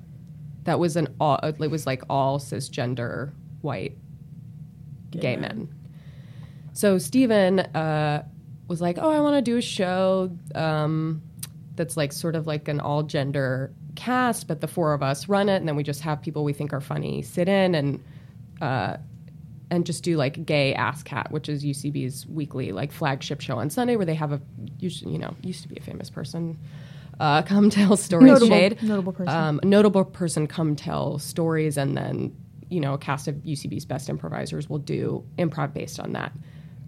that 0.65 0.79
was 0.79 0.97
an 0.97 1.09
all 1.21 1.39
it 1.43 1.71
was 1.71 1.87
like 1.87 2.03
all 2.11 2.39
cisgender 2.39 3.33
white 3.63 3.97
gay, 5.11 5.37
men. 5.37 5.69
So 6.73 6.99
Steven 6.99 7.61
uh, 7.61 8.25
was 8.69 8.81
like, 8.81 8.99
"Oh, 8.99 9.11
I 9.11 9.21
want 9.21 9.37
to 9.37 9.43
do 9.43 9.57
a 9.57 9.63
show 9.63 10.31
um, 10.55 11.23
that's 11.77 11.97
like 11.97 12.13
sort 12.13 12.37
of 12.37 12.47
like 12.47 12.69
an 12.69 12.79
all 12.81 13.03
gender 13.03 13.73
cast, 13.97 14.47
but 14.47 14.61
the 14.61 14.69
four 14.69 14.93
of 14.93 15.03
us 15.03 15.29
run 15.29 15.49
it, 15.49 15.57
and 15.57 15.67
then 15.67 15.77
we 15.77 15.83
just 15.83 16.03
have 16.03 16.23
people 16.23 16.45
we 16.45 16.53
think 16.53 16.73
are 16.73 16.81
funny 16.81 17.23
sit 17.23 17.49
in 17.49 17.75
and." 17.75 18.03
Uh, 18.61 18.99
and 19.71 19.87
just 19.87 20.03
do 20.03 20.17
like 20.17 20.45
gay 20.47 20.75
ass 20.75 21.03
cat, 21.03 21.31
which 21.31 21.49
is 21.49 21.65
UCB's 21.65 22.27
weekly 22.27 22.73
like 22.73 22.93
flagship 22.93 23.41
show 23.41 23.59
on 23.59 23.71
Sunday, 23.71 23.97
where 23.97 24.07
they 24.07 24.15
have 24.15 24.33
a 24.33 24.41
usually 24.79 25.13
you 25.13 25.19
know 25.19 25.35
used 25.43 25.63
to 25.63 25.69
be 25.69 25.77
a 25.77 25.83
famous 25.83 26.11
person 26.11 26.59
uh, 27.21 27.43
come 27.53 27.71
tell 27.71 27.97
stories. 27.97 28.27
Notable- 28.27 28.49
Shade 28.49 28.83
notable 28.83 29.13
person. 29.13 29.35
um, 29.35 29.61
notable 29.63 30.05
person 30.05 30.47
come 30.47 30.75
tell 30.77 31.19
stories, 31.19 31.77
and 31.77 31.97
then 31.97 32.35
you 32.69 32.81
know 32.81 32.95
a 32.95 32.99
cast 32.99 33.29
of 33.29 33.35
UCB's 33.37 33.85
best 33.85 34.09
improvisers 34.09 34.69
will 34.69 34.79
do 34.79 35.25
improv 35.39 35.73
based 35.73 36.01
on 36.01 36.13
that. 36.13 36.33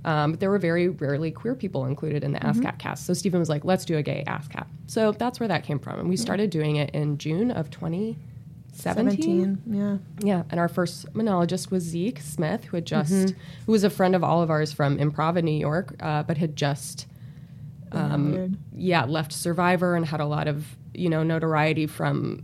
Um, 0.04 0.32
but 0.32 0.40
there 0.40 0.50
were 0.50 0.58
very 0.58 0.88
rarely 0.88 1.30
queer 1.30 1.54
people 1.54 1.84
included 1.86 2.24
in 2.24 2.32
the 2.32 2.40
ASCAT 2.40 2.78
cast. 2.80 3.06
So 3.06 3.14
Stephen 3.14 3.38
was 3.38 3.48
like, 3.48 3.64
let's 3.64 3.84
do 3.84 3.96
a 3.96 4.02
gay 4.02 4.24
ASCAT. 4.26 4.66
So 4.88 5.12
that's 5.12 5.38
where 5.38 5.46
that 5.48 5.62
came 5.62 5.78
from. 5.78 6.00
And 6.00 6.08
we 6.08 6.16
started 6.16 6.50
doing 6.50 6.74
it 6.74 6.90
in 6.90 7.18
June 7.18 7.52
of 7.52 7.70
2017. 7.70 8.16
17. 8.72 9.62
Yeah. 9.66 9.96
Yeah, 10.20 10.42
and 10.50 10.58
our 10.58 10.68
first 10.68 11.14
monologist 11.14 11.70
was 11.70 11.82
Zeke 11.84 12.20
Smith, 12.20 12.64
who 12.64 12.76
had 12.76 12.86
just, 12.86 13.12
Mm-hmm. 13.12 13.38
who 13.66 13.72
was 13.72 13.84
a 13.84 13.90
friend 13.90 14.14
of 14.14 14.24
all 14.24 14.42
of 14.42 14.50
ours 14.50 14.72
from 14.72 14.98
Improv 14.98 15.36
in 15.36 15.44
New 15.44 15.52
York, 15.58 15.94
uh, 16.00 16.22
but 16.22 16.38
had 16.38 16.56
just, 16.56 17.06
um, 17.92 18.32
Weird. 18.32 18.56
yeah, 18.74 19.04
left 19.04 19.32
Survivor 19.32 19.94
and 19.94 20.06
had 20.06 20.20
a 20.20 20.26
lot 20.26 20.48
of 20.48 20.66
you 20.94 21.08
know 21.08 21.22
notoriety 21.22 21.86
from 21.86 22.42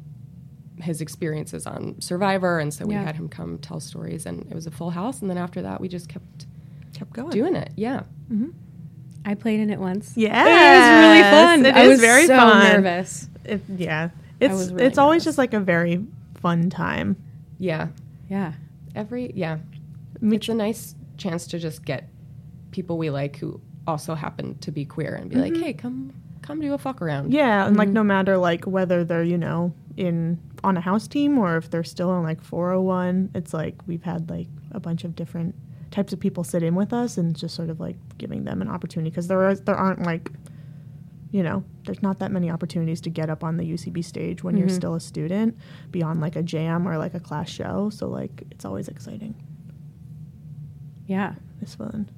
his 0.80 1.00
experiences 1.00 1.66
on 1.66 2.00
Survivor, 2.00 2.58
and 2.60 2.72
so 2.72 2.84
we 2.86 2.94
Yeah. 2.94 3.02
had 3.04 3.16
him 3.16 3.28
come 3.28 3.58
tell 3.58 3.80
stories, 3.80 4.26
and 4.26 4.42
it 4.50 4.54
was 4.54 4.66
a 4.66 4.70
full 4.70 4.90
house. 4.90 5.20
And 5.20 5.28
then 5.30 5.38
after 5.38 5.62
that, 5.62 5.80
we 5.80 5.88
just 5.88 6.08
kept 6.08 6.46
Kept 6.94 7.12
going. 7.12 7.30
doing 7.30 7.54
it. 7.56 7.70
Yeah, 7.76 8.02
I 9.24 9.34
played 9.34 9.60
in 9.60 9.70
it 9.70 9.78
once. 9.80 10.12
Yeah. 10.16 10.44
It 10.46 10.78
was 10.78 11.18
really 11.18 11.22
fun. 11.30 11.66
It 11.66 11.74
I 11.76 11.82
is 11.84 11.88
was 11.90 12.00
very 12.00 12.26
so 12.26 12.36
fun. 12.36 12.72
nervous. 12.82 13.28
It, 13.44 13.60
yeah. 13.76 14.10
It's 14.40 14.70
really 14.70 14.84
it's 14.84 14.98
always 14.98 15.24
just 15.24 15.36
like 15.38 15.52
a 15.52 15.60
very 15.60 16.04
fun 16.40 16.70
time. 16.70 17.16
yeah, 17.58 17.88
Yeah. 18.28 18.52
every 18.94 19.32
yeah. 19.34 19.58
It's 20.20 20.48
a 20.48 20.54
nice 20.54 20.94
chance 21.16 21.46
to 21.48 21.58
just 21.58 21.84
get 21.84 22.08
people 22.70 22.98
we 22.98 23.10
like 23.10 23.36
who 23.36 23.60
also 23.86 24.14
happen 24.14 24.58
to 24.58 24.70
be 24.70 24.84
queer 24.84 25.14
and 25.14 25.30
be 25.30 25.36
like, 25.36 25.52
mm-hmm. 25.52 25.62
hey, 25.62 25.72
come 25.72 26.12
come 26.42 26.60
do 26.60 26.72
a 26.74 26.78
fuck 26.78 27.02
around. 27.02 27.32
Yeah, 27.32 27.66
and 27.66 27.76
like 27.76 27.88
no 27.88 28.00
mm-hmm. 28.00 28.08
matter 28.08 28.38
like 28.38 28.66
whether 28.66 29.04
they're, 29.04 29.24
you 29.24 29.38
know, 29.38 29.74
in 29.96 30.38
on 30.64 30.76
a 30.76 30.80
house 30.80 31.06
team 31.06 31.38
or 31.38 31.56
if 31.56 31.70
they're 31.70 31.84
still 31.84 32.10
on 32.10 32.22
like 32.22 32.42
401, 32.42 33.30
it's 33.34 33.52
like 33.52 33.74
we've 33.86 34.02
had 34.02 34.30
like 34.30 34.48
a 34.72 34.80
bunch 34.80 35.04
of 35.04 35.14
different 35.14 35.54
types 35.90 36.12
of 36.12 36.20
people 36.20 36.44
sit 36.44 36.62
in 36.62 36.74
with 36.74 36.92
us 36.92 37.16
and 37.16 37.34
just 37.36 37.54
sort 37.54 37.70
of 37.70 37.80
like 37.80 37.96
giving 38.18 38.44
them 38.44 38.60
an 38.60 38.68
opportunity 38.68 39.10
because 39.10 39.28
there 39.28 39.42
are 39.42 39.54
there 39.54 39.76
aren't 39.76 40.04
like 40.04 40.30
you 41.30 41.42
know, 41.42 41.62
there's 41.84 42.02
not 42.02 42.18
that 42.20 42.30
many 42.30 42.50
opportunities 42.50 43.00
to 43.02 43.10
get 43.10 43.28
up 43.28 43.44
on 43.44 43.56
the 43.56 43.64
UCB 43.64 44.04
stage 44.04 44.42
when 44.42 44.56
you're 44.56 44.68
mm-hmm. 44.68 44.76
still 44.76 44.94
a 44.94 45.00
student 45.00 45.56
beyond 45.90 46.20
like 46.20 46.36
a 46.36 46.42
jam 46.42 46.88
or 46.88 46.96
like 46.96 47.14
a 47.14 47.20
class 47.20 47.50
show. 47.50 47.90
So 47.90 48.08
like 48.08 48.44
it's 48.50 48.64
always 48.64 48.88
exciting. 48.88 49.34
Yeah. 51.06 51.34
It's 51.60 51.74
fun. 51.74 52.10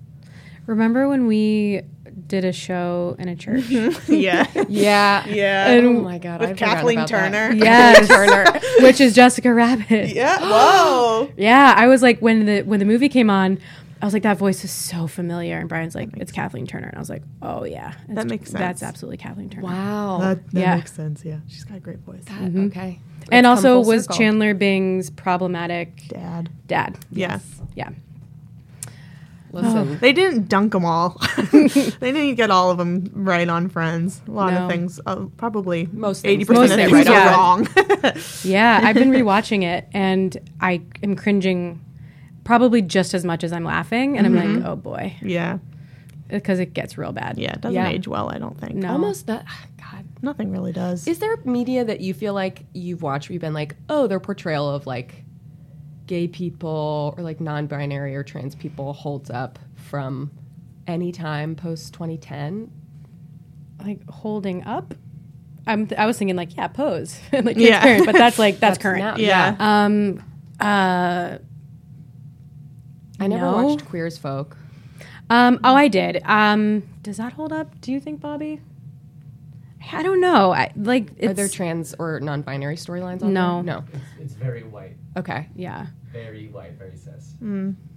Remember 0.67 1.09
when 1.09 1.27
we 1.27 1.83
did 2.27 2.45
a 2.45 2.53
show 2.53 3.17
in 3.19 3.29
a 3.29 3.35
church? 3.35 3.65
yeah. 4.09 4.47
Yeah. 4.69 5.27
Yeah. 5.27 5.81
oh 5.83 5.93
my 5.95 6.19
god, 6.19 6.41
With 6.41 6.51
I 6.51 6.53
forgot 6.55 6.77
Kathleen 6.77 6.99
about 6.99 7.09
that. 7.11 7.33
Turner. 7.33 7.55
yes. 7.65 8.09
Turner. 8.09 8.61
Which 8.81 9.01
is 9.01 9.15
Jessica 9.15 9.53
Rabbit. 9.53 10.11
Yeah. 10.11 10.39
Whoa. 10.41 11.33
Yeah, 11.37 11.75
I 11.77 11.87
was 11.87 12.03
like 12.03 12.21
when 12.21 12.47
the 12.47 12.63
when 12.63 12.81
the 12.81 12.85
movie 12.85 13.09
came 13.09 13.31
on, 13.31 13.59
I 14.03 14.07
was 14.07 14.15
like 14.15 14.23
that 14.23 14.39
voice 14.39 14.65
is 14.65 14.71
so 14.71 15.07
familiar, 15.07 15.59
and 15.59 15.69
Brian's 15.69 15.95
like 15.95 16.09
it's 16.17 16.33
Kathleen 16.33 16.67
Turner, 16.67 16.87
and 16.89 16.97
I 16.97 16.99
was 17.01 17.11
like, 17.11 17.23
oh 17.43 17.65
yeah, 17.65 17.93
That 18.09 18.27
makes 18.27 18.51
sense. 18.51 18.59
That's 18.59 18.83
absolutely 18.83 19.19
Kathleen 19.19 19.51
Turner. 19.51 19.65
Wow. 19.67 20.19
That, 20.23 20.51
that 20.53 20.61
Yeah. 20.61 20.77
makes 20.77 20.93
sense. 20.93 21.25
Yeah. 21.25 21.41
She's 21.49 21.65
got 21.65 21.77
a 21.77 21.81
great 21.81 21.99
voice. 22.01 22.25
That- 22.25 22.41
Mm-hmm. 22.41 22.67
Okay. 22.69 22.99
and 23.31 23.47
It's 23.47 23.61
come 23.63 23.73
also 23.75 23.81
was 23.81 24.05
circle. 24.05 24.17
Chandler 24.19 24.55
Bing's 24.55 25.11
problematic 25.11 26.09
Dad. 26.09 26.49
dad. 26.67 26.99
Yes. 27.11 27.45
Yeah, 27.75 27.91
Listen, 29.53 29.99
They 29.99 30.13
didn't 30.13 30.49
dunk 30.49 30.73
them 30.73 30.85
all. 30.85 31.21
they 31.53 31.69
didn't 32.13 32.37
get 32.37 32.51
all 32.53 32.71
of 32.71 32.79
them 32.79 33.11
right 33.13 33.49
on 33.49 33.69
Friends. 33.69 34.23
A 34.29 34.31
lot 34.31 34.53
No. 34.53 34.61
of 34.65 34.71
things, 34.71 35.01
uh, 35.07 35.27
probably 35.37 35.89
Most 35.93 36.25
eighty 36.25 36.45
percent 36.45 36.71
of 36.71 36.79
say 36.79 36.85
things 36.89 37.09
right 37.09 37.09
are 37.09 37.37
wrong. 37.37 37.69
yeah. 38.45 38.81
I've 38.83 38.95
been 38.95 39.11
rewatching 39.11 39.65
it, 39.65 39.89
and 39.93 40.37
I 40.61 40.83
am 41.03 41.17
cringing 41.17 41.85
probably 42.45 42.83
just 42.83 43.15
as 43.15 43.25
much 43.25 43.45
as 43.45 43.53
I'm 43.53 43.65
laughing, 43.65 44.17
and 44.19 44.27
I'm 44.27 44.35
like, 44.35 44.65
oh 44.67 44.77
boy, 44.77 45.15
yeah, 45.23 45.59
because 46.29 46.59
it 46.59 46.73
gets 46.75 46.97
real 46.99 47.13
bad. 47.13 47.39
yeah. 47.39 47.53
It 47.53 47.61
doesn't 47.61 47.75
Yeah. 47.75 47.89
age 47.89 48.07
well. 48.09 48.31
I 48.31 48.39
don't 48.39 48.59
think. 48.61 48.75
No. 48.77 48.93
almost 48.93 49.27
that. 49.27 49.45
God. 49.79 50.05
Nothing 50.23 50.51
really 50.53 50.73
does. 50.73 51.07
Is 51.09 51.19
there 51.19 51.37
media 51.45 51.85
that 51.85 52.01
you 52.01 52.15
feel 52.15 52.35
like 52.35 52.65
you've 52.73 53.03
watched 53.03 53.29
where 53.29 53.35
you've 53.35 53.41
been 53.41 53.55
like, 53.55 53.75
oh, 53.89 54.07
their 54.07 54.21
portrayal 54.21 54.69
of 54.69 54.87
like 54.87 55.25
gay 56.07 56.29
people 56.29 57.15
or 57.17 57.23
like 57.23 57.41
non-binary 57.41 58.15
or 58.17 58.23
trans 58.23 58.55
people 58.55 58.93
holds 58.93 59.31
up 59.31 59.59
from 59.75 60.31
any 60.87 61.11
time 61.13 61.55
post 61.57 61.93
2010? 61.95 62.71
like 63.85 64.09
holding 64.11 64.63
up. 64.65 64.93
I'm 65.67 65.87
th- 65.87 65.99
I 65.99 66.05
was 66.07 66.19
thinking 66.19 66.37
like 66.37 66.55
yeah, 66.57 66.69
pose 66.69 67.19
like 67.33 67.57
Yeah. 67.57 67.81
transparent, 67.81 68.07
but 68.07 68.15
that's 68.15 68.39
like 68.39 68.55
that's, 68.61 68.77
That's 68.77 68.83
current. 68.83 68.99
now- 68.99 69.17
yeah. 69.17 69.57
Um. 69.59 70.23
Uh. 70.61 71.39
I 73.21 73.27
never 73.29 73.45
No. 73.45 73.63
watched 73.63 73.85
Queer 73.87 74.07
as 74.07 74.19
Folk. 74.19 74.57
Um. 75.29 75.61
Oh, 75.63 75.75
I 75.75 75.87
did. 75.89 76.21
Um. 76.25 76.83
Does 77.03 77.19
that 77.19 77.35
hold 77.35 77.53
up? 77.53 77.81
Do 77.81 77.93
you 77.93 78.01
think, 78.01 78.21
Bobby? 78.21 78.61
I 79.93 80.03
don't 80.03 80.21
know. 80.21 80.53
I 80.53 80.73
like. 80.77 81.11
It's, 81.19 81.31
Are 81.31 81.35
there 81.35 81.49
trans 81.49 81.95
or 81.99 82.21
non-binary 82.21 82.77
storylines 82.77 83.23
on 83.23 83.33
No. 83.33 83.63
there? 83.63 83.75
No. 83.77 83.85
It's, 83.93 84.05
it's 84.21 84.35
very 84.35 84.63
white, 84.63 84.97
Okay. 85.17 85.49
yeah, 85.55 85.87
very 86.13 86.49
white, 86.49 86.73
very 86.79 86.97
cis. 86.97 87.35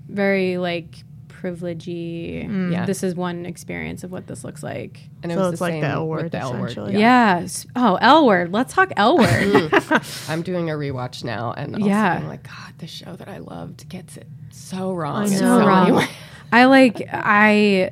very 0.07 0.57
like 0.57 1.03
privilegey. 1.43 2.47
Mm. 2.47 2.71
Yeah. 2.71 2.85
This 2.85 3.03
is 3.03 3.15
one 3.15 3.45
experience 3.45 4.03
of 4.03 4.11
what 4.11 4.27
this 4.27 4.43
looks 4.43 4.63
like. 4.63 5.01
And 5.21 5.31
it 5.31 5.35
So 5.35 5.41
was 5.41 5.49
it's 5.53 5.59
the 5.59 5.63
like 5.65 5.73
same 5.73 5.81
the 5.81 5.87
L 5.87 6.07
word, 6.07 6.31
the 6.31 6.37
L 6.39 6.53
word. 6.53 6.69
essentially. 6.71 6.93
Yeah. 6.93 7.39
Yes. 7.39 7.65
Oh, 7.75 7.95
L 8.01 8.25
word. 8.25 8.53
Let's 8.53 8.73
talk 8.73 8.91
L 8.95 9.17
word. 9.17 9.27
Mm. 9.29 10.29
I'm 10.29 10.41
doing 10.41 10.69
a 10.69 10.73
rewatch 10.73 11.23
now, 11.23 11.51
and 11.53 11.75
also 11.75 11.85
Yeah. 11.87 12.13
I'm 12.13 12.27
like, 12.27 12.43
God, 12.43 12.73
the 12.77 12.87
show 12.87 13.15
that 13.15 13.27
I 13.27 13.39
loved 13.39 13.89
gets 13.89 14.15
it 14.17 14.27
so 14.51 14.93
wrong. 14.93 15.23
I 15.23 15.25
in 15.25 15.31
know. 15.31 15.37
so 15.37 15.59
so 15.59 15.67
wrong. 15.67 16.07
I 16.51 16.65
like 16.65 17.01
I 17.11 17.91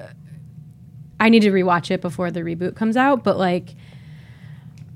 uh, 0.00 0.04
I 1.20 1.28
need 1.28 1.42
to 1.42 1.50
rewatch 1.50 1.90
it 1.90 2.00
before 2.00 2.30
the 2.30 2.40
reboot 2.40 2.74
comes 2.74 2.96
out, 2.96 3.22
but 3.22 3.38
like 3.38 3.74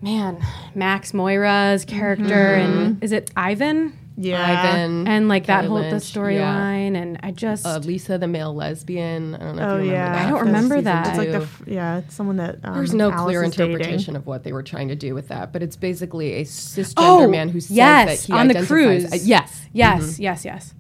man, 0.01 0.45
Max 0.75 1.13
Moira's 1.13 1.85
character 1.85 2.25
mm-hmm. 2.25 2.79
and 2.83 3.05
is 3.05 3.13
it 3.13 3.31
Ivan? 3.37 3.97
Yeah. 4.17 4.45
Ivan 4.75 5.07
And 5.09 5.29
like 5.29 5.47
that 5.47 5.63
Kelly 5.63 5.69
whole 5.69 5.79
the 5.79 5.91
Lynch, 5.91 6.15
yeah. 6.17 6.23
storyline 6.23 6.97
and 6.97 7.19
I 7.23 7.31
just 7.31 7.65
uh, 7.67 7.79
Lisa, 7.79 8.19
the 8.19 8.29
male 8.29 8.55
lesbian. 8.55 9.35
I 9.35 9.39
don't 9.39 9.57
know 9.57 9.69
Oh, 9.71 9.77
if 9.79 9.85
you 9.87 9.91
remember 9.91 9.95
yeah. 9.95 10.13
that. 10.13 10.27
I 10.27 10.31
don't 10.31 10.47
remember 10.47 10.75
season 10.77 10.85
that. 10.85 11.07
It's 11.09 11.19
like 11.19 11.31
the 11.33 11.41
f- 11.43 11.63
yeah. 11.67 11.99
It's 11.99 12.15
someone 12.15 12.37
that 12.37 12.59
um, 12.65 12.75
There's 12.75 12.95
no 12.95 13.11
Alice 13.11 13.25
clear 13.25 13.43
is 13.45 13.51
dating. 13.57 13.73
interpretation 13.73 14.17
of 14.17 14.27
what 14.27 14.45
they 14.45 14.53
were 14.53 14.63
trying 14.63 14.89
to 14.89 14.95
do 14.97 15.15
with 15.15 15.29
that, 15.29 15.53
but 15.53 15.63
it's 15.63 15.77
basically 15.77 16.35
a 16.35 16.45
cisgender 16.45 16.95
Oh, 16.99 17.29
man 17.29 17.49
who 17.49 17.61
says 17.61 17.71
yes, 17.77 18.21
that 18.21 18.27
he 18.27 18.33
on 18.39 18.49
the 18.49 18.67
cruise. 18.67 19.05
uh, 19.13 19.17
yes, 19.23 19.67
Yes, 19.73 20.19
yes, 20.19 20.45
yes. 20.45 20.75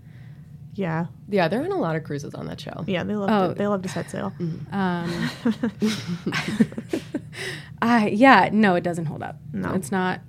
Yeah, 0.74 1.06
Yeah, 1.28 1.48
they're 1.48 1.62
in 1.64 1.70
a 1.72 1.76
lot 1.78 1.96
of 1.96 2.04
cruises 2.04 2.32
on 2.34 2.46
that 2.46 2.58
show. 2.58 2.84
yeah, 2.86 3.04
they 3.04 3.14
love 3.14 3.28
Oh. 3.30 3.48
to, 3.52 3.54
they 3.58 3.66
love 3.66 3.82
to 3.82 3.88
set 3.90 4.10
sail. 4.10 4.32
Um, 4.72 5.30
I 7.82 8.08
yeah, 8.08 8.48
no, 8.52 8.74
it 8.74 8.82
doesn't 8.84 9.06
hold 9.06 9.22
up. 9.22 9.36
No. 9.52 9.72
it's 9.74 9.92
not 9.92 10.20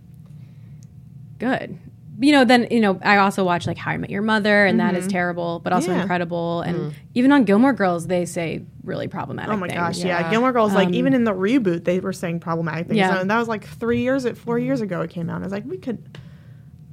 good. 1.40 1.78
You 2.20 2.32
know, 2.32 2.46
then 2.46 2.68
you 2.70 2.80
know, 2.80 3.00
I 3.04 3.18
also 3.18 3.44
watch 3.44 3.66
like 3.66 3.78
How 3.78 3.92
I 3.92 3.98
Met 3.98 4.10
Your 4.12 4.22
Mother, 4.22 4.66
and 4.66 4.80
that 4.80 4.96
is 4.96 5.08
terrible, 5.08 5.60
but 5.64 5.74
also 5.74 5.92
Yeah. 5.92 6.02
incredible. 6.02 6.62
And 6.62 6.94
even 7.16 7.32
on 7.32 7.44
Gilmore 7.44 7.74
Girls, 7.74 8.06
they 8.08 8.26
say 8.26 8.64
really 8.84 9.08
problematic. 9.08 9.52
Oh 9.52 9.58
my 9.58 9.68
things. 9.68 9.80
gosh, 9.80 9.98
yeah. 10.00 10.20
Yeah. 10.22 10.30
Gilmore 10.30 10.52
Girls, 10.52 10.74
like 10.74 10.90
Um, 10.90 10.94
even 10.94 11.14
in 11.14 11.24
the 11.24 11.34
reboot, 11.34 11.86
they 11.86 12.00
were 12.00 12.14
saying 12.14 12.40
problematic 12.40 12.88
things. 12.88 12.98
Yeah. 12.98 13.20
And 13.20 13.32
that 13.32 13.40
was 13.40 13.48
like 13.48 13.66
three 13.66 14.02
years, 14.02 14.28
four 14.38 14.60
years 14.60 14.80
ago 14.82 15.02
it 15.02 15.10
came 15.10 15.30
out. 15.30 15.42
I 15.42 15.44
was 15.44 15.52
like, 15.52 15.66
we 15.66 15.78
could. 15.78 16.18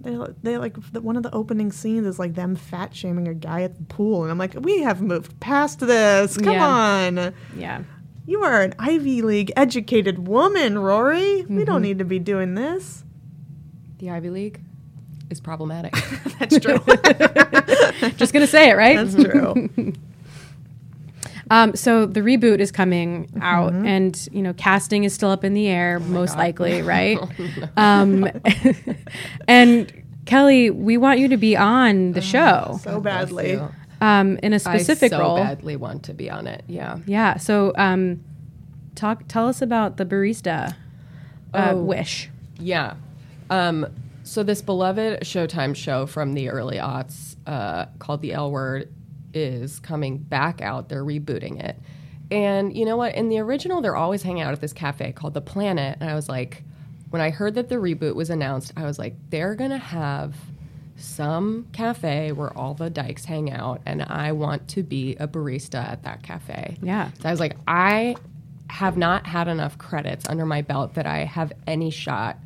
They, 0.03 0.17
they 0.43 0.57
like 0.57 0.77
the, 0.93 1.03
one 1.03 1.19
of 1.19 1.23
the 1.23 1.33
opening 1.35 1.71
scenes 1.71 2.07
is 2.07 2.19
like 2.19 2.35
them 2.35 2.57
fat 2.57 2.97
shaming 2.97 3.29
a 3.29 3.35
guy 3.35 3.61
at 3.61 3.77
the 3.77 3.85
pool, 3.85 4.23
and 4.23 4.31
I'm 4.33 4.39
like, 4.39 4.55
we 4.59 4.81
have 4.81 5.03
moved 5.03 5.39
past 5.41 5.81
this. 5.81 6.39
Come 6.39 6.57
on, 6.57 7.35
Yeah, 7.55 7.83
you 8.25 8.43
are 8.43 8.63
an 8.63 8.73
Ivy 8.79 9.21
League 9.21 9.53
educated 9.57 10.27
woman, 10.27 10.79
Rory. 10.79 11.43
We 11.43 11.43
Mm-hmm. 11.43 11.65
don't 11.65 11.83
need 11.83 11.99
to 11.99 12.07
be 12.07 12.19
doing 12.19 12.55
this. 12.55 13.05
The 13.99 14.09
Ivy 14.09 14.31
League 14.31 14.61
is 15.31 15.41
problematic. 15.41 15.93
That's 16.39 16.59
true. 16.59 16.79
just 18.17 18.33
gonna 18.33 18.47
say 18.47 18.71
it, 18.71 18.75
right? 18.77 18.97
That's 18.97 19.15
true. 19.15 19.71
Um, 21.53 21.75
so 21.75 22.07
the 22.07 22.21
reboot 22.21 22.61
is 22.61 22.71
coming 22.71 23.29
out, 23.41 23.73
Mm-hmm. 23.73 23.87
and 23.87 24.29
you 24.31 24.41
know, 24.41 24.53
casting 24.53 25.03
is 25.03 25.13
still 25.13 25.31
up 25.31 25.43
in 25.43 25.53
the 25.53 25.67
air, 25.67 25.99
most 25.99 26.35
God. 26.35 26.39
likely, 26.39 26.81
right? 26.83 27.19
um, 27.77 28.31
and 29.49 29.93
Kelly, 30.27 30.71
we 30.71 30.97
want 30.97 31.19
you 31.19 31.27
to 31.27 31.37
be 31.37 31.57
on 31.57 32.13
the 32.13 32.21
show 32.21 32.79
so 32.85 33.01
badly. 33.01 33.61
Um, 34.01 34.39
in 34.45 34.53
a 34.53 34.61
specific 34.61 35.13
I 35.13 35.17
so 35.17 35.21
role. 35.23 35.37
badly 35.39 35.75
want 35.75 36.05
to 36.05 36.15
be 36.15 36.31
on 36.31 36.47
it. 36.47 36.63
Yeah. 36.69 36.99
Yeah. 37.05 37.37
So, 37.39 37.73
um, 37.77 38.23
talk. 38.95 39.25
Tell 39.27 39.49
us 39.49 39.61
about 39.61 39.97
the 39.97 40.07
barista 40.07 40.77
uh, 41.53 41.71
Oh. 41.73 41.83
wish. 41.83 42.31
Yeah. 42.61 42.95
Um, 43.51 43.87
so 44.31 44.45
this 44.45 44.63
beloved 44.63 45.23
Showtime 45.23 45.75
show 45.75 46.07
from 46.07 46.35
the 46.35 46.51
early 46.51 46.77
aughts 46.77 47.35
uh, 47.49 47.87
called 47.99 48.23
The 48.23 48.33
L 48.33 48.53
Word 48.53 48.95
is 49.35 49.81
coming 49.81 50.19
back 50.19 50.61
out. 50.61 50.89
They're 50.89 51.05
rebooting 51.05 51.61
it. 51.61 51.77
And 52.31 52.77
you 52.77 52.85
know 52.85 52.97
what? 52.97 53.17
In 53.17 53.29
the 53.29 53.41
original, 53.41 53.81
they're 53.81 53.97
always 53.97 54.23
hanging 54.23 54.43
out 54.43 54.53
at 54.53 54.61
this 54.61 54.73
cafe 54.73 55.11
called 55.11 55.35
The 55.35 55.41
Planet. 55.41 55.99
And 56.01 56.09
I 56.09 56.15
was 56.15 56.29
like, 56.29 56.63
when 57.09 57.21
I 57.21 57.31
heard 57.31 57.57
that 57.57 57.71
the 57.71 57.75
reboot 57.75 58.15
was 58.15 58.31
announced, 58.31 58.73
I 58.77 58.85
was 58.85 59.01
like, 59.01 59.17
they're 59.31 59.57
going 59.57 59.71
to 59.71 59.79
have 59.79 60.37
some 60.95 61.67
cafe 61.73 62.31
where 62.31 62.57
all 62.57 62.75
the 62.75 62.89
dykes 62.89 63.25
hang 63.25 63.51
out. 63.51 63.81
And 63.85 64.01
I 64.01 64.31
want 64.31 64.69
to 64.69 64.85
be 64.85 65.17
a 65.17 65.27
barista 65.27 65.83
at 65.85 66.05
that 66.05 66.23
cafe. 66.23 66.77
Yeah. 66.81 67.11
So 67.21 67.29
I 67.29 67.33
was 67.33 67.41
like, 67.41 67.57
I 67.67 68.15
have 68.69 68.97
not 68.97 69.27
had 69.27 69.49
enough 69.49 69.77
credits 69.77 70.29
under 70.29 70.47
my 70.47 70.63
belt 70.63 70.95
that 70.95 71.07
I 71.07 71.25
have 71.25 71.53
any 71.67 71.91
shot 71.91 72.39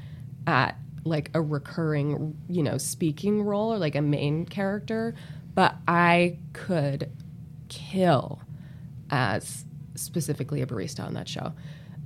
at 0.47 0.79
like 1.05 1.31
a 1.35 1.41
recurring, 1.41 2.37
you 2.49 2.63
know, 2.63 2.79
speaking 2.79 3.43
role 3.43 3.73
or 3.73 3.79
like 3.79 3.95
a 3.95 4.03
main 4.03 4.47
character, 4.47 5.15
but 5.55 5.77
I 5.87 6.39
could 6.53 7.11
kill 7.69 8.41
as 9.11 9.65
specifically 9.95 10.63
a 10.63 10.67
barista 10.67 11.05
on 11.05 11.15
that 11.15 11.29
show. 11.29 11.53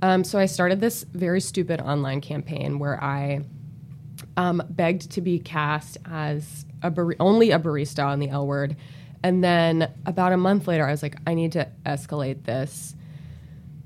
Um, 0.01 0.23
so 0.23 0.39
I 0.39 0.45
started 0.45 0.79
this 0.79 1.03
very 1.03 1.41
stupid 1.41 1.81
online 1.81 2.21
campaign 2.21 2.79
where 2.79 3.01
I 3.03 3.41
um, 4.37 4.61
begged 4.69 5.11
to 5.11 5.21
be 5.21 5.39
cast 5.39 5.97
as 6.05 6.65
a 6.81 6.89
bar- 6.89 7.15
only 7.19 7.51
a 7.51 7.59
barista 7.59 8.05
on 8.05 8.19
the 8.19 8.29
L 8.29 8.47
word. 8.47 8.75
And 9.23 9.43
then 9.43 9.91
about 10.05 10.31
a 10.31 10.37
month 10.37 10.67
later, 10.67 10.87
I 10.87 10.91
was 10.91 11.03
like, 11.03 11.17
I 11.27 11.33
need 11.33 11.51
to 11.53 11.67
escalate 11.85 12.43
this. 12.45 12.95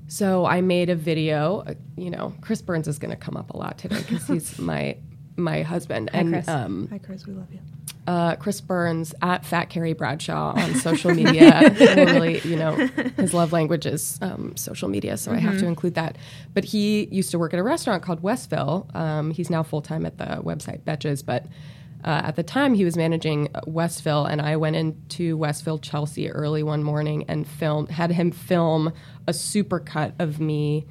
So 0.08 0.44
I 0.46 0.60
made 0.60 0.90
a 0.90 0.94
video. 0.96 1.64
uh, 1.66 1.74
You 1.96 2.10
know, 2.10 2.34
Chris 2.40 2.62
Burns 2.62 2.88
is 2.88 2.98
going 2.98 3.10
to 3.10 3.16
come 3.16 3.36
up 3.36 3.50
a 3.50 3.56
lot 3.56 3.78
today 3.78 3.98
because 3.98 4.26
he's 4.26 4.58
my 4.72 4.96
my 5.36 5.62
husband. 5.62 6.10
and 6.12 6.32
Chris. 6.32 6.46
um, 6.48 6.86
Hi, 6.92 6.98
Chris. 6.98 7.26
We 7.26 7.32
love 7.34 7.50
you. 7.52 7.58
uh, 8.06 8.36
Chris 8.36 8.60
Burns 8.60 9.14
at 9.20 9.44
Fat 9.44 9.64
Carrie 9.68 9.92
Bradshaw 9.94 10.52
on 10.56 10.74
social 10.88 11.12
media. 11.12 11.74
Really, 11.96 12.38
you 12.40 12.54
know, 12.54 12.72
his 13.16 13.34
love 13.34 13.52
language 13.52 13.84
is 13.84 14.16
um, 14.22 14.56
social 14.56 14.88
media, 14.88 15.16
so 15.16 15.32
I 15.32 15.38
have 15.38 15.58
to 15.58 15.66
include 15.66 15.94
that. 15.96 16.16
But 16.52 16.64
he 16.64 17.06
used 17.06 17.32
to 17.32 17.38
work 17.40 17.52
at 17.52 17.58
a 17.58 17.64
restaurant 17.64 18.02
called 18.04 18.22
Westville. 18.22 18.86
Um, 18.94 19.32
he's 19.32 19.50
now 19.50 19.64
full 19.64 19.82
time 19.82 20.06
at 20.06 20.18
the 20.18 20.40
website 20.44 20.82
Betches, 20.82 21.24
but 21.26 21.46
uh, 22.04 22.22
at 22.24 22.36
the 22.36 22.42
time 22.42 22.74
he 22.74 22.84
was 22.84 22.96
managing 22.96 23.48
Westville, 23.66 24.26
and 24.26 24.40
I 24.40 24.56
went 24.56 24.76
into 24.76 25.36
Westville 25.36 25.78
Chelsea 25.78 26.30
early 26.30 26.62
one 26.62 26.82
morning 26.82 27.24
and 27.28 27.46
filmed, 27.46 27.90
had 27.90 28.10
him 28.10 28.30
film 28.30 28.92
a 29.26 29.32
supercut 29.32 30.12
of 30.18 30.38
me 30.38 30.86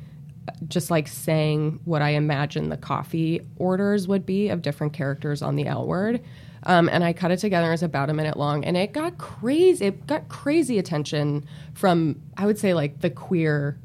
just 0.68 0.92
like 0.92 1.08
saying 1.08 1.80
what 1.86 2.02
I 2.02 2.10
imagine 2.10 2.70
the 2.70 2.78
coffee 2.78 3.42
orders 3.58 4.08
would 4.08 4.26
be 4.26 4.50
of 4.50 4.62
different 4.62 4.94
characters 4.94 5.42
on 5.42 5.56
the 5.56 5.68
L 5.68 5.88
word. 5.88 6.22
Um, 6.66 6.90
and 6.90 7.04
I 7.04 7.14
cut 7.14 7.32
it 7.32 7.40
together 7.40 7.72
as 7.72 7.84
about 7.84 8.10
a 8.10 8.14
minute 8.14 8.38
long, 8.38 8.64
and 8.64 8.78
it 8.78 8.94
got 8.94 9.18
crazy. 9.18 9.86
It 9.86 10.08
got 10.08 10.30
crazy 10.30 10.80
attention 10.80 11.46
from 11.74 12.22
I 12.38 12.46
would 12.46 12.58
say 12.58 12.74
like 12.74 13.02
the 13.02 13.10
queer 13.10 13.78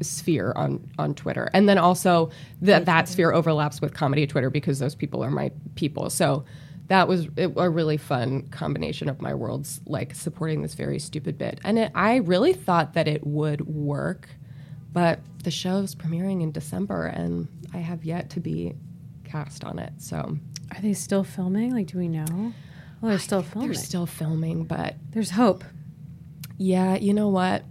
sphere 0.00 0.52
on 0.56 0.88
on 0.98 1.14
Twitter, 1.14 1.50
and 1.52 1.68
then 1.68 1.78
also 1.78 2.30
that 2.62 2.86
that 2.86 3.08
sphere 3.08 3.32
overlaps 3.32 3.80
with 3.80 3.94
comedy 3.94 4.26
Twitter 4.26 4.50
because 4.50 4.78
those 4.78 4.94
people 4.94 5.24
are 5.24 5.30
my 5.30 5.50
people. 5.74 6.10
So 6.10 6.44
that 6.88 7.06
was 7.08 7.28
it, 7.36 7.52
a 7.56 7.68
really 7.68 7.96
fun 7.98 8.48
combination 8.48 9.08
of 9.08 9.20
my 9.20 9.34
worlds, 9.34 9.80
like 9.86 10.14
supporting 10.14 10.62
this 10.62 10.74
very 10.74 10.98
stupid 10.98 11.36
bit. 11.36 11.60
And 11.62 11.78
it, 11.78 11.92
I 11.94 12.16
really 12.16 12.54
thought 12.54 12.94
that 12.94 13.06
it 13.06 13.26
would 13.26 13.60
work, 13.66 14.28
but 14.92 15.20
the 15.44 15.50
show's 15.50 15.94
premiering 15.94 16.42
in 16.42 16.50
December, 16.50 17.04
and 17.06 17.46
I 17.74 17.78
have 17.78 18.04
yet 18.04 18.30
to 18.30 18.40
be 18.40 18.74
cast 19.24 19.64
on 19.64 19.78
it. 19.78 19.92
So 19.98 20.38
Are 20.74 20.80
they 20.80 20.94
still 20.94 21.24
filming? 21.24 21.74
Like, 21.74 21.88
do 21.88 21.98
we 21.98 22.08
know? 22.08 22.54
Well, 23.00 23.10
they're 23.10 23.18
still 23.18 23.42
filming. 23.42 23.68
they're 23.68 23.74
still 23.82 24.06
filming, 24.06 24.64
but 24.64 24.94
There's 25.10 25.30
hope. 25.30 25.64
yeah, 26.56 26.96
you 26.96 27.12
know 27.12 27.28
what? 27.28 27.64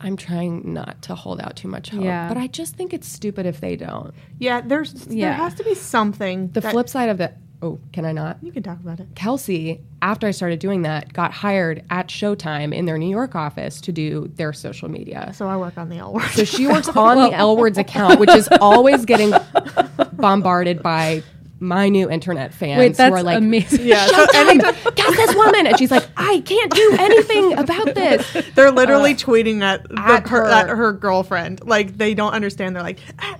I'm 0.00 0.16
trying 0.16 0.72
not 0.72 1.02
to 1.02 1.14
hold 1.14 1.40
out 1.40 1.56
too 1.56 1.68
much 1.68 1.90
hope, 1.90 2.02
Yeah. 2.04 2.28
but 2.28 2.36
I 2.36 2.46
just 2.48 2.74
think 2.74 2.92
it's 2.92 3.08
stupid 3.08 3.46
if 3.46 3.60
they 3.60 3.76
don't. 3.76 4.12
Yeah, 4.38 4.60
there's 4.60 5.06
yeah. 5.08 5.28
there 5.30 5.34
has 5.34 5.54
to 5.54 5.64
be 5.64 5.74
something. 5.74 6.48
The 6.48 6.60
that- 6.60 6.72
flip 6.72 6.88
side 6.88 7.08
of 7.08 7.18
the 7.18 7.32
oh, 7.62 7.78
can 7.92 8.04
I 8.04 8.12
not? 8.12 8.38
You 8.42 8.52
can 8.52 8.62
talk 8.62 8.78
about 8.80 9.00
it. 9.00 9.08
Kelsey, 9.14 9.80
after 10.02 10.26
I 10.26 10.32
started 10.32 10.58
doing 10.58 10.82
that, 10.82 11.12
got 11.12 11.32
hired 11.32 11.82
at 11.88 12.08
Showtime 12.08 12.74
in 12.74 12.84
their 12.84 12.98
New 12.98 13.08
York 13.08 13.34
office 13.34 13.80
to 13.82 13.92
do 13.92 14.30
their 14.34 14.52
social 14.52 14.90
media. 14.90 15.32
So 15.34 15.48
I 15.48 15.56
work 15.56 15.78
on 15.78 15.88
the 15.88 15.96
L 15.96 16.12
word. 16.12 16.28
So 16.32 16.44
she 16.44 16.66
works 16.66 16.88
on 16.96 17.16
the 17.30 17.34
L 17.34 17.56
Words 17.56 17.78
account, 17.78 18.20
which 18.20 18.30
is 18.30 18.48
always 18.60 19.04
getting 19.06 19.32
bombarded 20.12 20.82
by 20.82 21.22
my 21.60 21.88
new 21.88 22.10
internet 22.10 22.52
fans 22.52 22.78
Wait, 22.78 22.96
who 22.96 23.14
are 23.14 23.22
like, 23.22 23.38
amazing. 23.38 23.80
yeah, 23.86 24.06
so 24.06 24.26
Showtime, 24.26 24.96
cast 24.96 25.16
this 25.16 25.34
woman. 25.34 25.66
And 25.66 25.78
she's 25.78 25.90
like, 25.90 26.06
I 26.16 26.40
can't 26.40 26.72
do 26.72 26.96
anything 26.98 27.52
about 27.54 27.94
this. 27.94 28.30
they're 28.54 28.70
literally 28.72 29.14
tweeting 29.14 29.62
at, 29.62 29.88
the, 29.88 30.00
at 30.00 30.28
her, 30.28 30.44
her. 30.44 30.50
at 30.50 30.68
her 30.68 30.92
girlfriend. 30.92 31.64
Like 31.64 31.96
they 31.96 32.14
don't 32.14 32.32
understand. 32.32 32.76
They're 32.76 32.82
like, 32.82 32.98
"Ah, 33.18 33.38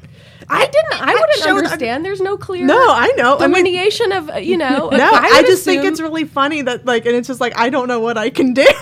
I 0.49 0.67
didn't. 0.67 1.03
I 1.03 1.13
wouldn't 1.15 1.31
Showtime- 1.43 1.57
understand. 1.57 2.05
There's 2.05 2.21
no 2.21 2.37
clear. 2.37 2.65
No, 2.67 2.79
I 2.79 3.09
know. 3.17 3.37
I 3.39 3.47
mean- 3.47 3.65
delineation 3.65 4.13
of 4.13 4.31
you 4.43 4.57
know. 4.57 4.89
no, 4.93 5.11
I, 5.13 5.41
would 5.41 5.47
just 5.47 5.65
think 5.65 5.85
it's 5.85 6.01
really 6.01 6.25
funny 6.25 6.63
that 6.63 6.85
like, 6.87 7.07
and 7.07 7.17
it's 7.17 7.29
just 7.29 7.41
like 7.41 7.57
I 7.59 7.71
don't 7.71 7.89
know 7.89 8.01
what 8.01 8.19
I 8.19 8.31
can 8.31 8.55
do. 8.55 8.67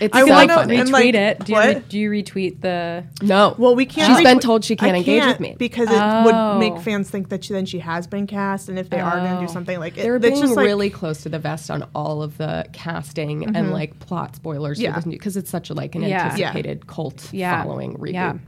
It's 0.00 0.14
I 0.14 0.20
so 0.26 0.32
wanna- 0.32 0.54
funny. 0.54 0.76
retweet 0.78 0.90
like, 0.90 1.14
it. 1.14 1.44
Do 1.44 1.52
you, 1.52 1.56
what? 1.58 1.76
re- 1.76 1.82
do 1.88 1.98
you 1.98 2.10
retweet 2.10 2.60
the? 2.60 3.04
no. 3.22 3.54
well, 3.58 3.74
we 3.76 3.86
can't. 3.86 4.16
She's 4.16 4.24
been 4.24 4.40
told 4.40 4.64
she 4.64 4.76
can't 4.76 4.94
I 4.94 4.98
engage 4.98 5.24
with 5.24 5.40
me. 5.40 5.54
because 5.58 5.88
it 5.88 6.00
Oh. 6.00 6.24
would 6.24 6.58
make 6.58 6.82
fans 6.82 7.08
think 7.10 7.28
that 7.28 7.44
she, 7.44 7.52
then 7.52 7.64
she 7.66 7.78
has 7.78 8.06
been 8.06 8.26
cast, 8.26 8.68
and 8.68 8.78
if 8.78 8.90
they 8.90 8.98
are 9.00 9.12
going 9.18 9.30
to 9.30 9.38
Oh. 9.38 9.46
do 9.46 9.48
something 9.52 9.78
like 9.78 9.96
it, 9.96 10.02
They're 10.02 10.16
it's 10.16 10.26
being 10.26 10.40
just 10.40 10.56
like, 10.56 10.66
really 10.66 10.90
close 10.90 11.22
to 11.22 11.28
the 11.28 11.38
vest 11.38 11.70
on 11.70 11.86
all 11.94 12.22
of 12.22 12.36
the 12.38 12.66
casting 12.72 13.44
and 13.44 13.54
mm-hmm. 13.56 13.70
like 13.72 13.98
plot 14.00 14.34
spoilers 14.36 14.80
Yeah. 14.80 14.98
because 15.00 15.36
it's 15.36 15.50
such 15.50 15.70
a 15.70 15.74
like 15.74 15.94
an 15.94 16.02
Yeah. 16.02 16.08
Yeah. 16.08 16.24
anticipated 16.48 16.86
cult 16.86 17.28
Yeah. 17.32 17.62
following 17.62 17.96
reboot. 17.96 18.40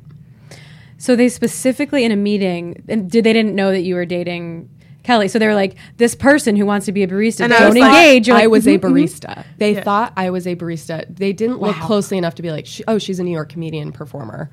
Yeah. 1.06 1.12
So 1.12 1.16
they 1.16 1.28
specifically 1.28 2.04
in 2.04 2.12
a 2.12 2.16
meeting, 2.16 2.84
and 2.88 3.10
did 3.10 3.24
they 3.24 3.32
didn't 3.32 3.54
know 3.54 3.70
that 3.70 3.82
you 3.82 3.94
were 3.94 4.04
dating 4.06 4.68
Kelly? 5.04 5.28
So 5.28 5.38
they 5.38 5.46
were 5.46 5.54
like, 5.54 5.76
this 5.98 6.14
person 6.14 6.56
who 6.56 6.66
wants 6.66 6.86
to 6.86 6.92
be 6.92 7.02
a 7.02 7.08
barista, 7.08 7.42
And 7.42 7.52
don't 7.52 7.68
was 7.68 7.76
like- 7.78 7.92
engage. 8.06 8.28
You're 8.28 8.36
I 8.36 8.46
was 8.48 8.66
a 8.66 8.70
"Mhm, 8.70 8.80
mhm." 8.80 8.90
barista. 8.92 9.44
They 9.58 9.74
Yeah. 9.74 9.82
thought 9.84 10.12
I 10.16 10.30
was 10.30 10.46
a 10.46 10.56
barista. 10.56 11.04
They 11.14 11.32
didn't 11.32 11.60
look 11.60 11.76
closely 11.76 12.18
enough 12.18 12.34
to 12.36 12.42
be 12.42 12.50
like, 12.50 12.66
oh, 12.88 12.98
she's 12.98 13.20
a 13.20 13.24
New 13.24 13.30
York 13.30 13.48
comedian 13.50 13.92
performer. 13.92 14.50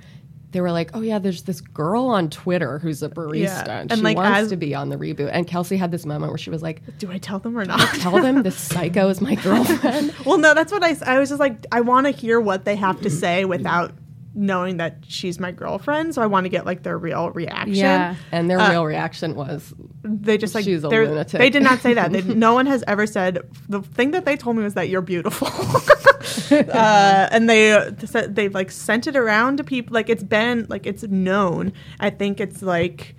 They 0.51 0.61
were 0.61 0.71
like, 0.71 0.91
oh 0.93 1.01
yeah, 1.01 1.17
there's 1.17 1.41
this 1.41 1.59
girl 1.61 2.05
on 2.05 2.29
Twitter 2.29 2.77
who's 2.77 3.01
a 3.01 3.09
barista, 3.09 3.39
Yeah. 3.39 3.79
and, 3.81 3.91
And, 3.91 3.97
she 3.97 4.03
like, 4.03 4.17
wants 4.17 4.37
as- 4.41 4.49
to 4.49 4.55
be 4.55 4.75
on 4.75 4.89
the 4.89 4.97
reboot. 4.97 5.31
And 5.33 5.47
Kelsey 5.47 5.77
had 5.77 5.89
this 5.89 6.05
moment 6.05 6.31
where 6.31 6.37
she 6.37 6.51
was 6.51 6.61
like, 6.61 6.83
do 6.99 7.09
I 7.11 7.17
tell 7.17 7.39
them 7.39 7.57
or 7.57 7.65
not? 7.65 7.79
tell 7.95 8.21
them 8.21 8.43
this 8.47 8.55
psycho 8.55 9.09
is 9.09 9.19
my 9.19 9.33
girlfriend. 9.33 10.13
well, 10.27 10.37
no, 10.37 10.53
that's 10.53 10.71
what 10.71 10.83
I. 10.83 10.95
I 11.07 11.17
was 11.17 11.29
just 11.29 11.39
like, 11.39 11.65
I 11.71 11.81
want 11.81 12.05
to 12.05 12.11
hear 12.11 12.39
what 12.39 12.65
they 12.65 12.75
have 12.75 13.01
to 13.01 13.09
say 13.23 13.45
without 13.45 13.93
knowing 14.35 14.77
that 14.77 14.97
she's 15.07 15.39
my 15.39 15.51
girlfriend, 15.51 16.15
so 16.15 16.21
I 16.21 16.25
want 16.25 16.45
to 16.45 16.49
get 16.49 16.65
like 16.65 16.81
their 16.83 16.97
real 16.97 17.29
reaction. 17.31 17.75
Yeah. 17.75 18.15
And 18.31 18.49
their 18.49 18.59
Uh, 18.59 18.71
real 18.71 18.85
reaction 18.85 19.35
was, 19.35 19.73
They 20.03 20.37
just 20.37 20.55
like 20.55 20.65
She's 20.65 20.83
a 20.83 20.87
they're- 20.87 21.07
lunatic. 21.07 21.37
They 21.39 21.49
did 21.51 21.61
not 21.63 21.79
say 21.81 21.93
that. 21.93 22.11
They, 22.11 22.21
no 22.47 22.53
one 22.53 22.65
has 22.65 22.83
ever 22.87 23.05
said 23.05 23.39
the 23.69 23.81
thing 23.81 24.11
that 24.11 24.25
they 24.25 24.35
told 24.35 24.57
me 24.57 24.63
was 24.63 24.73
that 24.73 24.89
you're 24.89 25.01
beautiful. 25.01 25.47
uh, 26.51 27.27
and 27.31 27.49
they 27.49 27.73
uh, 27.73 27.91
said 28.05 28.35
they've 28.35 28.53
like 28.53 28.71
sent 28.71 29.07
it 29.07 29.15
around 29.15 29.57
to 29.57 29.63
people. 29.63 29.93
Like 29.93 30.09
it's 30.09 30.23
been 30.23 30.65
like 30.69 30.85
it's 30.85 31.03
known. 31.03 31.73
I 31.99 32.09
think 32.09 32.39
it's 32.39 32.61
like 32.61 33.15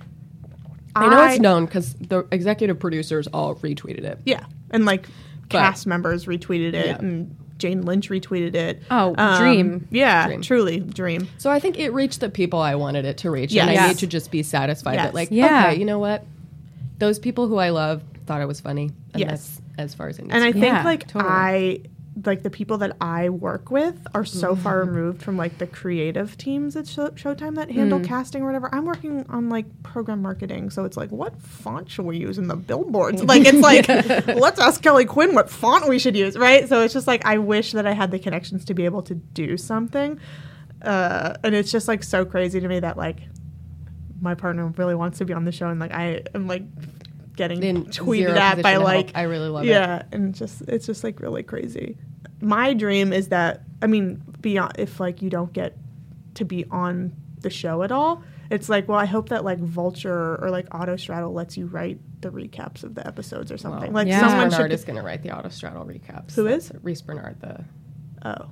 I 0.97 1.09
know 1.09 1.21
I- 1.21 1.31
it's 1.33 1.41
known 1.41 1.67
because 1.67 1.95
the 1.95 2.27
executive 2.33 2.79
producers 2.79 3.27
all 3.29 3.55
retweeted 3.57 4.05
it. 4.05 4.19
Yeah, 4.25 4.45
and 4.71 4.85
like 4.85 5.07
cast 5.49 5.87
members 5.87 6.27
retweeted 6.27 6.75
it, 6.75 6.87
Yeah. 6.87 6.99
and 6.99 7.37
Jane 7.59 7.83
Lynch 7.83 8.09
retweeted 8.11 8.55
it. 8.55 8.83
Oh, 8.91 9.15
um, 9.17 9.39
dream. 9.41 9.89
Yeah, 9.91 10.27
Dream. 10.27 10.43
truly 10.43 10.81
dream. 10.81 11.29
So 11.39 11.51
I 11.51 11.61
think 11.61 11.79
it 11.79 11.91
reached 11.93 12.21
the 12.21 12.29
people 12.29 12.59
I 12.61 12.75
wanted 12.75 13.05
it 13.05 13.19
to 13.19 13.31
reach, 13.31 13.53
Yes. 13.53 13.63
and 13.63 13.71
I 13.71 13.75
Yes. 13.75 13.89
need 13.91 13.99
to 14.01 14.07
just 14.07 14.31
be 14.31 14.43
satisfied 14.43 14.95
Yes. 14.95 15.05
that, 15.07 15.15
like, 15.15 15.29
Yeah. 15.31 15.69
okay, 15.69 15.79
you 15.79 15.85
know 15.85 15.99
what, 15.99 16.25
those 16.99 17.19
people 17.19 17.47
who 17.49 17.57
I 17.59 17.71
love 17.71 18.03
thought 18.27 18.41
it 18.41 18.49
was 18.49 18.61
funny, 18.61 18.91
and 19.13 19.21
Yes. 19.21 19.61
that's 19.77 19.91
as 19.93 19.95
far 19.95 20.09
as 20.09 20.19
it 20.19 20.23
needs. 20.23 20.35
And 20.35 20.43
I 20.45 20.49
to 20.49 20.55
be. 20.55 20.61
think 20.61 20.73
Yeah, 20.75 20.85
like 20.85 21.07
totally. 21.07 21.31
I 21.33 21.81
like 22.25 22.45
the 22.45 22.51
people 22.51 22.79
that 22.79 22.97
I 23.01 23.29
work 23.29 23.73
with 23.73 24.07
are 24.15 24.25
so 24.25 24.55
far 24.55 24.83
Mm-hmm. 24.85 24.95
removed 24.95 25.23
from 25.23 25.37
like 25.37 25.59
the 25.59 25.67
creative 25.67 26.37
teams 26.37 26.77
at 26.77 26.87
Show- 26.87 27.09
Showtime 27.11 27.57
that 27.57 27.73
handle 27.73 27.99
Mm. 27.99 28.05
casting 28.07 28.43
or 28.43 28.47
whatever. 28.47 28.73
I'm 28.73 28.85
working 28.85 29.27
on 29.29 29.49
like 29.49 29.67
program 29.83 30.23
marketing, 30.23 30.71
so 30.71 30.85
it's 30.85 30.97
like, 30.97 31.11
what 31.11 31.41
font 31.43 31.91
should 31.91 32.05
we 32.07 32.17
use 32.19 32.39
in 32.39 32.47
the 32.47 32.55
billboards? 32.57 33.23
Like, 33.25 33.43
it's 33.45 33.59
like, 33.59 33.89
let's 34.29 34.61
ask 34.61 34.81
Kelly 34.81 35.07
Quinn 35.07 35.35
what 35.35 35.51
font 35.51 35.89
we 35.89 35.99
should 35.99 36.15
use, 36.17 36.37
right? 36.39 36.69
So 36.69 36.83
it's 36.83 36.95
just 36.95 37.09
like 37.09 37.25
I 37.27 37.39
wish 37.39 37.73
that 37.73 37.87
I 37.87 37.93
had 37.93 38.13
the 38.13 38.19
connections 38.21 38.65
to 38.67 38.75
be 38.75 38.85
able 38.85 39.03
to 39.03 39.15
do 39.17 39.57
something, 39.57 40.21
uh, 40.83 41.35
and 41.43 41.55
it's 41.55 41.73
just 41.73 41.89
like 41.89 42.05
so 42.05 42.25
crazy 42.25 42.61
to 42.61 42.69
me 42.69 42.79
that 42.81 42.97
like 42.97 43.23
my 44.21 44.35
partner 44.35 44.67
really 44.77 44.95
wants 44.95 45.19
to 45.19 45.25
be 45.25 45.33
on 45.33 45.45
the 45.45 45.53
show, 45.53 45.69
and 45.69 45.81
like 45.81 45.93
I 45.93 46.23
am 46.35 46.47
like 46.47 46.63
getting 47.37 47.63
In 47.63 47.85
tweeted 47.87 48.17
zero 48.29 48.33
at 48.39 48.63
by 48.63 48.75
position 48.75 48.79
to 48.81 48.85
like 48.85 49.11
I 49.15 49.23
really 49.23 49.49
love 49.49 49.65
it. 49.65 49.69
yeah, 49.69 50.03
and 50.13 50.35
just 50.35 50.63
it's 50.63 50.87
just 50.87 51.03
like 51.05 51.21
really 51.21 51.43
crazy. 51.43 51.97
My 52.41 52.75
dream 52.75 53.13
is 53.13 53.29
that 53.29 53.63
I 53.83 53.87
mean, 53.87 54.23
beyond 54.41 54.73
if 54.79 55.01
like 55.01 55.23
you 55.23 55.31
don't 55.31 55.53
get 55.53 55.77
to 56.35 56.45
be 56.45 56.65
on 56.71 57.15
the 57.41 57.51
show 57.51 57.83
at 57.83 57.93
all, 57.93 58.23
it's 58.51 58.69
like 58.69 58.89
well, 58.89 58.99
I 58.99 59.05
hope 59.07 59.29
that 59.31 59.45
like 59.45 59.59
Vulture 59.59 60.37
or 60.43 60.51
like 60.51 60.69
Autostraddle 60.71 61.33
lets 61.33 61.57
you 61.57 61.67
write 61.67 61.99
the 62.21 62.31
recaps 62.31 62.83
of 62.85 62.95
the 62.95 63.07
episodes 63.07 63.53
or 63.53 63.59
something. 63.59 63.93
Well, 63.93 64.05
like 64.05 64.09
Yeah. 64.09 64.21
someone 64.21 64.49
Bernard 64.51 64.71
should. 64.71 64.73
is 64.73 64.85
going 64.85 64.97
to 64.97 65.03
write 65.03 65.23
the 65.23 65.29
Autostraddle 65.31 65.87
recaps. 65.87 66.35
Who 66.35 66.45
That's 66.45 66.71
is? 66.71 66.73
Riese 66.83 67.03
Bernard, 67.03 67.41
the 67.41 67.65
oh, 68.25 68.51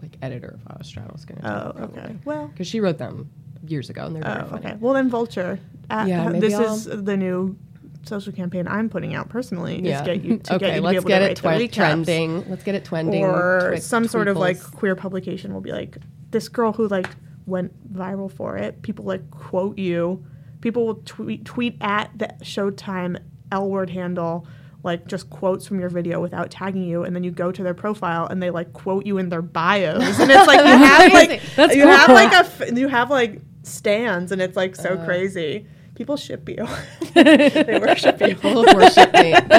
like 0.00 0.16
editor 0.22 0.58
of 0.66 0.76
Autostraddle, 0.76 1.14
is 1.16 1.24
going 1.24 1.40
to. 1.40 1.46
Do. 1.46 1.48
Oh, 1.48 1.84
okay. 1.84 2.16
Well, 2.24 2.46
Because 2.48 2.66
she 2.68 2.80
wrote 2.80 2.98
them 2.98 3.28
years 3.66 3.90
ago, 3.90 4.06
and 4.06 4.14
they're 4.16 4.22
very 4.22 4.42
oh, 4.42 4.46
funny. 4.50 4.66
okay. 4.66 4.76
Well, 4.80 4.94
then 4.94 5.08
Vulture. 5.08 5.58
Uh, 5.90 6.04
Yeah, 6.08 6.26
uh, 6.26 6.30
maybe 6.30 6.40
this 6.48 6.54
I'll- 6.54 6.74
is 6.74 6.84
the 6.86 7.16
new 7.16 7.56
social 8.04 8.32
campaign 8.32 8.66
I'm 8.68 8.88
putting 8.88 9.14
out 9.14 9.28
personally. 9.28 9.80
Yeah. 9.82 10.00
Is 10.00 10.06
get 10.06 10.24
you 10.24 10.38
to 10.38 10.54
okay, 10.56 10.66
get 10.66 10.74
you 10.74 10.80
to 10.80 10.86
let's 10.86 10.92
be 10.92 10.96
able 10.96 11.08
get 11.08 11.18
to 11.36 11.48
it 11.50 11.58
the 11.58 11.68
recaps. 11.68 11.72
trending. 11.72 12.50
Let's 12.50 12.62
get 12.64 12.74
it 12.74 12.84
trending. 12.84 13.24
or 13.24 13.72
Twic- 13.74 13.82
some 13.82 14.06
sort 14.08 14.28
of 14.28 14.36
like 14.36 14.62
queer 14.62 14.94
publication 14.96 15.52
will 15.54 15.60
be 15.60 15.72
like 15.72 15.96
this 16.30 16.48
girl 16.48 16.72
who 16.72 16.88
like 16.88 17.08
went 17.46 17.92
viral 17.92 18.30
for 18.30 18.56
it. 18.56 18.82
People 18.82 19.04
like 19.04 19.30
quote 19.30 19.78
you. 19.78 20.24
People 20.60 20.86
will 20.86 20.94
tweet 21.04 21.44
tweet 21.44 21.76
at 21.80 22.10
the 22.16 22.28
Showtime 22.42 23.18
L 23.50 23.68
word 23.68 23.90
handle 23.90 24.46
like 24.84 25.06
just 25.06 25.30
quotes 25.30 25.64
from 25.66 25.78
your 25.78 25.88
video 25.88 26.20
without 26.20 26.50
tagging 26.50 26.82
you, 26.82 27.04
and 27.04 27.14
then 27.14 27.22
you 27.22 27.30
go 27.30 27.52
to 27.52 27.62
their 27.62 27.74
profile 27.74 28.26
and 28.26 28.42
they 28.42 28.50
like 28.50 28.72
quote 28.72 29.06
you 29.06 29.16
in 29.18 29.28
their 29.28 29.42
bios, 29.42 30.18
and 30.18 30.28
it's 30.30 30.46
like 30.48 30.58
you 30.58 30.66
have 30.86 31.12
like 31.12 31.42
That's 31.54 31.76
you 31.76 31.86
have 31.86 32.08
like 32.08 32.32
a 32.32 32.36
f- 32.38 32.72
you 32.76 32.88
have 32.88 33.08
like 33.10 33.40
stands, 33.62 34.32
and 34.32 34.42
it's 34.42 34.56
like 34.56 34.74
so 34.74 34.94
Uh. 34.94 35.04
crazy. 35.04 35.66
People 36.02 36.16
ship 36.16 36.48
you. 36.48 36.66
they 37.14 37.78
worship 37.80 38.20
you. 38.20 38.34
People 38.34 38.64
have 38.64 38.74
worshipped 38.76 39.12
me. 39.14 39.30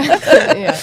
yeah. 0.62 0.78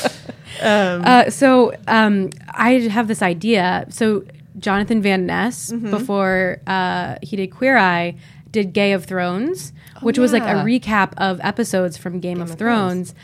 Um, 0.63 1.03
Uh, 1.05 1.29
so 1.31 1.75
um, 1.87 2.31
I 2.49 2.89
have 2.89 3.09
this 3.09 3.21
idea. 3.21 3.85
So 3.91 4.25
Jonathan 4.59 5.03
Van 5.03 5.27
Ness, 5.27 5.71
Mm-hmm. 5.71 5.91
before 5.91 6.61
uh, 6.67 7.17
he 7.23 7.37
did 7.37 7.49
Queer 7.49 7.77
Eye, 7.77 8.17
did 8.51 8.73
Gay 8.73 8.93
of 8.93 9.05
Thrones, 9.05 9.73
which 10.01 10.19
was 10.19 10.33
like 10.33 10.43
a 10.45 10.65
recap 10.65 11.13
of 11.19 11.41
episodes 11.43 11.99
from 11.99 12.21
Game, 12.21 12.41
of, 12.41 12.51
of 12.53 12.59
Thrones. 12.59 13.15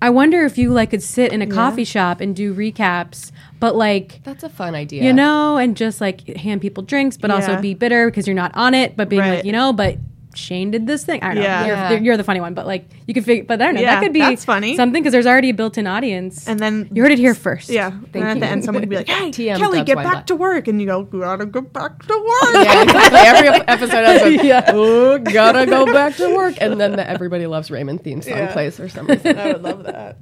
I 0.00 0.08
wonder 0.10 0.44
if 0.46 0.56
you 0.58 0.70
like 0.70 0.90
could 0.90 1.02
sit 1.02 1.30
in 1.32 1.42
a 1.42 1.46
coffee 1.46 1.84
shop 1.84 2.20
and 2.22 2.34
do 2.34 2.54
recaps, 2.54 3.30
but 3.60 3.76
like 3.76 4.20
That's 4.24 4.42
a 4.42 4.48
fun 4.48 4.74
idea. 4.74 5.04
you 5.04 5.12
know, 5.12 5.58
and 5.58 5.76
just 5.76 6.00
like 6.00 6.26
hand 6.36 6.60
people 6.62 6.82
drinks, 6.82 7.16
but 7.18 7.30
also 7.30 7.60
be 7.60 7.74
bitter 7.74 8.10
because 8.10 8.26
you're 8.26 8.34
not 8.44 8.50
on 8.56 8.72
it, 8.74 8.96
but 8.96 9.08
being 9.10 9.20
Right. 9.22 9.36
like, 9.36 9.44
you 9.44 9.52
know, 9.52 9.72
but 9.74 9.98
Shane 10.34 10.70
did 10.70 10.86
this 10.86 11.04
thing. 11.04 11.22
I 11.22 11.26
don't 11.28 11.36
know. 11.36 11.42
Yeah. 11.42 11.66
You're, 11.66 11.76
Yeah. 11.76 11.98
you're 12.00 12.16
the 12.16 12.24
funny 12.24 12.40
one, 12.40 12.54
but 12.54 12.66
like 12.66 12.86
you 13.06 13.14
could 13.14 13.24
figure, 13.24 13.44
but 13.44 13.60
I 13.60 13.66
don't 13.66 13.74
know. 13.74 13.80
Yeah, 13.80 13.94
that 13.96 14.02
could 14.02 14.12
be 14.12 14.20
that's 14.20 14.44
funny. 14.44 14.76
something 14.76 15.02
because 15.02 15.12
there's 15.12 15.26
already 15.26 15.50
a 15.50 15.54
built-in 15.54 15.86
audience. 15.86 16.48
and 16.48 16.58
then 16.60 16.88
you 16.92 17.02
heard 17.02 17.12
it 17.12 17.18
here 17.18 17.34
first. 17.34 17.68
Yeah. 17.68 17.90
Thank 17.90 18.14
and 18.16 18.24
at 18.24 18.34
you. 18.36 18.40
the 18.40 18.46
end, 18.46 18.64
someone 18.64 18.82
would 18.82 18.88
be 18.88 18.96
like, 18.96 19.08
hey, 19.08 19.30
TM 19.30 19.58
Kelly, 19.58 19.82
get 19.84 19.96
back 19.96 20.12
Black. 20.12 20.26
to 20.26 20.36
work. 20.36 20.68
And 20.68 20.80
you 20.80 20.86
go, 20.86 21.02
gotta 21.02 21.46
go 21.46 21.60
back 21.60 22.02
to 22.06 22.14
work. 22.14 22.54
Yeah, 22.64 22.82
exactly. 22.82 23.18
Every 23.20 23.48
episode 23.68 23.90
has 24.04 24.22
a, 24.22 24.64
oh, 24.74 25.18
gotta 25.18 25.66
go 25.66 25.86
back 25.86 26.16
to 26.16 26.34
work. 26.34 26.54
And 26.60 26.80
then 26.80 26.92
the 26.92 27.08
Everybody 27.08 27.46
Loves 27.46 27.70
Raymond 27.70 28.02
theme 28.04 28.22
song 28.22 28.34
Yeah. 28.38 28.52
plays 28.52 28.76
for 28.76 28.88
some 28.88 29.06
reason. 29.06 29.38
I 29.38 29.52
would 29.52 29.62
love 29.62 29.84
that. 29.84 30.16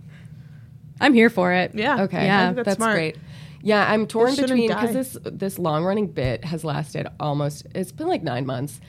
I'm 1.01 1.15
here 1.15 1.31
for 1.31 1.53
it. 1.53 1.75
Yeah. 1.75 2.03
Okay, 2.03 2.19
I 2.19 2.25
Yeah, 2.25 2.47
think 2.47 2.57
that's, 2.57 2.67
that's 2.67 2.77
smart. 2.77 2.95
great. 2.95 3.17
Yeah, 3.63 3.91
I'm 3.91 4.07
torn 4.07 4.35
between 4.37 4.69
because 4.69 4.93
this 4.95 5.19
this 5.25 5.59
long 5.59 5.85
running 5.85 6.07
bit 6.07 6.45
has 6.47 6.65
lasted 6.65 7.07
almost 7.21 7.67
it's 7.75 7.93
been 7.93 8.09
like 8.09 8.23
nine 8.23 8.47
months, 8.47 8.81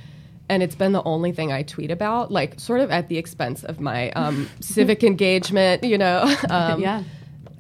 and 0.52 0.62
it's 0.62 0.76
been 0.76 0.92
the 0.92 1.02
only 1.04 1.32
thing 1.32 1.54
I 1.54 1.64
tweet 1.64 1.92
about, 1.92 2.30
like 2.30 2.60
sort 2.60 2.82
of 2.82 2.92
at 2.92 3.08
the 3.08 3.18
expense 3.18 3.64
of 3.64 3.80
my 3.80 4.12
um, 4.12 4.50
civic 4.60 5.02
engagement, 5.02 5.84
you 5.86 5.98
know. 5.98 6.24
Um, 6.50 6.82
Yeah. 6.82 7.04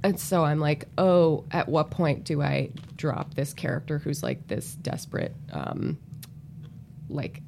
And 0.03 0.19
so 0.19 0.43
I'm 0.43 0.59
like, 0.59 0.87
oh, 0.97 1.45
at 1.51 1.69
what 1.69 1.89
point 1.91 2.25
do 2.25 2.41
I 2.41 2.71
drop 2.97 3.35
this 3.35 3.53
character 3.53 3.99
who's 3.99 4.21
like 4.21 4.47
this 4.47 4.73
desperate, 4.73 5.33
um, 5.53 5.97
like, 7.07 7.41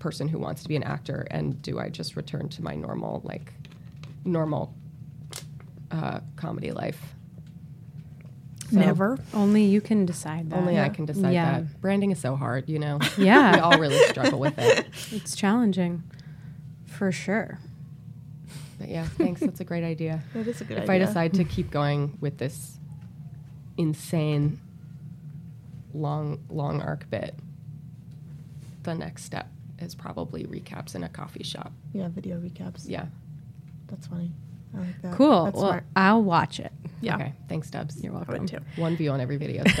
person 0.00 0.28
who 0.28 0.38
wants 0.38 0.62
to 0.64 0.68
be 0.68 0.76
an 0.76 0.82
actor, 0.82 1.26
and 1.30 1.62
do 1.62 1.78
I 1.78 1.88
just 1.88 2.16
return 2.16 2.48
to 2.50 2.62
my 2.62 2.74
normal, 2.74 3.22
like, 3.24 3.54
normal 4.24 4.74
uh, 5.90 6.20
comedy 6.36 6.72
life? 6.72 7.14
So 8.70 8.78
Never. 8.78 9.18
Only 9.34 9.64
you 9.64 9.80
can 9.80 10.06
decide 10.06 10.50
that. 10.50 10.58
Only 10.58 10.78
I 10.78 10.88
can 10.88 11.04
decide 11.04 11.32
Yeah. 11.32 11.60
that. 11.60 11.80
Branding 11.80 12.10
is 12.12 12.18
so 12.20 12.36
hard, 12.36 12.68
you 12.68 12.78
know. 12.78 12.98
Yeah. 13.18 13.54
we 13.54 13.60
all 13.60 13.78
really 13.78 13.98
struggle 14.08 14.38
with 14.38 14.58
it. 14.58 14.86
It's 15.12 15.34
challenging, 15.34 16.02
for 16.86 17.10
sure. 17.10 17.58
But 18.78 18.88
yeah, 18.88 19.06
thanks. 19.06 19.40
That's 19.40 19.60
a 19.60 19.64
great 19.64 19.84
idea. 19.84 20.22
That 20.34 20.46
is 20.46 20.60
a 20.60 20.64
good 20.64 20.78
if 20.78 20.84
idea. 20.88 20.94
If 20.94 21.02
I 21.02 21.06
decide 21.06 21.34
to 21.34 21.44
keep 21.44 21.70
going 21.70 22.16
with 22.20 22.38
this 22.38 22.78
insane 23.76 24.60
long 25.92 26.38
long 26.48 26.80
arc 26.80 27.10
bit, 27.10 27.34
the 28.84 28.94
next 28.94 29.24
step 29.24 29.48
is 29.80 29.94
probably 29.94 30.44
recaps 30.44 30.94
in 30.94 31.02
a 31.02 31.08
coffee 31.08 31.42
shop. 31.42 31.72
Yeah, 31.92 32.08
video 32.08 32.38
recaps. 32.38 32.84
Yeah. 32.86 33.06
That's 33.88 34.06
funny. 34.06 34.30
I 34.74 34.78
like 34.78 35.02
that. 35.02 35.14
Cool. 35.14 35.44
That's 35.44 35.56
well, 35.56 35.68
smart. 35.68 35.84
I'll 35.96 36.22
watch 36.22 36.60
it. 36.60 36.72
Yeah. 37.00 37.14
Okay. 37.16 37.32
Thanks, 37.48 37.70
Dubs. 37.70 38.02
You're 38.02 38.12
I 38.12 38.16
welcome. 38.16 38.46
too. 38.46 38.58
One 38.76 38.96
view 38.96 39.10
on 39.10 39.20
every 39.20 39.36
video. 39.36 39.62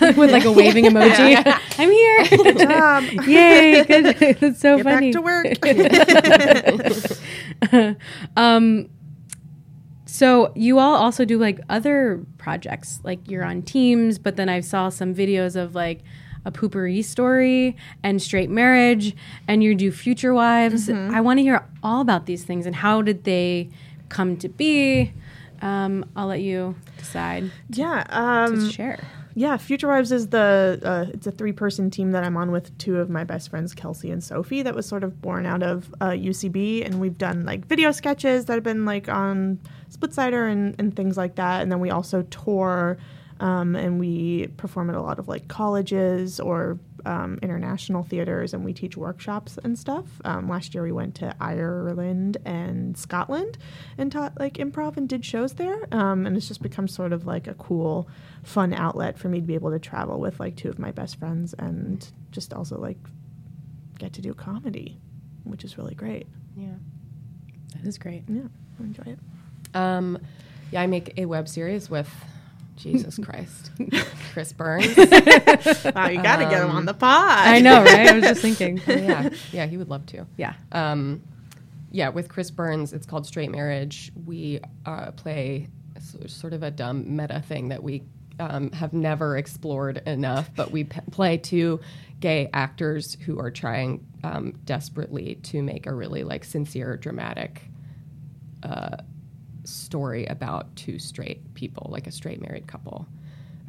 With 0.00 0.30
like 0.30 0.44
a 0.44 0.52
waving 0.52 0.84
emoji. 0.84 1.42
I'm 1.78 1.90
here. 1.90 2.24
Good 2.28 2.58
job. 2.58 3.04
Yay. 3.26 3.84
Good. 3.84 4.16
That's 4.40 4.60
so 4.60 4.76
Get 4.76 4.84
funny. 4.84 5.12
back 5.12 5.22
to 5.22 5.22
work. 7.72 7.96
Um, 8.36 8.90
so 10.06 10.52
you 10.54 10.78
all 10.78 10.94
also 10.94 11.24
do 11.24 11.38
like 11.38 11.60
other 11.68 12.24
projects, 12.38 13.00
like 13.02 13.28
you're 13.28 13.44
on 13.44 13.62
teams, 13.62 14.18
but 14.18 14.36
then 14.36 14.48
I 14.48 14.60
saw 14.60 14.88
some 14.88 15.14
videos 15.14 15.56
of 15.56 15.74
like 15.74 16.02
a 16.44 16.50
Poo-Pourri 16.50 17.02
story 17.02 17.76
and 18.02 18.20
straight 18.20 18.50
marriage, 18.50 19.14
and 19.48 19.62
you 19.62 19.74
do 19.74 19.90
future 19.90 20.34
wives. 20.34 20.88
I 20.90 21.20
want 21.20 21.38
to 21.38 21.42
hear 21.42 21.66
all 21.82 22.00
about 22.00 22.26
these 22.26 22.44
things 22.44 22.66
and 22.66 22.74
how 22.76 23.02
did 23.02 23.24
they 23.24 23.70
come 24.08 24.36
to 24.38 24.48
be. 24.48 25.12
Um, 25.62 26.04
I'll 26.14 26.26
let 26.26 26.42
you 26.42 26.74
decide 26.98 27.50
yeah. 27.70 28.02
to 28.04 28.18
Um, 28.20 28.70
share. 28.70 29.02
yeah. 29.34 29.56
Future 29.56 29.88
Wives 29.88 30.12
is 30.12 30.28
the 30.28 30.78
uh, 30.82 31.06
it's 31.14 31.26
a 31.26 31.30
three 31.30 31.52
person 31.52 31.90
team 31.90 32.10
that 32.12 32.22
I'm 32.22 32.36
on 32.36 32.50
with 32.50 32.76
two 32.76 32.98
of 32.98 33.08
my 33.08 33.24
best 33.24 33.48
friends, 33.48 33.72
Kelsey 33.72 34.10
and 34.10 34.22
Sophie. 34.22 34.60
That 34.62 34.74
was 34.74 34.84
sort 34.86 35.02
of 35.04 35.22
born 35.22 35.46
out 35.46 35.62
of 35.62 35.94
uh, 36.02 36.10
UCB, 36.10 36.84
and 36.84 37.00
we've 37.00 37.16
done 37.16 37.46
like 37.46 37.64
video 37.66 37.92
sketches 37.92 38.44
that 38.44 38.54
have 38.54 38.62
been 38.64 38.84
like 38.84 39.08
on 39.08 39.58
Splitsider 39.90 40.50
and 40.52 40.74
and 40.78 40.94
things 40.94 41.16
like 41.16 41.36
that. 41.36 41.62
And 41.62 41.72
then 41.72 41.80
we 41.80 41.88
also 41.90 42.22
tour. 42.22 42.98
Um, 43.40 43.74
and 43.74 43.98
we 43.98 44.48
perform 44.56 44.90
at 44.90 44.96
a 44.96 45.02
lot 45.02 45.18
of 45.18 45.28
like 45.28 45.48
colleges 45.48 46.38
or 46.40 46.78
um, 47.06 47.38
international 47.42 48.02
theaters, 48.02 48.54
and 48.54 48.64
we 48.64 48.72
teach 48.72 48.96
workshops 48.96 49.58
and 49.62 49.78
stuff. 49.78 50.06
Um, 50.24 50.48
last 50.48 50.74
year 50.74 50.82
we 50.82 50.92
went 50.92 51.14
to 51.16 51.34
Ireland 51.40 52.38
and 52.44 52.96
Scotland 52.96 53.58
and 53.98 54.10
taught 54.10 54.38
like 54.38 54.54
improv 54.54 54.96
and 54.96 55.08
did 55.08 55.24
shows 55.24 55.54
there. 55.54 55.86
Um, 55.92 56.26
and 56.26 56.36
it's 56.36 56.48
just 56.48 56.62
become 56.62 56.88
sort 56.88 57.12
of 57.12 57.26
like 57.26 57.46
a 57.46 57.54
cool, 57.54 58.08
fun 58.42 58.72
outlet 58.72 59.18
for 59.18 59.28
me 59.28 59.40
to 59.40 59.46
be 59.46 59.54
able 59.54 59.70
to 59.70 59.78
travel 59.78 60.18
with 60.20 60.40
like 60.40 60.56
two 60.56 60.68
of 60.68 60.78
my 60.78 60.92
best 60.92 61.18
friends 61.18 61.54
and 61.58 62.10
just 62.30 62.54
also 62.54 62.78
like 62.78 62.98
get 63.98 64.12
to 64.14 64.22
do 64.22 64.32
comedy, 64.34 64.98
which 65.44 65.64
is 65.64 65.76
really 65.76 65.94
great. 65.94 66.26
Yeah. 66.56 66.74
That 67.74 67.86
is 67.86 67.98
great. 67.98 68.24
Yeah, 68.28 68.42
I 68.80 68.82
enjoy 68.82 69.04
it. 69.06 69.18
Um, 69.74 70.18
yeah, 70.70 70.80
I 70.80 70.86
make 70.86 71.18
a 71.18 71.26
web 71.26 71.48
series 71.48 71.90
with 71.90 72.08
Jesus 72.76 73.18
Christ, 73.18 73.70
Chris 74.32 74.52
Burns. 74.52 74.96
Wow, 74.96 76.08
you 76.08 76.22
got 76.22 76.36
to 76.38 76.44
get 76.50 76.62
him 76.62 76.70
on 76.70 76.86
the 76.86 76.94
pod. 76.94 77.46
I 77.46 77.60
know, 77.60 77.82
right? 77.82 78.08
I 78.08 78.12
was 78.14 78.24
just 78.24 78.40
thinking. 78.42 78.80
Oh, 78.86 78.92
yeah, 78.92 79.30
yeah, 79.52 79.66
he 79.66 79.76
would 79.76 79.88
love 79.88 80.06
to. 80.06 80.26
Yeah. 80.36 80.54
Um, 80.72 81.22
yeah, 81.90 82.08
with 82.08 82.28
Chris 82.28 82.50
Burns, 82.50 82.92
it's 82.92 83.06
called 83.06 83.26
Straight 83.26 83.50
Marriage. 83.50 84.10
We 84.26 84.60
uh, 84.84 85.12
play 85.12 85.68
sort 86.26 86.52
of 86.52 86.62
a 86.62 86.70
dumb 86.70 87.16
meta 87.16 87.40
thing 87.46 87.68
that 87.68 87.82
we 87.82 88.02
um, 88.40 88.72
have 88.72 88.92
never 88.92 89.36
explored 89.36 89.98
enough, 90.06 90.50
but 90.56 90.70
we 90.72 90.84
p- 90.84 91.00
play 91.12 91.36
two 91.38 91.80
gay 92.20 92.48
actors 92.52 93.16
who 93.26 93.38
are 93.38 93.50
trying 93.50 94.04
um, 94.24 94.52
desperately 94.64 95.36
to 95.44 95.62
make 95.62 95.86
a 95.86 95.94
really 95.94 96.24
like 96.24 96.44
sincere, 96.44 96.96
dramatic 96.96 97.62
uh, 98.62 98.96
story 99.64 100.26
about 100.26 100.74
two 100.76 100.98
straight 100.98 101.54
people, 101.54 101.88
like 101.90 102.06
a 102.06 102.12
straight 102.12 102.40
married 102.40 102.66
couple. 102.66 103.06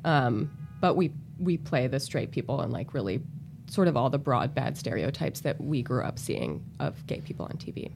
Um, 0.04 0.52
but 0.82 0.96
we 0.96 1.12
we 1.40 1.58
play 1.58 1.88
the 1.88 2.00
straight 2.00 2.32
people 2.32 2.62
and 2.62 2.72
like 2.72 2.94
really 2.94 3.22
sort 3.68 3.88
of 3.88 3.98
all 3.98 4.10
the 4.10 4.18
broad 4.18 4.54
bad 4.54 4.78
stereotypes 4.78 5.42
that 5.42 5.60
we 5.60 5.82
grew 5.82 6.04
up 6.04 6.20
seeing 6.20 6.64
of 6.80 7.06
gay 7.08 7.20
people 7.22 7.46
on 7.46 7.58
TV. 7.58 7.92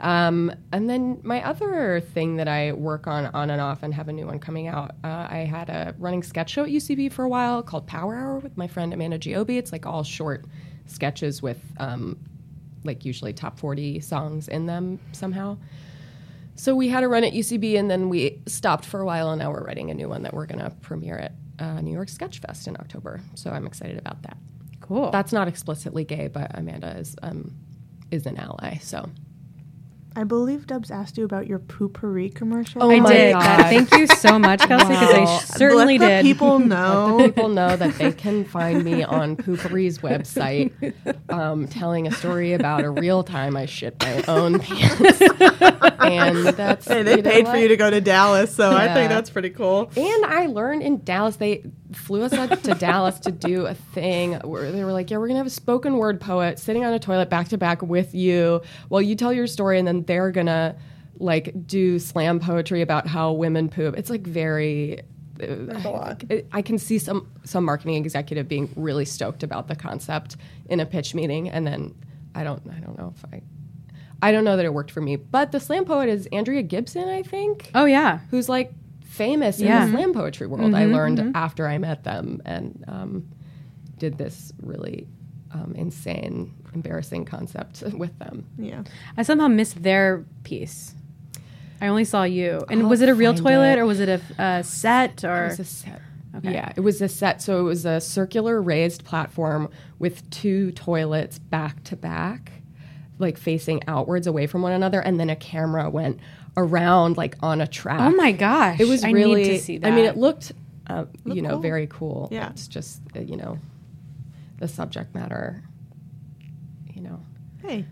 Um, 0.00 0.50
and 0.72 0.88
then 0.88 1.20
my 1.22 1.44
other 1.44 2.00
thing 2.00 2.36
that 2.36 2.48
I 2.48 2.72
work 2.72 3.06
on 3.06 3.26
on 3.26 3.50
and 3.50 3.60
off 3.60 3.82
and 3.82 3.92
have 3.92 4.08
a 4.08 4.12
new 4.12 4.26
one 4.26 4.38
coming 4.38 4.66
out. 4.66 4.92
Uh, 5.04 5.26
I 5.28 5.38
had 5.50 5.68
a 5.68 5.94
running 5.98 6.22
sketch 6.22 6.50
show 6.50 6.64
at 6.64 6.70
UCB 6.70 7.12
for 7.12 7.24
a 7.24 7.28
while 7.28 7.62
called 7.62 7.86
Power 7.86 8.16
Hour 8.16 8.38
with 8.38 8.56
my 8.56 8.66
friend 8.66 8.94
Amanda 8.94 9.18
Giobi. 9.18 9.58
It's 9.58 9.72
like 9.72 9.84
all 9.84 10.02
short 10.02 10.46
sketches 10.86 11.42
with 11.42 11.60
um, 11.78 12.18
like 12.84 13.04
usually 13.04 13.32
top 13.32 13.58
40 13.58 14.00
songs 14.00 14.48
in 14.48 14.66
them 14.66 14.98
somehow. 15.12 15.58
So 16.60 16.74
we 16.74 16.88
had 16.88 17.04
a 17.04 17.08
run 17.08 17.24
at 17.24 17.32
UCB, 17.32 17.78
and 17.78 17.90
then 17.90 18.10
we 18.10 18.42
stopped 18.44 18.84
for 18.84 19.00
a 19.00 19.06
while, 19.06 19.30
and 19.30 19.40
now 19.40 19.50
we're 19.50 19.64
writing 19.64 19.90
a 19.90 19.94
new 19.94 20.10
one 20.10 20.24
that 20.24 20.34
we're 20.34 20.44
going 20.44 20.58
to 20.58 20.68
premiere 20.82 21.16
at 21.16 21.32
uh, 21.58 21.80
New 21.80 21.90
York 21.90 22.10
Sketch 22.10 22.38
Fest 22.40 22.68
in 22.68 22.76
October. 22.76 23.22
So 23.34 23.50
I'm 23.50 23.66
excited 23.66 23.96
about 23.96 24.20
that. 24.24 24.36
Cool. 24.82 25.10
That's 25.10 25.32
not 25.32 25.48
explicitly 25.48 26.04
gay, 26.04 26.28
but 26.28 26.50
Amanda 26.52 26.98
is 26.98 27.16
um, 27.22 27.54
is 28.10 28.26
an 28.26 28.36
ally. 28.36 28.76
So 28.76 29.08
I 30.16 30.24
believe 30.24 30.66
Dubs 30.66 30.90
asked 30.90 31.16
you 31.16 31.24
about 31.24 31.46
your 31.46 31.60
Poo-Pourri 31.60 32.34
commercial. 32.34 32.82
Oh 32.82 32.90
I 32.90 32.98
my 33.00 33.12
did. 33.12 33.32
God. 33.32 33.62
Thank 33.66 33.92
you 33.92 34.06
so 34.08 34.38
much, 34.40 34.60
Kelsey, 34.60 34.88
because 34.88 35.14
I 35.14 35.20
Wow. 35.20 35.38
sh- 35.38 35.44
certainly 35.44 35.98
Let 35.98 36.04
the 36.06 36.08
did. 36.08 36.22
people 36.22 36.58
know. 36.58 37.16
Let 37.16 37.26
people 37.34 37.48
know 37.48 37.76
that 37.76 37.94
they 37.94 38.10
can 38.12 38.44
find 38.44 38.84
me 38.84 39.04
on 39.04 39.36
Poo-Pourri's 39.36 39.98
website, 39.98 40.72
um, 41.28 41.68
telling 41.68 42.08
a 42.08 42.10
story 42.12 42.52
about 42.54 42.82
a 42.84 42.90
real 42.90 43.22
time 43.22 43.56
I 43.56 43.66
shit 43.66 44.02
my 44.02 44.24
own 44.26 44.58
pants, 44.58 45.20
and 46.00 46.46
that's 46.56 46.88
Hey, 46.88 47.02
they 47.04 47.22
paid 47.22 47.46
for 47.46 47.56
you 47.56 47.68
to 47.68 47.76
go 47.76 47.88
to 47.88 48.00
Dallas, 48.00 48.54
so 48.54 48.72
I 48.74 48.92
think 48.92 49.10
that's 49.10 49.30
pretty 49.30 49.50
cool. 49.50 49.90
And 49.96 50.24
I 50.26 50.46
learned 50.46 50.82
in 50.82 51.04
Dallas, 51.04 51.36
they 51.36 51.64
flew 51.92 52.22
us 52.22 52.32
out 52.32 52.62
to 52.64 52.74
Dallas 52.74 53.18
to 53.20 53.32
do 53.32 53.66
a 53.66 53.74
thing 53.74 54.34
where 54.40 54.70
they 54.72 54.84
were 54.84 54.92
like, 54.92 55.10
Yeah, 55.10 55.18
we're 55.18 55.26
going 55.26 55.36
to 55.36 55.40
have 55.40 55.46
a 55.46 55.50
spoken 55.50 55.96
word 55.96 56.20
poet 56.20 56.58
sitting 56.58 56.84
on 56.84 56.92
a 56.92 56.98
toilet 56.98 57.30
back 57.30 57.48
to 57.48 57.58
back 57.58 57.82
with 57.82 58.14
you 58.14 58.62
while 58.88 59.02
you 59.02 59.14
tell 59.14 59.32
your 59.32 59.46
story, 59.46 59.78
and 59.78 59.86
then 59.86 60.04
they're 60.04 60.30
going 60.30 60.46
to 60.46 60.76
like 61.18 61.66
do 61.66 61.98
slam 61.98 62.40
poetry 62.40 62.82
about 62.82 63.06
how 63.06 63.32
women 63.32 63.68
poop. 63.68 63.96
It's 63.96 64.10
like 64.10 64.22
very. 64.22 65.00
Uh, 65.42 65.72
a. 65.72 66.16
I, 66.30 66.44
I 66.52 66.62
can 66.62 66.78
see 66.78 66.98
some 66.98 67.30
some 67.44 67.64
marketing 67.64 67.94
executive 67.94 68.48
being 68.48 68.70
really 68.76 69.04
stoked 69.04 69.42
about 69.42 69.68
the 69.68 69.76
concept 69.76 70.36
in 70.68 70.80
a 70.80 70.86
pitch 70.86 71.14
meeting, 71.14 71.48
and 71.48 71.66
then 71.66 71.94
I 72.34 72.44
don't 72.44 72.62
I 72.70 72.78
don't 72.80 72.98
know 72.98 73.14
if 73.16 73.24
I 73.32 73.42
I 74.22 74.32
don't 74.32 74.44
know 74.44 74.56
that 74.56 74.64
it 74.64 74.74
worked 74.74 74.90
for 74.90 75.00
me. 75.00 75.16
But 75.16 75.52
the 75.52 75.60
slam 75.60 75.84
poet 75.84 76.08
is 76.08 76.26
Andrea 76.32 76.62
Gibson, 76.62 77.08
I 77.08 77.22
think 77.22 77.70
oh 77.74 77.84
yeah. 77.86 78.20
who's 78.30 78.48
like 78.48 78.72
famous 79.10 79.60
Yeah. 79.60 79.84
in 79.84 79.92
the 79.92 79.98
slam 79.98 80.14
poetry 80.14 80.46
world. 80.46 80.74
I 80.74 80.86
learned 80.86 81.36
after 81.36 81.66
I 81.66 81.78
met 81.78 82.04
them 82.04 82.40
and 82.44 82.84
um, 82.86 83.28
did 83.98 84.16
this 84.16 84.52
really 84.62 85.08
um, 85.52 85.74
insane, 85.76 86.54
embarrassing 86.74 87.24
concept 87.24 87.82
with 87.92 88.16
them. 88.18 88.46
Yeah. 88.56 88.84
I 89.16 89.24
somehow 89.24 89.48
missed 89.48 89.82
their 89.82 90.24
piece. 90.44 90.94
I 91.80 91.88
only 91.88 92.04
saw 92.04 92.22
you. 92.22 92.64
And 92.70 92.82
I'll 92.82 92.88
was 92.88 93.00
it 93.00 93.08
a 93.08 93.14
real 93.14 93.34
toilet 93.34 93.72
it. 93.72 93.78
or 93.80 93.86
was 93.86 94.00
it 94.00 94.08
a, 94.08 94.20
a 94.42 94.62
set 94.62 95.24
or? 95.24 95.46
It 95.46 95.48
was 95.48 95.60
a 95.60 95.64
set. 95.64 96.02
Okay. 96.36 96.52
Yeah, 96.52 96.72
it 96.76 96.80
was 96.80 97.02
a 97.02 97.08
set. 97.08 97.42
So 97.42 97.58
it 97.58 97.64
was 97.64 97.84
a 97.84 98.00
circular 98.00 98.62
raised 98.62 99.04
platform 99.04 99.68
with 99.98 100.28
two 100.30 100.70
toilets 100.72 101.40
back 101.40 101.82
to 101.84 101.96
back, 101.96 102.52
like 103.18 103.36
facing 103.36 103.82
outwards 103.88 104.28
away 104.28 104.46
from 104.46 104.62
one 104.62 104.70
another, 104.72 105.00
and 105.00 105.18
then 105.18 105.28
a 105.30 105.34
camera 105.36 105.90
went 105.90 106.20
around 106.64 107.16
like 107.16 107.36
on 107.42 107.60
a 107.60 107.66
track. 107.66 108.00
oh 108.00 108.10
my 108.16 108.32
gosh! 108.32 108.78
It 108.80 108.86
was 108.88 109.02
I 109.04 109.10
really. 109.10 109.42
Need 109.42 109.48
to 109.50 109.58
see 109.58 109.78
that. 109.78 109.88
I 109.92 109.94
mean, 109.94 110.04
it 110.04 110.16
looked, 110.16 110.52
uh, 110.88 111.04
you 111.24 111.42
know, 111.42 111.50
cool. 111.50 111.60
very 111.60 111.86
cool. 111.88 112.28
Yeah. 112.30 112.50
It's 112.50 112.68
just, 112.68 113.00
uh, 113.16 113.20
you 113.20 113.36
know, 113.36 113.58
the 114.58 114.68
subject 114.68 115.14
matter. 115.14 115.62
You 116.94 117.02
know, 117.02 117.20
Hey, 117.62 117.84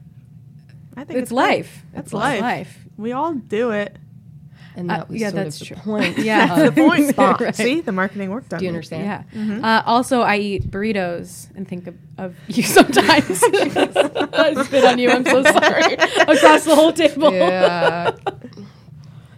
I 0.97 1.05
think 1.05 1.19
it's 1.21 1.31
great. 1.31 1.37
life. 1.37 1.85
That's 1.93 2.07
It's 2.07 2.13
life. 2.15 2.41
life. 2.43 2.79
We 2.97 3.13
all 3.13 3.35
do 3.35 3.71
it. 3.71 3.97
and 4.77 4.91
Uh, 4.91 4.97
that 4.99 5.09
was 5.09 5.21
yeah, 5.21 5.31
sort 5.31 5.45
that's 5.45 5.61
of 5.61 5.67
true. 5.69 5.77
the 5.83 5.83
point. 5.83 6.19
Yeah. 6.19 6.61
of 6.61 6.75
The 6.75 6.83
point. 6.83 7.17
Right. 7.41 7.55
See, 7.55 7.81
the 7.81 7.93
marketing 7.93 8.31
worked 8.31 8.53
on 8.53 8.59
Do 8.59 8.65
you 8.65 8.71
understand? 8.71 9.05
Yeah. 9.05 9.23
Mm-hmm. 9.41 9.65
Uh, 9.65 9.83
also, 9.87 10.21
I 10.23 10.37
eat 10.39 10.71
burritos 10.71 11.49
and 11.57 11.67
think 11.67 11.87
of, 11.87 11.95
of 12.19 12.35
you 12.49 12.63
sometimes. 12.63 13.41
I 13.45 14.55
spit 14.65 14.85
on 14.85 14.99
you. 14.99 15.11
I'm 15.11 15.25
so 15.25 15.43
sorry. 15.43 15.95
Across 15.95 16.65
the 16.65 16.75
whole 16.75 16.93
table. 16.93 17.33
Yeah. 17.33 18.11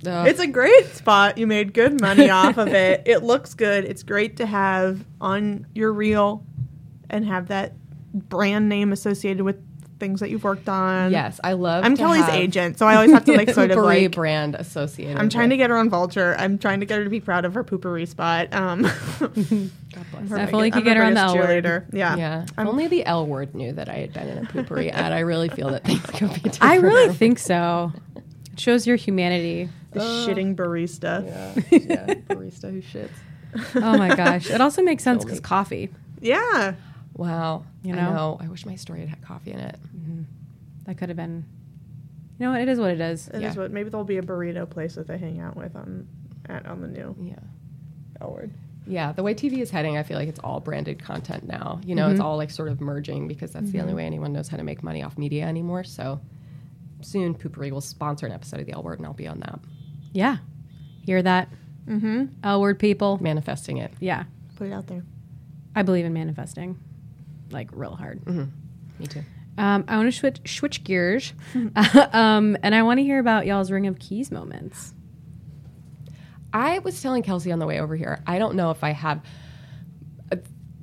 Ugh. 0.07 0.26
It's 0.26 0.40
a 0.40 0.46
great 0.46 0.86
spot. 0.94 1.36
You 1.38 1.46
made 1.46 1.74
good 1.74 2.01
money 2.01 2.30
off 2.30 2.57
of 2.59 2.68
it. 2.68 3.03
It 3.07 3.22
looks 3.22 3.55
good. 3.55 3.84
It's 3.84 4.03
great 4.03 4.36
to 4.38 4.46
have 4.46 5.05
on 5.20 5.66
your 5.74 5.92
reel 5.92 6.44
and 7.09 7.24
have 7.24 7.48
that 7.48 7.74
brand 8.14 8.68
name 8.68 8.92
associated 8.92 9.42
with 9.42 9.57
things 9.98 10.20
that 10.20 10.30
you've 10.30 10.44
worked 10.44 10.66
on. 10.68 11.12
yes, 11.12 11.38
I 11.44 11.53
love. 11.53 11.84
I'm 11.84 11.94
to 11.94 12.01
Kelly's 12.03 12.24
have 12.24 12.34
agent, 12.34 12.78
so 12.78 12.86
I 12.86 12.94
always 12.96 13.12
have 13.12 13.26
to 13.26 13.36
like 13.36 13.51
sort 13.55 13.70
of 13.70 13.76
like 13.78 14.12
brand 14.12 14.55
associated. 14.55 15.18
I'm 15.18 15.28
trying 15.28 15.51
to 15.51 15.59
get 15.59 15.68
her 15.68 15.76
on 15.76 15.90
Vulture. 15.90 16.34
I'm 16.38 16.57
trying 16.59 16.80
to 16.80 16.86
get 16.86 16.96
her 16.98 17.05
to 17.05 17.11
be 17.11 17.20
proud 17.20 17.44
of 17.44 17.53
her 17.53 17.62
Poo-Pourri 17.62 18.07
spot. 18.09 18.48
Um, 18.55 18.82
God 19.20 19.30
bless. 20.11 20.28
her 20.30 20.38
If 20.38 20.55
only 20.55 20.70
could 20.70 20.84
get 20.84 20.96
her 20.96 21.03
on 21.05 21.12
the 21.14 21.20
L 21.20 21.36
word. 21.36 21.86
Yeah. 21.92 22.16
Yeah. 22.16 22.42
If 22.44 22.59
only 22.59 22.86
the 22.86 23.05
L 23.05 23.26
word 23.26 23.55
knew 23.55 23.72
that 23.74 23.88
I 23.90 23.96
had 23.98 24.12
been 24.14 24.28
in 24.28 24.38
a 24.38 24.48
Poo-Pourri 24.48 24.90
ad. 24.90 25.12
I 25.12 25.20
really 25.20 25.51
feel 25.51 25.68
that 25.70 25.84
things 25.84 26.01
could 26.07 26.28
be 26.30 26.40
different. 26.40 26.62
I 26.62 26.76
really 26.76 27.12
think 27.12 27.38
so. 27.38 27.92
It 28.53 28.59
shows 28.59 28.86
your 28.86 28.96
humanity. 28.96 29.68
The 29.93 30.01
shitting 30.01 30.55
barista. 30.55 31.24
Yeah. 31.26 31.78
yeah. 31.78 32.14
Barista 32.28 32.70
who 32.70 32.82
shits. 32.82 33.11
Oh 33.76 33.99
my 33.99 34.14
gosh. 34.14 34.51
It 34.51 34.61
also 34.61 34.82
makes 34.82 35.03
sense 35.03 35.24
because 35.24 35.41
coffee. 35.41 35.91
Yeah. 36.20 36.74
Wow. 37.16 37.64
You 37.82 37.95
I 37.95 37.97
know? 37.97 38.14
know. 38.14 38.38
I 38.41 38.49
wish 38.49 38.64
my 38.64 38.76
story 38.76 39.01
had 39.01 39.09
had 39.09 39.22
coffee 39.22 39.53
in 39.53 39.59
it. 39.59 39.78
Mm-hmm. 39.97 40.22
That 40.84 40.99
could 40.99 41.09
have 41.09 41.16
been. 41.16 41.45
You 42.38 42.47
know 42.47 42.53
what? 42.53 42.61
It 42.61 42.68
is 42.68 42.78
what 42.78 42.91
it 42.91 43.01
is. 43.01 43.28
It 43.28 43.36
is 43.36 43.43
Yeah. 43.43 43.62
what 43.62 43.70
maybe 43.70 43.91
there'll 43.91 44.05
be 44.05 44.18
a 44.18 44.22
burrito 44.22 44.68
place 44.68 44.95
that 44.95 45.07
they 45.07 45.18
hang 45.18 45.41
out 45.41 45.57
with 45.57 45.74
on 45.74 46.07
at 46.49 46.66
on 46.66 46.80
the 46.80 46.88
new 46.88 47.16
Yeah. 47.20 47.41
L 48.20 48.32
word. 48.32 48.53
Yeah, 48.86 49.12
the 49.12 49.22
way 49.22 49.34
TV 49.34 49.59
is 49.59 49.70
heading, 49.70 49.97
I 49.99 50.03
feel 50.03 50.18
like 50.18 50.28
it's 50.28 50.41
all 50.41 50.59
branded 50.59 51.03
content 51.03 51.47
now. 51.47 51.80
You 51.84 51.95
know, 51.95 52.09
it's 52.09 52.18
mm-hmm. 52.18 52.26
all 52.26 52.36
like 52.36 52.51
sort 52.51 52.68
of 52.68 52.80
merging 52.80 53.28
because 53.28 53.53
that's 53.53 53.70
the 53.70 53.78
only 53.80 53.91
mm-hmm. 53.91 53.99
way 53.99 54.07
anyone 54.07 54.32
knows 54.32 54.49
how 54.49 54.57
to 54.57 54.64
make 54.64 54.82
money 54.82 55.03
off 55.03 55.16
media 55.18 55.45
anymore. 55.45 55.84
So 55.84 56.20
soon, 57.01 57.34
Poo-Pourri 57.34 57.70
will 57.70 57.80
sponsor 57.80 58.26
an 58.26 58.32
episode 58.32 58.61
of 58.61 58.66
the 58.66 58.72
L 58.72 58.82
Word, 58.82 58.99
and 58.99 59.07
I'll 59.07 59.12
be 59.12 59.28
on 59.28 59.41
that, 59.41 59.61
Yeah. 60.12 60.38
Hear 61.04 61.22
that? 61.22 61.48
Mm-hmm. 61.86 62.26
L 62.44 62.61
word 62.61 62.78
people. 62.78 63.18
manifesting 63.20 63.78
it. 63.78 63.92
Yeah. 64.00 64.24
Put 64.56 64.68
it 64.68 64.72
out 64.72 64.86
there. 64.86 65.02
I 65.74 65.82
believe 65.82 66.04
in 66.04 66.12
manifesting. 66.12 66.78
Like 67.50 67.68
real 67.72 67.94
hard. 67.96 68.26
Me 68.26 69.06
too. 69.08 69.22
Um, 69.58 69.84
I 69.88 69.96
want 69.96 70.12
to 70.12 70.16
switch, 70.18 70.40
switch 70.56 70.84
gears. 70.84 71.32
um, 72.12 72.56
and 72.62 72.74
I 72.74 72.82
want 72.82 72.98
to 72.98 73.04
hear 73.04 73.18
about 73.18 73.46
y'all's 73.46 73.70
Ring 73.70 73.86
of 73.86 73.98
Keys 73.98 74.30
moments. 74.30 74.94
I 76.52 76.80
was 76.80 77.00
telling 77.00 77.22
Kelsey 77.22 77.52
on 77.52 77.58
the 77.61 77.66
way 77.66 77.80
over 77.80 77.94
here. 77.96 78.22
I 78.26 78.38
don't 78.38 78.56
know 78.56 78.70
if 78.70 78.82
I 78.82 78.90
have. 78.90 79.20
uh, 80.32 80.36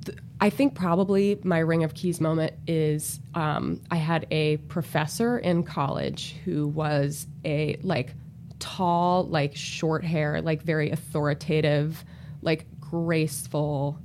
th- 0.04 0.18
I 0.40 0.48
think 0.50 0.74
probably 0.74 1.38
my 1.44 1.58
ring 1.58 1.84
of 1.84 1.92
keys 1.94 2.20
moment 2.20 2.54
is 2.66 3.20
um, 3.34 3.80
I 3.90 3.96
had 3.96 4.26
a 4.30 4.56
professor 4.68 5.36
in 5.38 5.64
college 5.64 6.36
who 6.44 6.68
was 6.68 7.26
a 7.44 7.76
like 7.82 8.14
tall, 8.58 9.24
like 9.24 9.56
short 9.56 10.04
hair, 10.04 10.40
like 10.42 10.62
very 10.62 10.90
authoritative, 10.90 12.04
like 12.42 12.66
graceful 12.80 13.98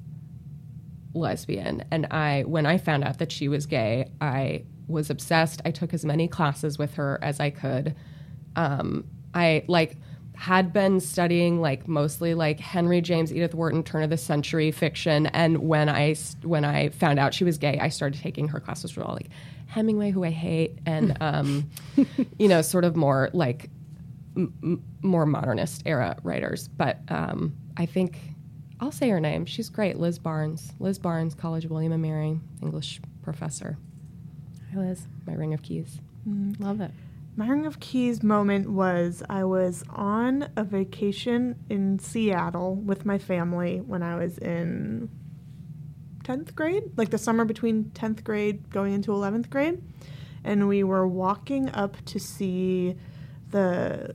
lesbian. 1.14 1.84
And 1.92 2.08
I, 2.08 2.44
when 2.44 2.66
I 2.66 2.78
found 2.78 3.04
out 3.04 3.20
that 3.20 3.32
she 3.32 3.48
was 3.48 3.66
gay, 3.66 4.12
I 4.22 4.64
was 4.88 5.10
obsessed. 5.10 5.62
I 5.66 5.72
took 5.72 5.94
as 5.94 6.04
many 6.06 6.28
classes 6.28 6.78
with 6.78 6.96
her 6.96 7.20
as 7.22 7.40
I 7.40 7.50
could. 7.50 7.96
Um, 8.56 9.06
I 9.34 9.64
like 9.68 9.98
had 10.36 10.74
been 10.74 11.00
studying 11.00 11.62
like 11.62 11.88
mostly 11.88 12.34
like 12.34 12.60
Henry 12.60 13.02
James, 13.02 13.32
Edith 13.32 13.54
Wharton, 13.54 13.84
turn 13.84 14.04
of 14.04 14.10
the 14.10 14.18
century 14.18 14.72
fiction. 14.72 15.28
And 15.28 15.60
when 15.60 15.90
I 15.90 16.16
when 16.42 16.66
I 16.66 16.90
found 16.90 17.20
out 17.20 17.34
she 17.34 17.44
was 17.44 17.58
gay, 17.58 17.80
I 17.80 17.90
started 17.90 18.20
taking 18.20 18.48
her 18.50 18.60
classes 18.60 18.92
for 18.92 19.04
all 19.04 19.14
like 19.14 19.30
Hemingway, 19.68 20.12
who 20.12 20.24
I 20.24 20.32
hate, 20.32 20.80
and 20.86 21.18
um, 21.22 21.70
you 22.38 22.48
know, 22.48 22.62
sort 22.62 22.86
of 22.86 22.96
more 22.96 23.30
like 23.34 23.70
m- 24.36 24.54
m- 24.64 24.84
more 25.02 25.26
modernist 25.26 25.84
era 25.86 26.18
writers. 26.24 26.68
But 26.68 27.00
um, 27.10 27.54
I 27.78 27.86
think 27.86 28.20
I'll 28.80 28.92
say 28.92 29.10
her 29.10 29.20
name. 29.20 29.46
She's 29.46 29.70
great, 29.70 29.98
Liz 30.00 30.20
Barnes. 30.20 30.74
Liz 30.80 31.00
Barnes, 31.00 31.36
College 31.36 31.66
of 31.66 31.72
William 31.72 31.92
and 31.92 32.02
Mary, 32.02 32.40
English 32.62 33.02
professor. 33.22 33.78
Hi, 34.74 34.80
Liz. 34.80 35.08
My 35.26 35.34
ring 35.34 35.54
of 35.54 35.62
keys. 35.62 36.00
Love 36.60 36.82
it. 36.82 36.92
My 37.36 37.48
ring 37.48 37.66
of 37.66 37.80
keys 37.80 38.22
moment 38.22 38.70
was 38.70 39.24
I 39.28 39.44
was 39.44 39.84
on 39.90 40.50
a 40.56 40.64
vacation 40.64 41.56
in 41.70 41.98
Seattle 41.98 42.76
with 42.76 43.06
my 43.06 43.18
family 43.18 43.82
when 43.82 44.04
I 44.04 44.16
was 44.18 44.38
in 44.38 45.10
10th 46.24 46.54
grade, 46.54 46.84
like 46.96 47.10
the 47.10 47.18
summer 47.18 47.44
between 47.44 47.86
10th 47.96 48.24
grade 48.24 48.70
going 48.70 48.94
into 48.94 49.12
11th 49.12 49.50
grade. 49.50 49.82
And 50.44 50.68
we 50.68 50.84
were 50.84 51.08
walking 51.08 51.70
up 51.70 51.98
to 52.06 52.20
see 52.20 52.96
the 53.54 54.14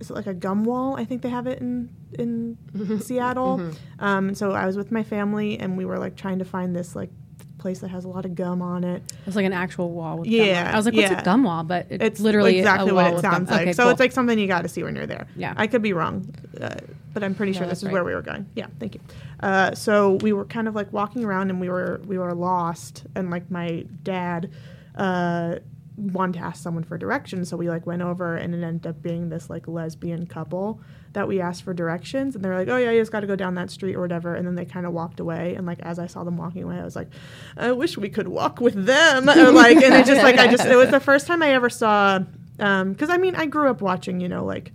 is 0.00 0.10
it 0.10 0.14
like 0.14 0.26
a 0.26 0.34
gum 0.34 0.64
wall? 0.64 0.96
I 0.96 1.04
think 1.04 1.22
they 1.22 1.28
have 1.30 1.46
it 1.46 1.60
in 1.60 1.90
in 2.18 2.56
Seattle. 3.00 3.72
Um, 3.98 4.34
so 4.34 4.52
I 4.52 4.66
was 4.66 4.76
with 4.76 4.92
my 4.92 5.02
family 5.02 5.58
and 5.58 5.76
we 5.76 5.84
were 5.84 5.98
like 5.98 6.16
trying 6.16 6.38
to 6.38 6.44
find 6.44 6.74
this 6.76 6.94
like 6.94 7.10
place 7.58 7.78
that 7.80 7.88
has 7.88 8.04
a 8.04 8.08
lot 8.08 8.24
of 8.26 8.34
gum 8.34 8.60
on 8.60 8.84
it. 8.84 9.02
It's 9.26 9.36
like 9.36 9.46
an 9.46 9.52
actual 9.54 9.90
wall 9.90 10.18
with 10.18 10.28
Yeah, 10.28 10.44
gum 10.44 10.50
on 10.58 10.66
it. 10.66 10.74
I 10.74 10.76
was 10.76 10.84
like, 10.86 10.94
what's 10.94 11.10
yeah. 11.10 11.20
a 11.20 11.24
gum 11.24 11.44
wall? 11.44 11.64
But 11.64 11.86
it, 11.90 12.02
It's 12.02 12.20
literally 12.20 12.58
exactly 12.58 12.90
a 12.90 12.94
what 12.94 13.14
it 13.14 13.20
sounds 13.20 13.50
like. 13.50 13.62
Okay, 13.62 13.72
so 13.72 13.84
cool. 13.84 13.90
it's 13.92 14.00
like 14.00 14.12
something 14.12 14.38
you 14.38 14.46
got 14.46 14.62
to 14.62 14.68
see 14.68 14.82
when 14.82 14.94
you're 14.94 15.06
there. 15.06 15.26
Yeah. 15.34 15.54
I 15.56 15.66
could 15.66 15.80
be 15.80 15.94
wrong, 15.94 16.28
uh, 16.60 16.74
but 17.14 17.24
I'm 17.24 17.34
pretty 17.34 17.52
No, 17.52 17.58
sure 17.60 17.66
this 17.66 17.82
is 17.82 17.88
where 17.88 18.04
we 18.04 18.14
were 18.14 18.20
going. 18.22 18.46
Yeah, 18.54 18.66
thank 18.78 18.94
you. 18.96 19.00
Uh, 19.40 19.74
so 19.74 20.18
we 20.20 20.32
were 20.34 20.44
kind 20.44 20.68
of 20.68 20.74
like 20.74 20.92
walking 20.92 21.24
around 21.24 21.48
and 21.50 21.58
we 21.60 21.70
were 21.70 22.02
we 22.06 22.18
were 22.18 22.34
lost, 22.34 23.06
and 23.14 23.30
like 23.30 23.50
my 23.50 23.86
dad 24.02 24.50
uh, 24.96 25.56
wanted 25.96 26.38
to 26.38 26.44
ask 26.44 26.62
someone 26.62 26.84
for 26.84 26.98
directions, 26.98 27.48
so 27.48 27.56
we 27.56 27.68
like 27.68 27.86
went 27.86 28.02
over, 28.02 28.36
and 28.36 28.54
it 28.54 28.62
ended 28.62 28.86
up 28.86 29.02
being 29.02 29.28
this 29.28 29.48
like 29.48 29.68
lesbian 29.68 30.26
couple 30.26 30.80
that 31.12 31.28
we 31.28 31.40
asked 31.40 31.62
for 31.62 31.72
directions, 31.72 32.34
and 32.34 32.44
they're 32.44 32.58
like, 32.58 32.68
"Oh 32.68 32.76
yeah, 32.76 32.90
you 32.90 33.00
just 33.00 33.12
got 33.12 33.20
to 33.20 33.26
go 33.26 33.36
down 33.36 33.54
that 33.54 33.70
street 33.70 33.94
or 33.94 34.00
whatever," 34.00 34.34
and 34.34 34.46
then 34.46 34.54
they 34.54 34.64
kind 34.64 34.86
of 34.86 34.92
walked 34.92 35.20
away, 35.20 35.54
and 35.54 35.66
like 35.66 35.78
as 35.80 35.98
I 35.98 36.06
saw 36.06 36.24
them 36.24 36.36
walking 36.36 36.64
away, 36.64 36.78
I 36.78 36.84
was 36.84 36.96
like, 36.96 37.08
"I 37.56 37.72
wish 37.72 37.96
we 37.96 38.08
could 38.08 38.28
walk 38.28 38.60
with 38.60 38.86
them," 38.86 39.28
or 39.30 39.50
like, 39.52 39.76
and 39.76 39.94
it 39.94 40.06
just 40.06 40.22
like 40.22 40.38
I 40.38 40.48
just 40.48 40.64
it 40.66 40.76
was 40.76 40.90
the 40.90 41.00
first 41.00 41.26
time 41.26 41.42
I 41.42 41.50
ever 41.50 41.70
saw, 41.70 42.20
um 42.58 42.92
because 42.92 43.10
I 43.10 43.16
mean 43.16 43.34
I 43.36 43.46
grew 43.46 43.68
up 43.70 43.80
watching, 43.80 44.20
you 44.20 44.28
know, 44.28 44.44
like. 44.44 44.72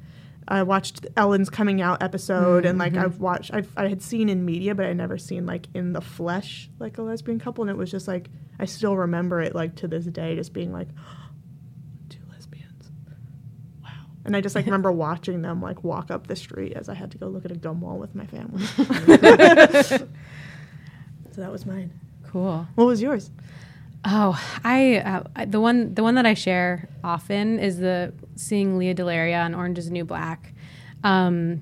I 0.50 0.64
watched 0.64 1.06
Ellen's 1.16 1.50
coming 1.50 1.80
out 1.80 2.02
episode, 2.02 2.66
and 2.66 2.80
like 2.80 2.93
mm-hmm. 2.93 3.06
I've 3.06 3.20
watched, 3.20 3.54
I've, 3.54 3.72
I 3.78 3.88
had 3.88 4.02
seen 4.02 4.30
in 4.30 4.45
media, 4.45 4.74
but 4.74 4.88
I 4.88 4.93
never 4.93 5.20
seen 5.20 5.45
like 5.45 5.68
in 5.76 5.93
the 5.93 6.02
flesh 6.02 6.72
like 6.80 6.97
a 6.97 7.04
lesbian 7.04 7.39
couple, 7.39 7.64
and 7.64 7.70
it 7.70 7.78
was 7.78 7.91
just 7.91 8.08
like 8.08 8.30
I 8.60 8.66
still 8.66 8.97
remember 8.97 9.41
it 9.41 9.54
like 9.54 9.76
to 9.78 9.88
this 9.88 10.06
day, 10.06 10.36
just 10.36 10.52
being 10.52 10.74
like, 10.74 10.88
two 12.10 12.20
lesbians, 12.32 12.89
wow. 13.84 13.91
And 14.26 14.36
I 14.36 14.41
just 14.41 14.56
like 14.56 14.66
remember 14.66 14.91
watching 15.08 15.43
them 15.43 15.62
like 15.62 15.84
walk 15.84 16.10
up 16.10 16.26
the 16.26 16.36
street 16.36 16.74
as 16.74 16.89
I 16.89 16.95
had 16.95 17.12
to 17.12 17.20
go 17.20 17.28
look 17.28 17.45
at 17.45 17.52
a 17.52 17.56
gum 17.56 17.82
wall 17.82 18.00
with 18.00 18.16
my 18.16 18.26
family. 18.26 18.66
so 19.84 20.08
that 21.38 21.52
was 21.52 21.68
mine. 21.68 21.91
cool. 22.28 22.68
What 22.74 22.86
was 22.86 23.04
yours? 23.04 23.30
Oh, 24.06 24.41
I, 24.64 24.97
uh, 25.36 25.45
the 25.45 25.60
one 25.60 25.93
the 25.93 26.04
one 26.04 26.16
that 26.16 26.26
I 26.26 26.34
share 26.34 26.88
often 27.04 27.60
is 27.60 27.80
the 27.80 28.14
seeing 28.36 28.78
Lea 28.78 28.93
DeLaria 28.93 29.43
on 29.43 29.54
Orange 29.54 29.78
Is 29.78 29.86
the 29.88 29.91
New 29.91 30.06
Black. 30.06 30.54
Um, 31.04 31.62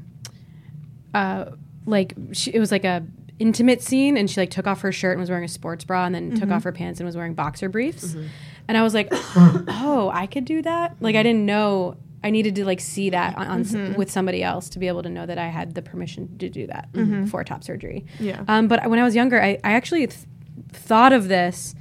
uh, 1.14 1.46
like 1.86 2.14
she, 2.34 2.52
it 2.54 2.60
was 2.60 2.72
like 2.72 2.84
a 2.86 3.04
intimate 3.40 3.82
scene, 3.82 4.18
and 4.18 4.30
she 4.30 4.40
like 4.40 4.52
took 4.52 4.68
off 4.68 4.82
her 4.82 4.92
shirt 4.92 5.14
and 5.14 5.20
was 5.20 5.30
wearing 5.30 5.46
a 5.46 5.50
sports 5.50 5.84
bra, 5.84 6.06
and 6.06 6.14
then 6.14 6.36
took 6.36 6.52
off 6.52 6.64
her 6.64 6.72
pants 6.72 7.00
and 7.00 7.06
was 7.08 7.16
wearing 7.16 7.34
boxer 7.34 7.70
briefs. 7.70 8.16
And 8.68 8.78
I 8.78 8.84
was 8.84 8.94
like, 8.94 9.08
oh, 9.12 10.12
I 10.14 10.28
could 10.28 10.46
do 10.46 10.62
that. 10.62 10.98
Like 11.00 11.16
I 11.16 11.24
didn't 11.24 11.46
know. 11.46 11.98
I 12.24 12.30
needed 12.32 12.56
to 12.56 12.66
like 12.66 12.82
see 12.82 13.12
that 13.12 13.38
on, 13.38 13.48
on 13.48 13.62
s- 13.62 13.98
with 13.98 14.12
somebody 14.12 14.44
else 14.44 14.70
to 14.70 14.80
be 14.80 14.88
able 14.88 15.04
to 15.04 15.10
know 15.10 15.26
that 15.26 15.38
I 15.38 15.48
had 15.48 15.76
the 15.76 15.82
permission 15.82 16.38
to 16.40 16.50
do 16.50 16.68
that 16.68 16.90
for 17.30 17.44
top 17.44 17.64
surgery. 17.64 18.06
Yeah. 18.20 18.44
Um, 18.48 18.68
but 18.68 18.88
when 18.90 19.00
I 19.00 19.04
was 19.04 19.16
younger, 19.16 19.42
I, 19.42 19.60
I 19.64 19.74
actually 19.74 20.08
th- 20.08 20.20
thought 20.72 21.14
of 21.14 21.28
this 21.30 21.74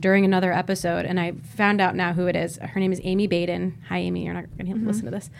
during 0.00 0.24
another 0.24 0.52
episode, 0.52 1.04
and 1.04 1.18
I 1.18 1.32
found 1.32 1.80
out 1.80 1.96
now 1.96 2.12
who 2.12 2.26
it 2.26 2.36
is. 2.36 2.58
Her 2.58 2.80
name 2.80 2.92
is 2.92 3.00
Amy 3.04 3.26
Baden. 3.26 3.82
Hi, 3.88 3.98
Amy. 3.98 4.24
You're 4.24 4.34
not 4.34 4.44
going 4.56 4.72
to 4.72 4.86
listen 4.86 5.04
to 5.06 5.10
this, 5.10 5.30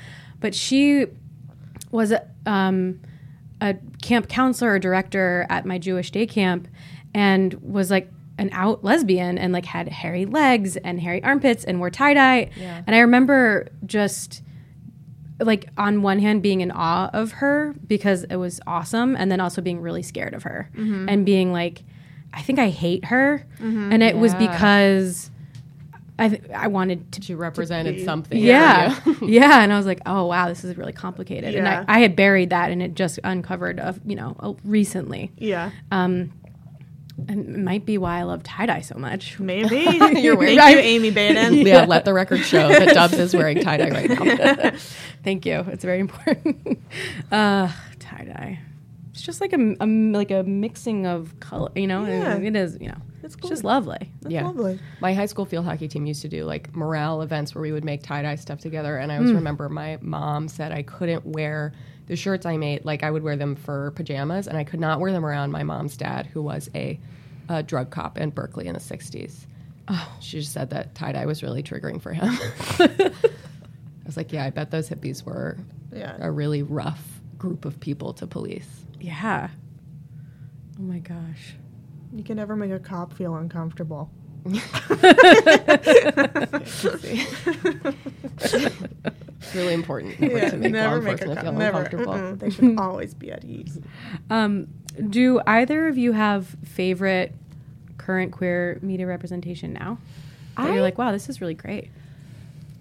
but 0.40 0.54
she 0.54 1.06
was 1.90 2.12
a, 2.12 2.26
um, 2.46 3.00
a 3.60 3.76
camp 4.02 4.28
counselor 4.28 4.72
or 4.72 4.78
director 4.78 5.46
at 5.48 5.64
my 5.64 5.78
Jewish 5.78 6.10
day 6.10 6.26
camp, 6.26 6.68
and 7.14 7.54
was 7.54 7.90
like 7.90 8.10
an 8.38 8.50
out 8.52 8.84
lesbian 8.84 9.36
and 9.36 9.52
like 9.52 9.66
had 9.66 9.88
hairy 9.88 10.24
legs 10.24 10.76
and 10.76 11.00
hairy 11.00 11.22
armpits 11.24 11.64
and 11.64 11.80
wore 11.80 11.90
tie 11.90 12.14
dye. 12.14 12.50
Yeah. 12.56 12.82
And 12.86 12.94
I 12.94 13.00
remember 13.00 13.68
just 13.84 14.42
like 15.40 15.68
on 15.76 16.02
one 16.02 16.18
hand 16.18 16.42
being 16.42 16.60
in 16.60 16.70
awe 16.70 17.10
of 17.12 17.32
her 17.32 17.74
because 17.86 18.24
it 18.24 18.36
was 18.36 18.60
awesome 18.66 19.16
and 19.16 19.30
then 19.30 19.40
also 19.40 19.60
being 19.60 19.80
really 19.80 20.02
scared 20.02 20.34
of 20.34 20.42
her 20.44 20.70
and 20.74 21.24
being 21.24 21.52
like 21.52 21.82
i 22.34 22.42
think 22.42 22.58
i 22.58 22.68
hate 22.68 23.04
her 23.06 23.44
and 23.60 24.02
it 24.02 24.16
was 24.16 24.34
because 24.34 25.30
i 26.18 26.28
th- 26.28 26.42
i 26.54 26.66
wanted 26.68 27.10
to 27.12 27.22
She 27.22 27.34
represented 27.34 27.96
be- 27.96 28.04
something. 28.04 28.38
yeah 28.38 28.98
yeah 29.22 29.62
and 29.62 29.72
i 29.72 29.76
was 29.76 29.86
like 29.86 30.00
oh 30.06 30.26
wow 30.26 30.48
this 30.48 30.64
is 30.64 30.76
really 30.76 30.92
complicated 30.92 31.54
and 31.54 31.66
I, 31.68 31.84
I 31.88 31.98
had 32.00 32.14
buried 32.16 32.50
that 32.50 32.70
and 32.70 32.82
it 32.82 32.94
just 32.94 33.18
uncovered 33.24 33.78
uh, 33.80 33.92
you 34.04 34.16
know 34.16 34.36
uh, 34.40 34.52
recently 34.64 35.30
Yeah, 35.38 35.70
um 35.90 36.32
and 37.26 37.48
it 37.48 37.58
might 37.58 37.84
be 37.84 37.98
why 37.98 38.18
i 38.20 38.22
love 38.22 38.42
tie-dye 38.44 38.80
so 38.82 38.96
much 38.96 39.40
maybe. 39.40 39.76
You're 40.20 40.36
Thank 40.36 40.58
right. 40.60 40.70
you, 40.74 40.78
Amy 40.78 41.10
Baden. 41.10 41.54
yeah, 41.66 41.84
let 41.84 42.04
the 42.04 42.12
record 42.14 42.44
show 42.44 42.68
that 42.68 42.94
Dubs 42.94 43.14
is 43.14 43.34
wearing 43.34 43.60
tie 43.60 43.76
dye 43.76 43.90
right 43.90 44.08
now. 44.08 44.70
Thank 45.24 45.44
you. 45.44 45.64
It's 45.68 45.82
very 45.84 45.98
important. 45.98 46.78
uh, 47.32 47.68
tie 47.98 48.24
dye. 48.24 48.60
It's 49.18 49.26
just 49.26 49.40
like 49.40 49.52
a, 49.52 49.74
a 49.80 49.86
like 49.86 50.30
a 50.30 50.44
mixing 50.44 51.04
of 51.04 51.40
color. 51.40 51.72
You 51.74 51.88
know, 51.88 52.04
Yeah. 52.04 52.36
it 52.36 52.54
is. 52.54 52.78
You 52.80 52.90
know, 52.90 52.98
It's 53.24 53.34
it's 53.34 53.48
just 53.48 53.64
lovely. 53.64 54.12
That's 54.22 54.32
Yeah. 54.32 54.46
lovely. 54.46 54.78
My 55.00 55.12
high 55.12 55.26
school 55.26 55.44
field 55.44 55.64
hockey 55.64 55.88
team 55.88 56.06
used 56.06 56.22
to 56.22 56.28
do 56.28 56.44
like 56.44 56.72
morale 56.76 57.22
events 57.22 57.52
where 57.52 57.62
we 57.62 57.72
would 57.72 57.84
make 57.84 58.04
tie 58.04 58.22
dye 58.22 58.36
stuff 58.36 58.60
together. 58.60 58.96
And 58.96 59.10
I 59.10 59.16
always 59.16 59.30
hmm. 59.30 59.36
remember 59.38 59.68
my 59.68 59.98
mom 60.02 60.46
said 60.46 60.70
I 60.70 60.82
couldn't 60.82 61.26
wear 61.26 61.72
the 62.06 62.14
shirts 62.14 62.46
I 62.46 62.58
made, 62.58 62.84
like 62.84 63.02
I 63.02 63.10
would 63.10 63.24
wear 63.24 63.36
them 63.36 63.56
for 63.56 63.90
pajamas, 63.96 64.46
and 64.46 64.56
I 64.56 64.62
could 64.62 64.78
not 64.78 65.00
wear 65.00 65.10
them 65.10 65.26
around 65.26 65.50
my 65.50 65.64
mom's 65.64 65.96
dad, 65.96 66.26
who 66.26 66.40
was 66.40 66.70
a, 66.76 67.00
a 67.48 67.64
drug 67.64 67.90
cop 67.90 68.18
in 68.18 68.30
Berkeley 68.30 68.68
in 68.68 68.74
the 68.74 68.80
60s. 68.80 69.46
Oh. 69.88 70.16
She 70.20 70.38
just 70.38 70.52
said 70.52 70.70
that 70.70 70.94
tie 70.94 71.10
dye 71.10 71.26
was 71.26 71.42
really 71.42 71.64
triggering 71.64 72.00
for 72.00 72.12
him. 72.12 72.28
I 72.78 73.10
was 74.06 74.16
like, 74.16 74.32
yeah, 74.32 74.44
I 74.44 74.50
bet 74.50 74.70
those 74.70 74.88
hippies 74.88 75.24
were 75.24 75.58
Yeah. 75.92 76.16
a 76.20 76.30
really 76.30 76.62
rough 76.62 77.20
group 77.36 77.64
of 77.64 77.80
people 77.80 78.12
to 78.14 78.26
police. 78.28 78.86
Yeah. 79.00 79.48
Oh 80.78 80.82
my 80.82 80.98
gosh. 80.98 81.54
You 82.14 82.22
can 82.24 82.36
never 82.36 82.56
make 82.56 82.70
a 82.70 82.78
cop 82.78 83.12
feel 83.12 83.34
uncomfortable. 83.36 84.10
It's 88.40 89.54
really 89.54 89.74
important 89.74 90.18
never 90.20 90.50
to 90.50 90.56
make 90.56 90.74
law 90.74 90.94
enforcement 90.96 91.40
feel 91.40 91.52
never. 91.52 91.78
uncomfortable. 91.78 92.12
Mm-mm. 92.14 92.38
They 92.38 92.50
should 92.50 92.78
always 92.80 93.14
be 93.14 93.30
at 93.30 93.44
ease. 93.44 93.78
Um, 94.30 94.68
do 95.10 95.40
either 95.46 95.86
of 95.88 95.96
you 95.96 96.12
have 96.12 96.56
favorite 96.64 97.34
current 97.98 98.32
queer 98.32 98.78
media 98.82 99.06
representation 99.06 99.72
now? 99.72 99.98
That 100.56 100.70
I- 100.70 100.72
you're 100.74 100.82
like, 100.82 100.98
wow, 100.98 101.12
this 101.12 101.28
is 101.28 101.40
really 101.40 101.54
great. 101.54 101.90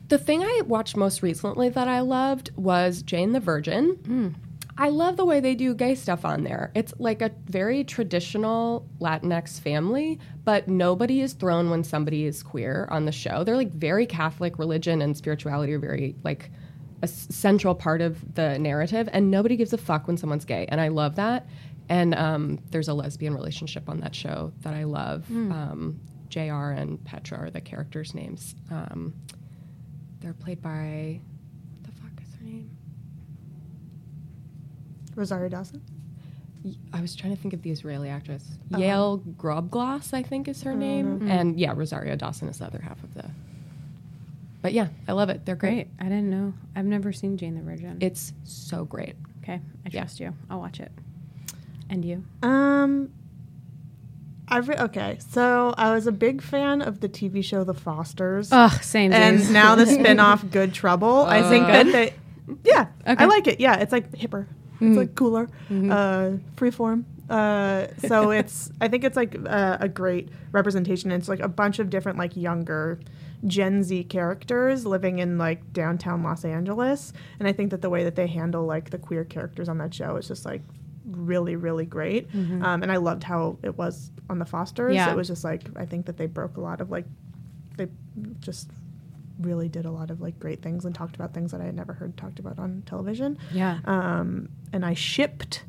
The 0.09 0.17
thing 0.17 0.41
I 0.41 0.61
watched 0.65 0.95
most 0.95 1.21
recently 1.21 1.67
that 1.69 1.87
I 1.89 1.99
loved 1.99 2.51
was 2.55 3.01
Jane 3.01 3.33
the 3.33 3.41
Virgin. 3.41 4.35
I 4.79 4.89
love 4.89 5.17
the 5.17 5.25
way 5.25 5.39
they 5.39 5.55
do 5.55 5.73
gay 5.73 5.95
stuff 5.95 6.23
on 6.23 6.43
there. 6.43 6.71
It's 6.75 6.93
like 6.99 7.21
a 7.23 7.31
very 7.45 7.83
traditional 7.83 8.87
Latinx 8.99 9.59
family, 9.59 10.19
but 10.43 10.67
nobody 10.67 11.21
is 11.21 11.33
thrown 11.33 11.69
when 11.71 11.83
somebody 11.83 12.25
is 12.25 12.43
queer 12.43 12.87
on 12.91 13.05
the 13.05 13.11
show. 13.11 13.43
They're 13.43 13.55
like 13.57 13.71
very 13.71 14.05
Catholic 14.05 14.59
religion 14.59 15.01
and 15.01 15.17
spirituality 15.17 15.73
are 15.73 15.79
very 15.79 16.15
like 16.23 16.51
a 17.01 17.05
s- 17.05 17.27
central 17.31 17.73
part 17.73 18.01
of 18.01 18.35
the 18.35 18.59
narrative, 18.59 19.09
and 19.11 19.31
nobody 19.31 19.55
gives 19.55 19.73
a 19.73 19.77
fuck 19.77 20.05
when 20.07 20.17
someone's 20.17 20.45
gay, 20.45 20.67
and 20.69 20.79
I 20.79 20.89
love 20.89 21.15
that. 21.15 21.47
And 21.89 22.13
um, 22.15 22.59
there's 22.69 22.87
a 22.87 22.93
lesbian 22.93 23.33
relationship 23.33 23.89
on 23.89 23.99
that 24.01 24.13
show 24.13 24.51
that 24.61 24.73
I 24.73 24.83
love. 24.83 25.25
Um, 25.31 25.99
Jr. 26.29 26.41
and 26.75 27.03
Petra 27.05 27.37
are 27.39 27.49
the 27.49 27.61
characters' 27.61 28.13
names. 28.13 28.53
Um, 28.69 29.13
they're 30.19 30.33
played 30.33 30.61
by 30.61 31.21
what 31.71 31.83
the 31.95 32.01
fuck 32.01 32.11
is 32.21 32.35
her 32.35 32.43
name? 32.45 32.69
Rosario 35.17 35.49
Dawson. 35.49 35.81
I 36.93 37.01
was 37.01 37.15
trying 37.15 37.35
to 37.35 37.41
think 37.41 37.53
of 37.53 37.61
the 37.61 37.71
Israeli 37.71 38.09
actress. 38.09 38.43
Uh-huh. 38.73 38.81
Yael 38.81 39.21
Grobglas, 39.35 40.13
I 40.13 40.21
think 40.23 40.47
is 40.47 40.63
her 40.63 40.71
mm-hmm. 40.71 40.79
name. 40.79 41.19
Mm-hmm. 41.19 41.31
And 41.31 41.59
yeah, 41.59 41.73
Rosario 41.75 42.15
Dawson 42.15 42.47
is 42.49 42.59
the 42.59 42.65
other 42.65 42.79
half 42.79 43.01
of 43.03 43.13
the. 43.13 43.25
But 44.61 44.73
yeah, 44.73 44.87
I 45.07 45.13
love 45.13 45.29
it. 45.29 45.45
They're 45.45 45.55
great. 45.55 45.73
Great. 45.73 45.87
I 45.99 46.03
didn't 46.03 46.29
know. 46.29 46.53
I've 46.75 46.85
never 46.85 47.13
seen 47.13 47.37
Jane 47.37 47.55
the 47.55 47.61
Virgin. 47.61 47.97
It's 48.01 48.33
so 48.43 48.85
great. 48.85 49.15
okay, 49.43 49.61
I 49.85 49.89
Yeah. 49.89 50.01
trust 50.01 50.19
you. 50.19 50.33
I'll 50.49 50.59
watch 50.59 50.79
it. 50.79 50.91
And 51.89 52.03
you? 52.03 52.23
Um, 52.43 53.09
I 54.49 54.57
re- 54.57 54.75
okay. 54.77 55.17
So 55.29 55.73
I 55.77 55.93
was 55.93 56.05
a 56.05 56.11
big 56.11 56.41
fan 56.41 56.81
of 56.81 56.99
the 56.99 57.07
TV 57.07 57.41
show 57.43 57.63
The 57.63 57.73
Fosters, 57.73 58.49
Oh, 58.51 58.77
same. 58.81 59.13
and 59.13 59.53
now 59.53 59.75
the 59.75 59.85
spin-off 59.95 60.49
Good 60.51 60.73
Trouble. 60.73 61.21
I 61.21 61.41
oh, 61.41 61.49
think 61.49 61.67
that 61.67 61.85
they, 61.85 62.13
yeah, 62.65 62.87
Okay. 63.07 63.23
I 63.23 63.25
like 63.25 63.47
it. 63.47 63.59
Yeah, 63.61 63.75
it's 63.75 63.91
like 63.93 64.11
hipper. 64.11 64.47
It's 64.79 64.97
like 64.97 65.15
cooler, 65.15 65.49
uh, 65.69 66.37
freeform. 66.55 67.03
Uh, 67.29 67.87
so 68.07 68.31
it's 68.39 68.71
I 68.79 68.87
think 68.87 69.03
it's 69.03 69.17
like 69.17 69.35
uh, 69.47 69.77
a 69.79 69.87
great 69.89 70.29
representation. 70.51 71.11
It's 71.11 71.27
like 71.29 71.39
a 71.39 71.47
bunch 71.47 71.79
of 71.79 71.89
different 71.89 72.17
like 72.17 72.35
younger 72.35 72.99
Gen 73.45 73.83
Z 73.83 74.05
characters 74.05 74.85
living 74.85 75.19
in 75.19 75.37
like 75.37 75.73
downtown 75.73 76.23
Los 76.23 76.45
Angeles, 76.45 77.13
and 77.39 77.47
I 77.47 77.53
think 77.53 77.71
that 77.71 77.81
the 77.81 77.89
way 77.89 78.03
that 78.03 78.15
they 78.15 78.27
handle 78.27 78.65
like 78.65 78.89
the 78.89 78.97
queer 78.97 79.23
characters 79.23 79.69
on 79.69 79.77
that 79.79 79.93
show 79.93 80.15
is 80.15 80.27
just 80.27 80.45
like 80.45 80.61
really 81.05 81.55
really 81.55 81.85
great. 81.85 82.27
Um, 82.33 82.83
and 82.83 82.91
I 82.91 82.97
loved 82.97 83.23
how 83.23 83.57
it 83.63 83.77
was 83.77 84.11
on 84.29 84.39
the 84.39 84.45
Fosters. 84.45 84.95
Yeah. 84.95 85.11
It 85.11 85.15
was 85.15 85.27
just 85.27 85.43
like 85.43 85.63
I 85.75 85.85
think 85.85 86.05
that 86.05 86.17
they 86.17 86.27
broke 86.27 86.57
a 86.57 86.61
lot 86.61 86.81
of 86.81 86.89
like 86.91 87.05
they 87.77 87.87
just 88.39 88.71
really 89.39 89.69
did 89.69 89.85
a 89.85 89.91
lot 89.91 90.09
of 90.11 90.21
like 90.21 90.39
great 90.39 90.61
things 90.61 90.85
and 90.85 90.93
talked 90.93 91.15
about 91.15 91.33
things 91.33 91.51
that 91.51 91.61
I 91.61 91.65
had 91.65 91.75
never 91.75 91.93
heard 91.93 92.17
talked 92.17 92.39
about 92.39 92.59
on 92.59 92.83
television. 92.85 93.37
Yeah. 93.53 93.79
Um, 93.85 94.49
and 94.73 94.85
I 94.85 94.93
shipped 94.93 95.63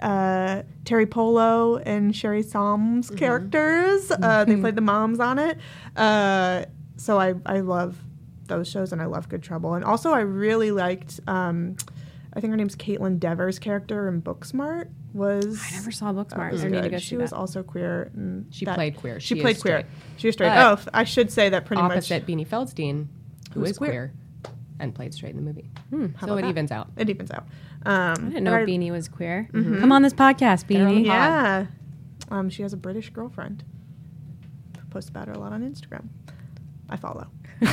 uh, 0.00 0.62
Teri 0.84 1.10
Polo 1.10 1.76
and 1.76 2.14
Sherri 2.14 2.42
Saum's 2.42 3.10
characters. 3.10 4.10
Uh, 4.10 4.44
they 4.44 4.56
played 4.56 4.76
the 4.76 4.82
moms 4.82 5.20
on 5.20 5.38
it. 5.38 5.58
Uh, 5.96 6.64
so 6.96 7.18
I, 7.18 7.34
I 7.46 7.60
love 7.60 7.98
those 8.46 8.68
shows 8.68 8.92
and 8.92 9.00
I 9.00 9.06
love 9.06 9.28
Good 9.28 9.42
Trouble. 9.42 9.74
And 9.74 9.84
also, 9.84 10.10
I 10.10 10.20
really 10.20 10.70
liked, 10.70 11.20
um, 11.26 11.76
I 12.34 12.40
think 12.40 12.50
her 12.50 12.56
name's 12.56 12.76
Kaitlyn 12.76 13.18
Dever's 13.18 13.58
character 13.58 14.08
in 14.08 14.22
Booksmart. 14.22 14.88
Was 15.14 15.62
I 15.64 15.70
never 15.76 15.90
saw 15.92 16.12
Booksmart. 16.12 16.50
was 16.52 16.64
I 16.64 16.68
need 16.68 16.76
to 16.78 16.82
good. 16.82 16.90
go 16.90 16.98
She 16.98 17.10
see 17.10 17.16
was 17.16 17.30
that. 17.30 17.36
also 17.36 17.62
queer. 17.62 18.10
And 18.14 18.52
She 18.52 18.64
that- 18.66 18.74
played 18.74 18.96
queer. 18.96 19.20
She, 19.20 19.36
She 19.36 19.40
played 19.40 19.56
is 19.56 19.62
queer. 19.62 19.78
straight. 19.80 19.86
She 20.18 20.26
was 20.28 20.34
straight. 20.34 20.48
But 20.48 20.58
oh, 20.66 20.72
f- 20.72 20.88
I 20.92 21.04
should 21.04 21.30
say 21.30 21.48
that 21.50 21.64
pretty 21.66 21.82
much. 21.82 21.92
Opposite 21.92 22.26
Beanie 22.26 22.46
Feldstein, 22.46 23.06
who 23.52 23.60
Who's 23.60 23.70
is 23.70 23.78
queer. 23.78 23.90
queer. 23.90 24.12
and 24.80 24.92
played 24.94 25.14
straight 25.14 25.30
in 25.30 25.36
the 25.36 25.42
movie. 25.42 25.70
How 26.16 26.26
so 26.26 26.32
about 26.32 26.38
it 26.38 26.42
that? 26.42 26.48
evens 26.48 26.72
out. 26.72 26.88
it 26.96 27.08
evens 27.08 27.30
out. 27.30 27.46
Um, 27.86 27.94
I 27.94 28.14
didn't 28.16 28.42
know 28.44 28.50
but 28.50 28.62
I- 28.62 28.66
Beanie 28.66 28.90
was 28.90 29.06
queer. 29.08 29.48
Come 29.52 29.92
on 29.92 30.02
this 30.02 30.12
podcast, 30.14 30.66
Get 30.66 30.80
her 30.80 30.88
on 30.88 30.94
Beanie. 30.94 31.06
pod. 31.06 31.08
Yeah. 31.08 31.66
Um, 32.30 32.50
she 32.50 32.62
has 32.62 32.72
a 32.72 32.76
British 32.76 33.10
girlfriend. 33.10 33.62
Posts 34.90 35.10
about 35.10 35.28
her 35.28 35.34
a 35.34 35.38
lot 35.38 35.52
on 35.52 35.62
Instagram. 35.62 36.08
I 36.90 36.96
follow. 36.96 37.28
uh, 37.62 37.66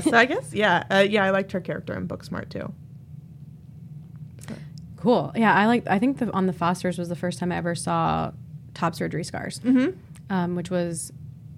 so 0.00 0.16
I 0.16 0.24
guess 0.26 0.52
yeah, 0.52 0.84
uh, 0.90 0.98
yeah. 1.08 1.24
I 1.24 1.30
liked 1.30 1.52
her 1.52 1.60
character 1.60 1.94
in 1.94 2.08
Booksmart 2.08 2.48
too. 2.48 2.72
Cool. 5.02 5.32
Yeah, 5.34 5.52
I 5.52 5.66
like. 5.66 5.84
I 5.88 5.98
think 5.98 6.18
the, 6.18 6.30
on 6.32 6.46
the 6.46 6.52
Fosters 6.52 6.96
was 6.96 7.08
the 7.08 7.16
first 7.16 7.40
time 7.40 7.50
I 7.50 7.56
ever 7.56 7.74
saw 7.74 8.30
top 8.72 8.94
surgery 8.94 9.24
scars, 9.24 9.58
Mm-hmm. 9.58 9.98
um, 10.32 10.54
which 10.54 10.70
was 10.70 11.10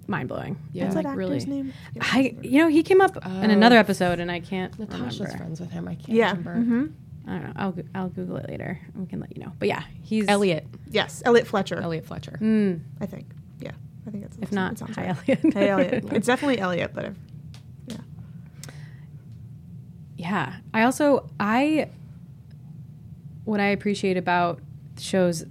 mind 0.07 0.29
blowing. 0.29 0.57
Yeah. 0.73 0.85
What's 0.85 0.95
like 0.95 1.05
that 1.05 1.15
really. 1.15 1.35
actor's 1.35 1.47
name? 1.47 1.73
I 2.01 2.35
you 2.41 2.59
know 2.63 2.67
he 2.69 2.81
came 2.81 3.01
up 3.01 3.15
in 3.17 3.51
Uh, 3.51 3.53
another 3.53 3.77
episode 3.77 4.19
and 4.19 4.31
I 4.31 4.39
can't 4.39 4.77
Natasha's 4.79 5.19
remember. 5.19 5.37
friends 5.37 5.59
with 5.59 5.69
him. 5.69 5.87
I 5.87 5.93
can't 5.93 6.09
Yeah. 6.09 6.31
remember. 6.31 6.53
hmm 6.55 6.85
I 7.27 7.31
don't 7.33 7.43
know. 7.43 7.53
I'll 7.55 7.75
I'll 7.93 8.09
Google 8.09 8.37
it 8.37 8.49
later. 8.49 8.79
and 8.93 9.03
We 9.03 9.07
can 9.07 9.19
let 9.19 9.35
you 9.37 9.43
know. 9.43 9.51
But 9.59 9.67
yeah, 9.67 9.83
he's 10.01 10.27
Elliot. 10.27 10.65
Yes, 10.89 11.21
Elliot 11.23 11.45
Fletcher. 11.45 11.79
Elliot 11.79 12.05
Fletcher. 12.07 12.37
Mm, 12.41 12.81
I 12.99 13.05
think. 13.05 13.27
Yeah, 13.59 13.71
I 14.07 14.09
think 14.11 14.25
it's. 14.25 14.37
if 14.41 14.51
not, 14.51 14.77
sounds 14.79 14.95
hi 14.95 15.07
right. 15.07 15.17
Elliot. 15.29 15.53
Hey 15.53 15.69
Elliot. 15.69 16.05
it's 16.11 16.25
definitely 16.27 16.57
Elliot, 16.59 16.91
but 16.95 17.05
if, 17.05 17.15
yeah. 17.87 17.97
Yeah. 20.17 20.53
I 20.73 20.83
also 20.83 21.29
I 21.39 21.89
what 23.45 23.59
I 23.59 23.67
appreciate 23.67 24.17
about 24.17 24.59
shows 24.99 25.45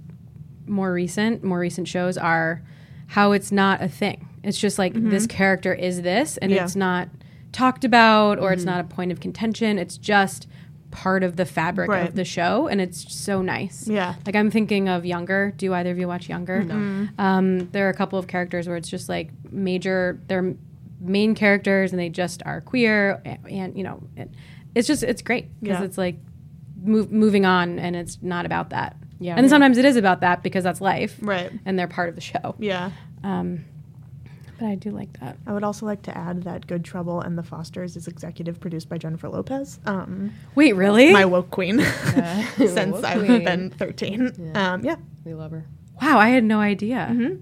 more 0.67 0.91
recent, 0.93 1.43
more 1.43 1.59
recent 1.59 1.87
shows 1.87 2.17
are 2.17 2.61
how 3.07 3.31
it's 3.31 3.51
not 3.51 3.81
a 3.81 3.87
thing. 3.87 4.27
It's 4.43 4.57
just 4.59 4.77
like 4.77 4.93
this 4.93 5.25
character 5.27 5.73
is 5.73 6.01
this 6.01 6.37
and 6.37 6.51
Yeah. 6.51 6.63
it's 6.63 6.75
not 6.75 7.09
talked 7.51 7.83
about 7.85 8.37
or 8.39 8.51
it's 8.51 8.63
not 8.65 8.79
a 8.79 8.83
point 8.83 9.11
of 9.11 9.19
contention. 9.19 9.77
It's 9.79 9.97
just 9.97 10.47
part 10.91 11.23
of 11.23 11.35
the 11.35 11.45
fabric 11.45 11.89
Right. 11.89 12.07
of 12.07 12.15
the 12.15 12.25
show 12.25 12.67
and 12.67 12.79
it's 12.81 13.13
so 13.13 13.41
nice. 13.41 13.87
Yeah. 13.87 14.15
Like 14.25 14.35
I'm 14.35 14.49
thinking 14.51 14.87
of 14.89 15.05
Younger. 15.05 15.53
Do 15.57 15.73
either 15.73 15.91
of 15.91 15.97
you 15.99 16.07
watch 16.07 16.29
Younger? 16.29 16.61
Mm-hmm. 16.63 17.05
Um, 17.19 17.69
there 17.71 17.85
are 17.87 17.89
a 17.89 17.93
couple 17.93 18.17
of 18.19 18.27
characters 18.27 18.67
where 18.67 18.77
it's 18.77 18.89
just 18.89 19.07
like 19.09 19.29
major. 19.51 20.19
They're 20.27 20.55
main 21.01 21.35
characters 21.35 21.91
and 21.91 21.99
they 21.99 22.09
just 22.09 22.41
are 22.45 22.61
queer, 22.61 23.21
and, 23.25 23.39
and 23.49 23.77
you 23.77 23.83
know, 23.83 24.01
it, 24.15 24.29
it's 24.73 24.87
just 24.87 25.03
it's 25.03 25.21
great 25.21 25.47
because 25.61 25.79
Yeah. 25.79 25.85
it's 25.85 25.97
like 25.97 26.17
move, 26.85 27.11
moving 27.11 27.45
on, 27.45 27.79
and 27.79 27.95
it's 27.95 28.17
not 28.21 28.45
about 28.45 28.69
that. 28.71 28.95
Yeah. 29.19 29.35
and 29.35 29.43
then 29.45 29.49
sometimes 29.49 29.77
it 29.77 29.85
is 29.85 29.95
about 29.95 30.19
that 30.21 30.43
because 30.43 30.63
that's 30.65 30.81
life, 30.81 31.17
Right. 31.21 31.49
And 31.65 31.79
they're 31.79 31.87
part 31.87 32.09
of 32.09 32.15
the 32.15 32.21
show. 32.21 32.55
Yeah. 32.59 32.91
Um, 33.23 33.63
but 34.59 34.67
I 34.67 34.75
do 34.75 34.91
like 34.91 35.19
that. 35.21 35.37
I 35.47 35.53
would 35.53 35.63
also 35.63 35.85
like 35.85 36.01
to 36.03 36.17
add 36.17 36.43
that 36.43 36.67
Good 36.67 36.83
Trouble 36.85 37.21
and 37.21 37.37
The 37.37 37.43
Fosters 37.43 37.95
is 37.95 38.07
executive 38.07 38.59
produced 38.59 38.87
by 38.89 38.97
Jennifer 38.97 39.27
Lopez. 39.29 39.79
Um, 39.85 40.31
Wait, 40.55 40.73
really? 40.73 41.11
my 41.13 41.25
woke 41.25 41.49
queen 41.51 41.79
since 42.57 42.91
Woke 42.93 43.03
I've 43.05 43.25
queen. 43.25 43.43
been 43.45 43.69
13. 43.71 44.31
Yeah. 44.53 44.73
Um, 44.73 44.83
yeah. 44.83 44.95
We 45.25 45.33
love 45.33 45.51
her. 45.51 45.65
wow, 46.01 46.17
I 46.19 46.29
had 46.29 46.43
no 46.43 46.59
idea. 46.59 47.07
Mm-hmm. 47.11 47.35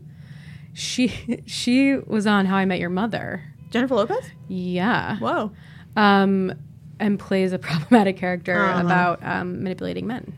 She 0.74 1.44
she 1.46 1.96
was 1.96 2.26
on 2.28 2.46
How 2.46 2.56
I 2.56 2.66
Met 2.66 2.80
Your 2.80 2.89
Mother. 2.89 3.44
Jennifer 3.72 3.96
Lopez? 3.96 4.26
Yeah. 4.48 5.18
Whoa. 5.18 5.52
um, 5.96 6.54
and 7.04 7.20
plays 7.20 7.51
a 7.54 7.60
problematic 7.70 8.18
character 8.18 8.60
Uh-huh. 8.60 8.86
about 8.86 9.20
um, 9.24 9.62
manipulating 9.64 10.08
men. 10.08 10.34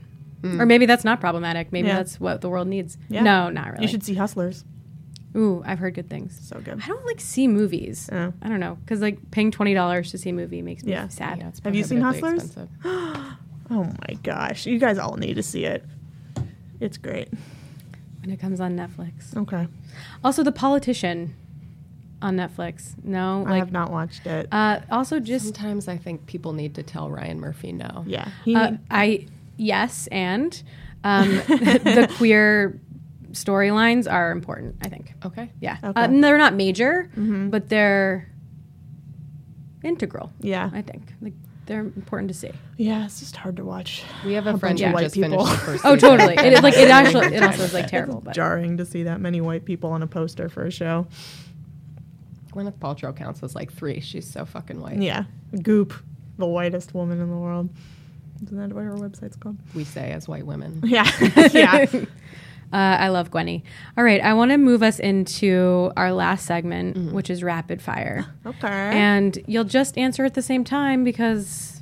Or 0.60 0.66
maybe 0.68 0.86
that's 0.86 1.04
not 1.04 1.20
problematic. 1.20 1.72
Maybe 1.72 1.88
Yeah. 1.88 1.96
that's 1.96 2.20
what 2.20 2.42
the 2.42 2.50
world 2.50 2.68
needs. 2.68 3.00
Yeah. 3.10 3.24
No, 3.24 3.50
not 3.50 3.72
really. 3.72 3.82
You 3.82 3.88
should 3.88 4.04
see 4.04 4.14
Hustlers. 4.14 4.64
Ooh, 5.36 5.64
I've 5.66 5.80
heard 5.80 5.96
good 5.96 6.08
things. 6.08 6.38
So 6.40 6.60
good. 6.60 6.80
I 6.84 6.88
don't 6.88 7.04
like 7.06 7.20
see 7.20 7.48
movies. 7.48 8.10
Oh. 8.12 8.32
I 8.44 8.48
don't 8.50 8.60
know 8.60 8.76
because 8.76 9.02
like 9.02 9.32
paying 9.32 9.50
twenty 9.50 9.74
dollars 9.74 10.12
to 10.12 10.18
see 10.20 10.30
a 10.30 10.34
movie 10.34 10.62
makes 10.62 10.84
me 10.84 10.92
Yeah. 10.92 11.08
sad. 11.08 11.40
Yeah, 11.40 11.52
Have 11.64 11.74
you 11.76 11.84
seen 11.84 12.00
Hustlers? 12.02 12.56
Oh 13.72 13.84
my 14.08 14.14
gosh. 14.22 14.68
You 14.68 14.78
guys 14.78 15.00
all 15.00 15.18
need 15.18 15.34
to 15.36 15.44
see 15.44 15.66
it. 15.66 15.84
It's 16.80 16.98
great. 16.98 17.30
When 18.22 18.30
it 18.32 18.40
comes 18.40 18.60
on 18.62 18.76
Netflix. 18.78 19.36
Okay. 19.36 19.68
Also, 20.24 20.44
The 20.44 20.52
Politician 20.52 21.34
on 22.26 22.36
Netflix. 22.36 22.96
No, 23.04 23.44
I 23.46 23.52
like 23.52 23.60
have 23.60 23.72
not 23.72 23.92
watched 23.92 24.26
it. 24.26 24.48
uh, 24.52 24.80
also 24.90 25.20
just 25.20 25.46
Sometimes 25.46 25.88
I 25.88 25.98
think 25.98 26.26
people 26.26 26.54
need 26.54 26.76
to 26.76 26.84
tell 26.84 27.10
Ryan 27.10 27.40
Murphy 27.40 27.72
no. 27.72 28.04
yeah. 28.08 28.30
He, 28.44 28.56
uh, 28.56 28.72
I 28.90 29.28
yes 29.58 30.08
and 30.12 30.62
um, 31.04 31.30
the 31.48 32.12
queer 32.18 32.80
storylines 33.32 34.12
are 34.12 34.32
important. 34.32 34.78
I 34.82 34.90
think. 34.90 35.14
Okay. 35.26 35.52
Yeah, 35.60 35.78
Okay. 35.84 36.02
uh, 36.02 36.08
they're 36.08 36.38
not 36.38 36.54
major, 36.56 37.10
Mhm. 37.16 37.52
but 37.52 37.70
they're 37.70 38.28
integral. 39.84 40.32
yeah. 40.42 40.70
I 40.74 40.82
think 40.82 41.14
like 41.22 41.34
they're 41.68 41.82
important 41.82 42.30
to 42.30 42.34
see. 42.34 42.52
Yeah, 42.78 43.06
it's 43.06 43.20
just 43.20 43.36
hard 43.36 43.58
to 43.58 43.66
watch. 43.66 44.04
We 44.26 44.34
have 44.34 44.46
a, 44.48 44.52
A 44.54 44.58
friend 44.58 44.78
bunch 44.78 44.82
who 44.82 44.88
of 44.88 44.94
white 44.94 45.02
just 45.04 45.16
people. 45.16 45.46
finished 45.46 45.52
the 45.52 45.58
first 45.72 45.86
Oh, 45.86 45.96
totally. 45.96 46.36
It, 46.36 46.62
like 46.64 46.76
it 46.78 46.90
actually, 47.00 47.36
it 47.36 47.42
also 47.44 47.64
is 47.64 47.74
like 47.74 47.88
terrible. 47.88 48.22
But 48.22 48.34
Jarring 48.36 48.78
to 48.78 48.86
see 48.86 49.04
that 49.04 49.20
many 49.22 49.42
white 49.42 49.66
people 49.66 49.92
on 49.92 50.02
a 50.04 50.08
poster 50.08 50.48
for 50.50 50.66
a 50.66 50.72
show. 50.72 51.08
Gwyneth 52.56 52.78
Paltrow 52.80 53.16
counts 53.16 53.44
as 53.44 53.54
like 53.56 53.72
three. 53.74 54.00
She's 54.00 54.30
so 54.30 54.46
fucking 54.46 54.80
white. 54.82 55.02
Yeah. 55.02 55.26
Goop, 55.62 55.94
the 56.38 56.46
whitest 56.46 56.94
woman 56.94 57.20
in 57.22 57.30
the 57.30 57.36
world. 57.38 57.70
Isn't 58.44 58.58
that 58.58 58.74
what 58.74 58.84
her 58.84 58.94
website's 58.94 59.36
called? 59.36 59.58
We 59.74 59.84
say 59.84 60.12
as 60.12 60.28
white 60.28 60.46
women. 60.46 60.82
Yeah. 60.86 61.10
yeah. 61.54 61.86
uh, 61.94 62.76
I 62.76 63.10
love 63.10 63.30
Gwenny. 63.32 63.64
All 63.98 64.04
right, 64.04 64.22
I 64.22 64.34
want 64.34 64.52
to 64.52 64.58
move 64.58 64.84
us 64.84 65.00
into 65.00 65.92
our 65.98 66.12
last 66.14 66.46
segment, 66.46 67.14
which 67.14 67.30
is 67.30 67.44
rapid 67.44 67.82
fire, 67.82 68.26
Okay. 68.46 68.68
and 68.68 69.38
you'll 69.48 69.64
just 69.66 69.98
answer 69.98 70.26
at 70.26 70.34
the 70.34 70.42
same 70.42 70.64
time 70.64 71.04
because, 71.04 71.82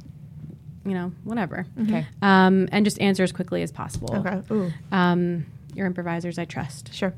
you 0.86 0.94
know, 0.94 1.12
whatever. 1.24 1.66
Okay. 1.84 2.06
Um, 2.22 2.68
and 2.72 2.86
just 2.86 3.00
answer 3.02 3.24
as 3.24 3.32
quickly 3.32 3.62
as 3.64 3.72
possible. 3.72 4.16
okay. 4.18 4.42
Ooh. 4.52 4.72
Um, 4.92 5.46
your 5.76 5.88
improvisers, 5.88 6.38
I 6.38 6.46
trust. 6.46 6.94
Sure. 6.94 7.14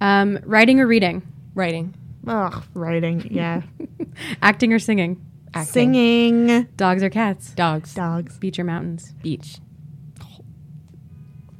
Um, 0.00 0.38
writing 0.44 0.80
or 0.80 0.86
reading, 0.88 1.22
Writing. 1.54 1.94
Ugh, 2.26 2.62
writing. 2.74 3.26
Yeah. 3.30 3.62
acting 4.42 4.72
or 4.72 4.78
singing, 4.78 5.24
Acting. 5.54 5.72
Singing. 5.72 6.62
dogs 6.76 7.02
or 7.02 7.10
cats, 7.10 7.50
Dogs. 7.50 7.94
Dogs. 7.94 8.38
beach 8.38 8.58
or 8.58 8.64
mountains, 8.64 9.12
Beach. 9.22 9.58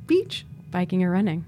Beach. 0.06 0.44
biking 0.70 1.02
or 1.02 1.10
running, 1.10 1.44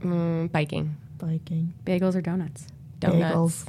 Mm, 0.00 0.52
biking. 0.52 0.96
Biking. 1.18 1.74
bagels 1.84 2.14
or 2.14 2.20
donuts. 2.20 2.66
Donuts. 3.00 3.64
Bagels. 3.64 3.68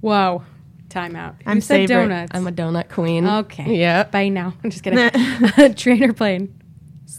Whoa, 0.00 0.44
time 0.88 1.14
out. 1.16 1.34
I'm 1.46 1.58
you 1.58 1.60
said 1.60 1.88
favorite. 1.88 2.08
donuts. 2.08 2.32
I'm 2.34 2.46
a 2.46 2.52
donut 2.52 2.88
queen. 2.88 3.26
okay. 3.26 3.76
Yeah. 3.78 4.04
Bye 4.04 4.28
now. 4.28 4.54
I'm 4.64 4.70
just 4.70 4.82
kidding. 4.82 5.74
Train 5.74 6.02
or 6.04 6.12
plane. 6.12 6.58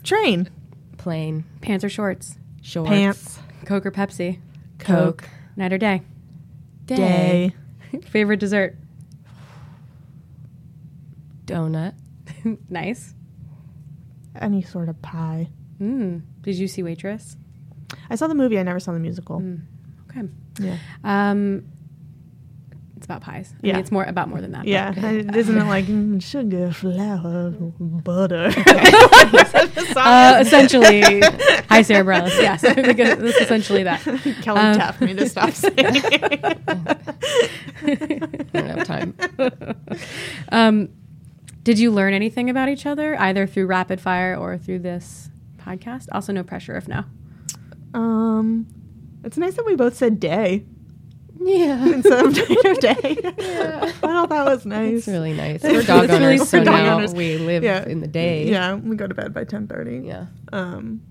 Train. 0.04 0.50
Plane. 0.98 1.44
Pants 1.62 1.84
or 1.84 1.90
shorts? 1.90 2.38
Shorts. 2.62 2.90
Pants. 2.90 3.40
Coke 3.66 3.86
or 3.86 3.92
Pepsi? 3.92 4.40
Coke. 4.80 5.30
Night 5.56 5.74
or 5.74 5.78
day? 5.78 6.02
Day. 6.96 7.54
Favorite 8.10 8.40
dessert? 8.40 8.78
Donut. 11.46 11.94
nice. 12.70 13.14
Any 14.36 14.62
sort 14.62 14.90
of 14.90 15.02
pie. 15.02 15.50
Mm. 15.82 16.22
Did 16.42 16.56
you 16.56 16.68
see 16.68 16.84
Waitress? 16.84 17.38
I 18.10 18.16
saw 18.16 18.28
the 18.28 18.36
movie. 18.36 18.60
I 18.60 18.64
never 18.64 18.80
saw 18.80 18.92
the 18.94 19.00
musical. 19.00 19.42
Okay. 20.10 20.28
Yeah. 20.60 20.78
Um, 21.04 21.66
it's 21.74 21.77
about 23.08 23.22
pies. 23.22 23.54
I 23.54 23.56
mean, 23.66 23.74
Yeah. 23.76 23.80
it's 23.80 23.92
more 23.92 24.04
about 24.04 24.28
more 24.28 24.42
than 24.42 24.52
that. 24.52 24.64
but- 24.64 24.68
Yeah. 24.68 24.94
And 24.98 25.34
Isn't 25.36 25.58
it 25.58 25.64
like 25.66 25.86
mm, 25.86 26.22
sugar, 26.22 26.72
flour, 26.72 27.52
butter? 27.80 28.52
Uh, 29.98 30.38
essentially, 30.40 31.02
hi 31.70 31.82
Sara 31.82 32.04
Bareilles. 32.06 32.40
Yes, 32.40 32.64
it's 32.64 33.38
essentially 33.42 33.84
that. 33.84 34.02
Kelly 34.44 34.60
Um, 34.60 34.78
tapped 34.78 35.02
me 35.02 35.14
to 35.16 35.28
stop 35.28 35.52
saying. 35.52 35.74
I 35.78 36.56
don't 38.54 38.68
have 38.68 38.84
time. 38.86 39.16
Um, 40.52 40.90
did 41.64 41.80
you 41.80 41.92
learn 41.92 42.14
anything 42.14 42.50
about 42.50 42.70
each 42.70 42.86
other 42.86 43.20
either 43.20 43.48
through 43.48 43.66
rapid 43.68 44.00
fire 44.00 44.36
or 44.38 44.58
through 44.58 44.80
this 44.80 45.30
podcast? 45.58 46.08
Also, 46.12 46.32
no 46.32 46.44
pressure 46.44 46.78
if 46.78 46.88
no. 46.88 47.04
um, 47.94 48.68
it's 49.24 49.38
nice 49.38 49.56
that 49.56 49.66
we 49.66 49.76
both 49.76 49.96
said 49.96 50.20
day 50.20 50.66
Yeah. 51.40 51.86
instead 51.94 52.26
of 52.26 52.34
day 52.34 52.56
or 52.66 52.74
day. 52.76 53.18
I 53.84 53.92
thought 53.92 54.30
that 54.30 54.46
was 54.46 54.66
nice. 54.66 55.00
It's 55.00 55.08
really 55.08 55.34
nice. 55.34 55.64
We're 55.64 55.80
It's 55.80 55.88
dog 55.88 56.10
really 56.10 56.26
owners, 56.26 56.50
so. 56.50 56.64
Dog 56.64 56.74
now 56.76 56.96
owners. 56.98 57.14
we 57.14 57.38
live 57.38 57.64
Yeah. 57.64 57.86
in 57.88 58.02
the 58.02 58.08
day. 58.08 58.50
Yeah, 58.50 58.76
we 58.76 58.96
go 58.96 59.08
to 59.08 59.14
bed 59.16 59.34
by 59.34 59.44
ten 59.44 59.68
thirty. 59.68 60.02
Yeah. 60.06 60.26
Um, 60.52 61.02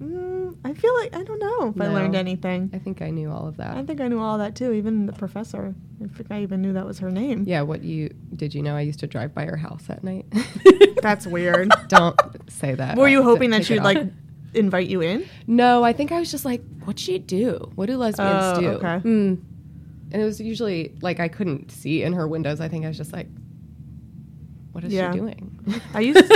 mm, 0.00 0.56
I 0.64 0.72
feel 0.74 0.94
like 0.96 1.14
I 1.16 1.22
don't 1.24 1.38
know 1.38 1.68
if 1.74 1.80
I 1.80 1.88
learned 1.88 2.14
anything. 2.16 2.70
I 2.72 2.78
think 2.78 3.02
I 3.02 3.10
knew 3.10 3.30
all 3.30 3.46
of 3.48 3.56
that. 3.58 3.76
I 3.76 3.82
think 3.84 4.00
I 4.00 4.08
knew 4.08 4.20
all 4.20 4.38
that 4.38 4.54
too. 4.56 4.72
Even 4.72 5.06
the 5.06 5.12
professor. 5.12 5.74
I 6.02 6.08
think 6.08 6.30
I 6.30 6.42
even 6.42 6.60
knew 6.60 6.72
that 6.74 6.84
was 6.86 6.98
her 6.98 7.10
name. 7.10 7.44
yeah, 7.46 7.62
what 7.62 7.82
you 7.82 8.10
did 8.34 8.54
you 8.54 8.62
know 8.62 8.76
I 8.76 8.82
used 8.82 9.00
to 9.00 9.06
drive 9.06 9.34
by 9.34 9.46
her 9.46 9.56
house 9.56 9.84
at 9.88 10.04
night? 10.04 10.26
That's 11.02 11.26
weird. 11.26 11.70
Don't 11.88 12.18
say 12.50 12.74
that. 12.74 12.96
Were 12.96 13.08
you 13.08 13.22
hoping 13.22 13.50
that 13.50 13.64
she'd 13.64 13.82
like 13.82 13.98
invite 14.54 14.88
you 14.88 15.00
in? 15.02 15.26
No, 15.46 15.82
I 15.84 15.92
think 15.92 16.12
I 16.12 16.18
was 16.18 16.30
just 16.30 16.44
like, 16.44 16.62
what'd 16.84 17.00
she 17.00 17.18
do? 17.18 17.70
What 17.74 17.86
do 17.86 17.96
lesbians 17.96 18.58
Oh, 18.58 18.60
do? 18.60 18.68
okay. 18.72 19.00
Mm. 19.06 19.38
And 20.12 20.22
it 20.22 20.24
was 20.24 20.40
usually 20.40 20.94
like 21.02 21.20
I 21.20 21.28
couldn't 21.28 21.70
see 21.70 22.02
in 22.02 22.12
her 22.12 22.26
windows. 22.28 22.60
I 22.60 22.68
think 22.68 22.84
I 22.84 22.88
was 22.88 22.96
just 22.96 23.12
like, 23.12 23.28
what 24.72 24.84
is 24.84 24.92
Yeah. 24.92 25.12
she 25.12 25.18
doing? 25.18 25.80
I 25.94 26.00
used 26.00 26.24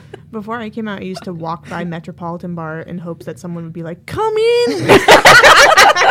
before 0.30 0.58
I 0.58 0.70
came 0.70 0.88
out. 0.88 1.00
I 1.00 1.04
used 1.04 1.24
to 1.24 1.32
walk 1.32 1.68
by 1.68 1.84
Metropolitan 1.84 2.54
Bar 2.54 2.80
in 2.82 2.98
hopes 2.98 3.26
that 3.26 3.38
someone 3.38 3.64
would 3.64 3.72
be 3.72 3.82
like, 3.82 4.06
"Come 4.06 4.34
in, 4.36 4.88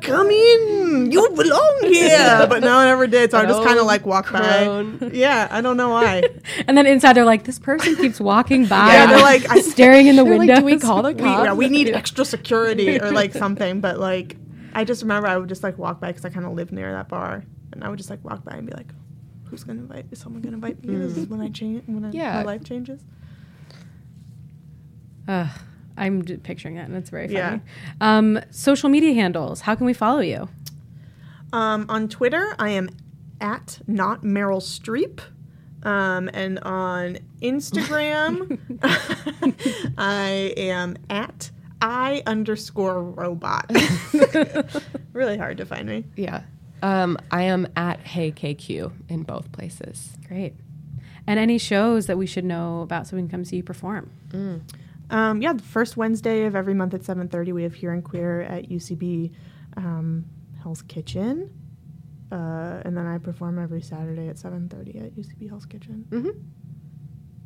come 0.00 0.30
in, 0.30 1.10
you 1.12 1.28
belong 1.30 1.78
here." 1.82 2.46
But 2.48 2.62
no 2.62 2.76
one 2.76 2.88
ever 2.88 3.06
did. 3.06 3.30
So 3.30 3.38
I 3.38 3.46
just 3.46 3.62
kind 3.62 3.78
of 3.78 3.86
like 3.86 4.06
walk 4.06 4.26
crone. 4.26 4.96
by. 4.98 5.10
Yeah, 5.12 5.48
I 5.50 5.60
don't 5.60 5.76
know 5.76 5.90
why. 5.90 6.22
And 6.66 6.76
then 6.76 6.86
inside, 6.86 7.14
they're 7.14 7.24
like, 7.24 7.44
"This 7.44 7.58
person 7.58 7.96
keeps 7.96 8.20
walking 8.20 8.66
by, 8.66 8.92
Yeah, 8.92 9.06
they're 9.06 9.18
like, 9.20 9.48
I- 9.50 9.60
staring 9.60 10.06
in 10.06 10.16
the 10.16 10.24
They're 10.24 10.38
like, 10.38 10.48
window." 10.48 10.56
"Do 10.60 10.64
we 10.64 10.78
call 10.78 11.02
the 11.02 11.12
we, 11.12 11.22
cops?" 11.22 11.44
yeah, 11.46 11.52
we 11.54 11.68
need 11.68 11.88
extra 11.90 12.24
security 12.24 13.00
or 13.00 13.10
like 13.12 13.32
something. 13.34 13.80
But 13.80 13.98
like, 13.98 14.36
I 14.74 14.84
just 14.84 15.02
remember 15.02 15.28
I 15.28 15.36
would 15.36 15.48
just 15.48 15.62
like 15.62 15.78
walk 15.78 16.00
by 16.00 16.08
because 16.08 16.24
I 16.24 16.30
kind 16.30 16.46
of 16.46 16.52
lived 16.52 16.72
near 16.72 16.92
that 16.92 17.08
bar, 17.08 17.44
and 17.72 17.82
I 17.84 17.88
would 17.88 17.98
just 17.98 18.10
like 18.10 18.24
walk 18.24 18.44
by 18.44 18.52
and 18.52 18.66
be 18.66 18.72
like, 18.72 18.92
"Who's 19.44 19.64
gonna 19.64 19.80
invite? 19.80 20.06
Is 20.10 20.18
someone 20.20 20.42
gonna 20.42 20.56
invite 20.56 20.84
me? 20.84 20.96
This 20.96 21.16
is 21.16 21.26
when 21.28 21.40
I 21.40 21.48
change. 21.48 21.82
When 21.86 22.04
I, 22.04 22.10
Yeah. 22.12 22.34
my 22.34 22.42
life 22.44 22.64
changes." 22.64 23.00
Ugh, 25.28 25.48
I'm 25.96 26.22
picturing 26.22 26.76
it, 26.76 26.82
and 26.88 26.96
it's 26.96 27.10
very 27.10 27.26
funny. 27.28 27.38
Yeah. 27.38 27.58
Um, 28.00 28.40
social 28.50 28.88
media 28.88 29.12
handles. 29.14 29.62
How 29.62 29.74
can 29.74 29.86
we 29.86 29.92
follow 29.92 30.20
you? 30.20 30.48
Um, 31.52 31.86
on 31.88 32.08
Twitter, 32.08 32.54
I 32.58 32.70
am 32.70 32.88
at 33.40 33.80
not 33.86 34.22
Meryl 34.22 34.60
Streep. 34.62 35.20
Um, 35.82 36.28
and 36.34 36.58
on 36.60 37.18
Instagram, 37.40 38.58
I 39.98 40.52
am 40.56 40.96
at 41.08 41.50
I 41.80 42.22
underscore 42.26 43.02
robot. 43.02 43.70
really 45.12 45.36
hard 45.36 45.58
to 45.58 45.66
find 45.66 45.88
me. 45.88 46.04
yeah. 46.16 46.42
Um, 46.82 47.18
I 47.30 47.42
am 47.42 47.68
at 47.76 48.00
Hey 48.00 48.32
KQ 48.32 48.92
in 49.10 49.22
both 49.22 49.52
places. 49.52 50.16
Great. 50.26 50.54
And 51.26 51.38
any 51.38 51.58
shows 51.58 52.06
that 52.06 52.16
we 52.16 52.26
should 52.26 52.44
know 52.44 52.80
about 52.80 53.06
so 53.06 53.16
we 53.16 53.22
can 53.22 53.28
come 53.28 53.44
see 53.44 53.56
you 53.56 53.62
perform? 53.62 54.10
Um, 55.10 55.42
yeah, 55.42 55.52
the 55.52 55.62
first 55.62 55.96
Wednesday 55.96 56.44
of 56.44 56.56
every 56.56 56.72
month 56.72 56.94
at 56.94 57.02
7.30, 57.02 57.52
we 57.52 57.64
have 57.64 57.74
Here 57.74 57.92
and 57.92 58.02
Queer 58.02 58.42
at 58.42 58.70
UCB 58.70 59.32
um, 59.76 60.24
Hell's 60.62 60.82
Kitchen. 60.82 61.50
Uh, 62.32 62.80
and 62.84 62.96
then 62.96 63.06
I 63.06 63.18
perform 63.18 63.58
every 63.58 63.82
Saturday 63.82 64.28
at 64.28 64.36
7.30 64.36 65.04
at 65.04 65.16
UCB 65.16 65.48
Hell's 65.48 65.66
Kitchen. 65.66 66.06
Mm-hmm. 66.10 66.30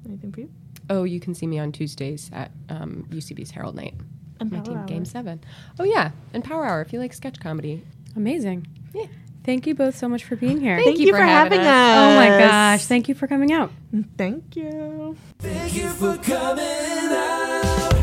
Anything 0.07 0.33
for 0.33 0.41
you? 0.41 0.51
Oh, 0.91 1.05
you 1.05 1.19
can 1.21 1.35
see 1.35 1.47
me 1.47 1.59
on 1.59 1.73
Tuesdays 1.73 2.31
at 2.33 2.51
um, 2.69 3.07
UCB's 3.11 3.51
Herald 3.51 3.75
Night. 3.77 3.95
And 4.41 4.51
My 4.51 4.59
Power 4.59 4.67
team 4.67 4.77
Hour. 4.79 4.87
Game 4.87 5.05
Seven. 5.05 5.41
Oh 5.79 5.85
yeah, 5.85 6.11
and 6.33 6.43
Power 6.43 6.67
Hour 6.67 6.81
if 6.81 6.93
you 6.93 6.99
like 6.99 7.13
sketch 7.13 7.41
comedy. 7.41 7.85
Amazing. 8.17 8.67
Yeah. 8.93 9.07
Thank 9.45 9.67
you 9.67 9.75
both 9.75 9.95
so 9.97 10.09
much 10.09 10.25
for 10.25 10.37
being 10.37 10.59
here. 10.59 10.81
Thank, 10.83 10.99
you, 10.99 11.13
for, 11.13 11.21
having 11.21 11.61
us. 11.61 11.67
Oh 11.67 12.17
my 12.17 12.39
gosh. 12.39 12.87
Thank 12.87 13.09
you 13.09 13.15
for 13.15 13.27
coming 13.27 13.53
out. 13.53 13.71
Thank 14.17 14.57
you. 14.57 15.17
Thank 15.39 15.75
you 15.75 15.91
for 15.91 16.17
coming 16.17 16.65
out. 17.11 17.95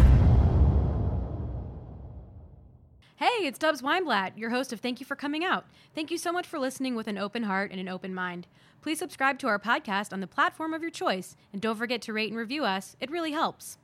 Hey, 3.15 3.45
it's 3.47 3.57
Dubs 3.57 3.81
Weinblatt, 3.81 4.37
your 4.37 4.51
host 4.51 4.71
of 4.73 4.79
Thank 4.79 4.99
You 4.99 5.05
for 5.05 5.15
Coming 5.15 5.43
Out. 5.43 5.65
Thank 5.93 6.11
you 6.11 6.17
so 6.17 6.31
much 6.31 6.47
for 6.47 6.59
listening 6.59 6.95
with 6.95 7.07
an 7.07 7.17
open 7.17 7.43
heart 7.43 7.71
and 7.71 7.79
an 7.79 7.87
open 7.87 8.13
mind. 8.13 8.47
Please 8.81 8.97
subscribe 8.97 9.37
to 9.39 9.47
our 9.47 9.59
podcast 9.59 10.11
on 10.11 10.21
the 10.21 10.27
platform 10.27 10.73
of 10.73 10.81
your 10.81 10.89
choice, 10.89 11.35
and 11.53 11.61
don't 11.61 11.75
forget 11.75 12.01
to 12.03 12.13
rate 12.13 12.29
and 12.29 12.37
review 12.37 12.65
us. 12.65 12.95
It 12.99 13.11
really 13.11 13.31
helps. 13.31 13.77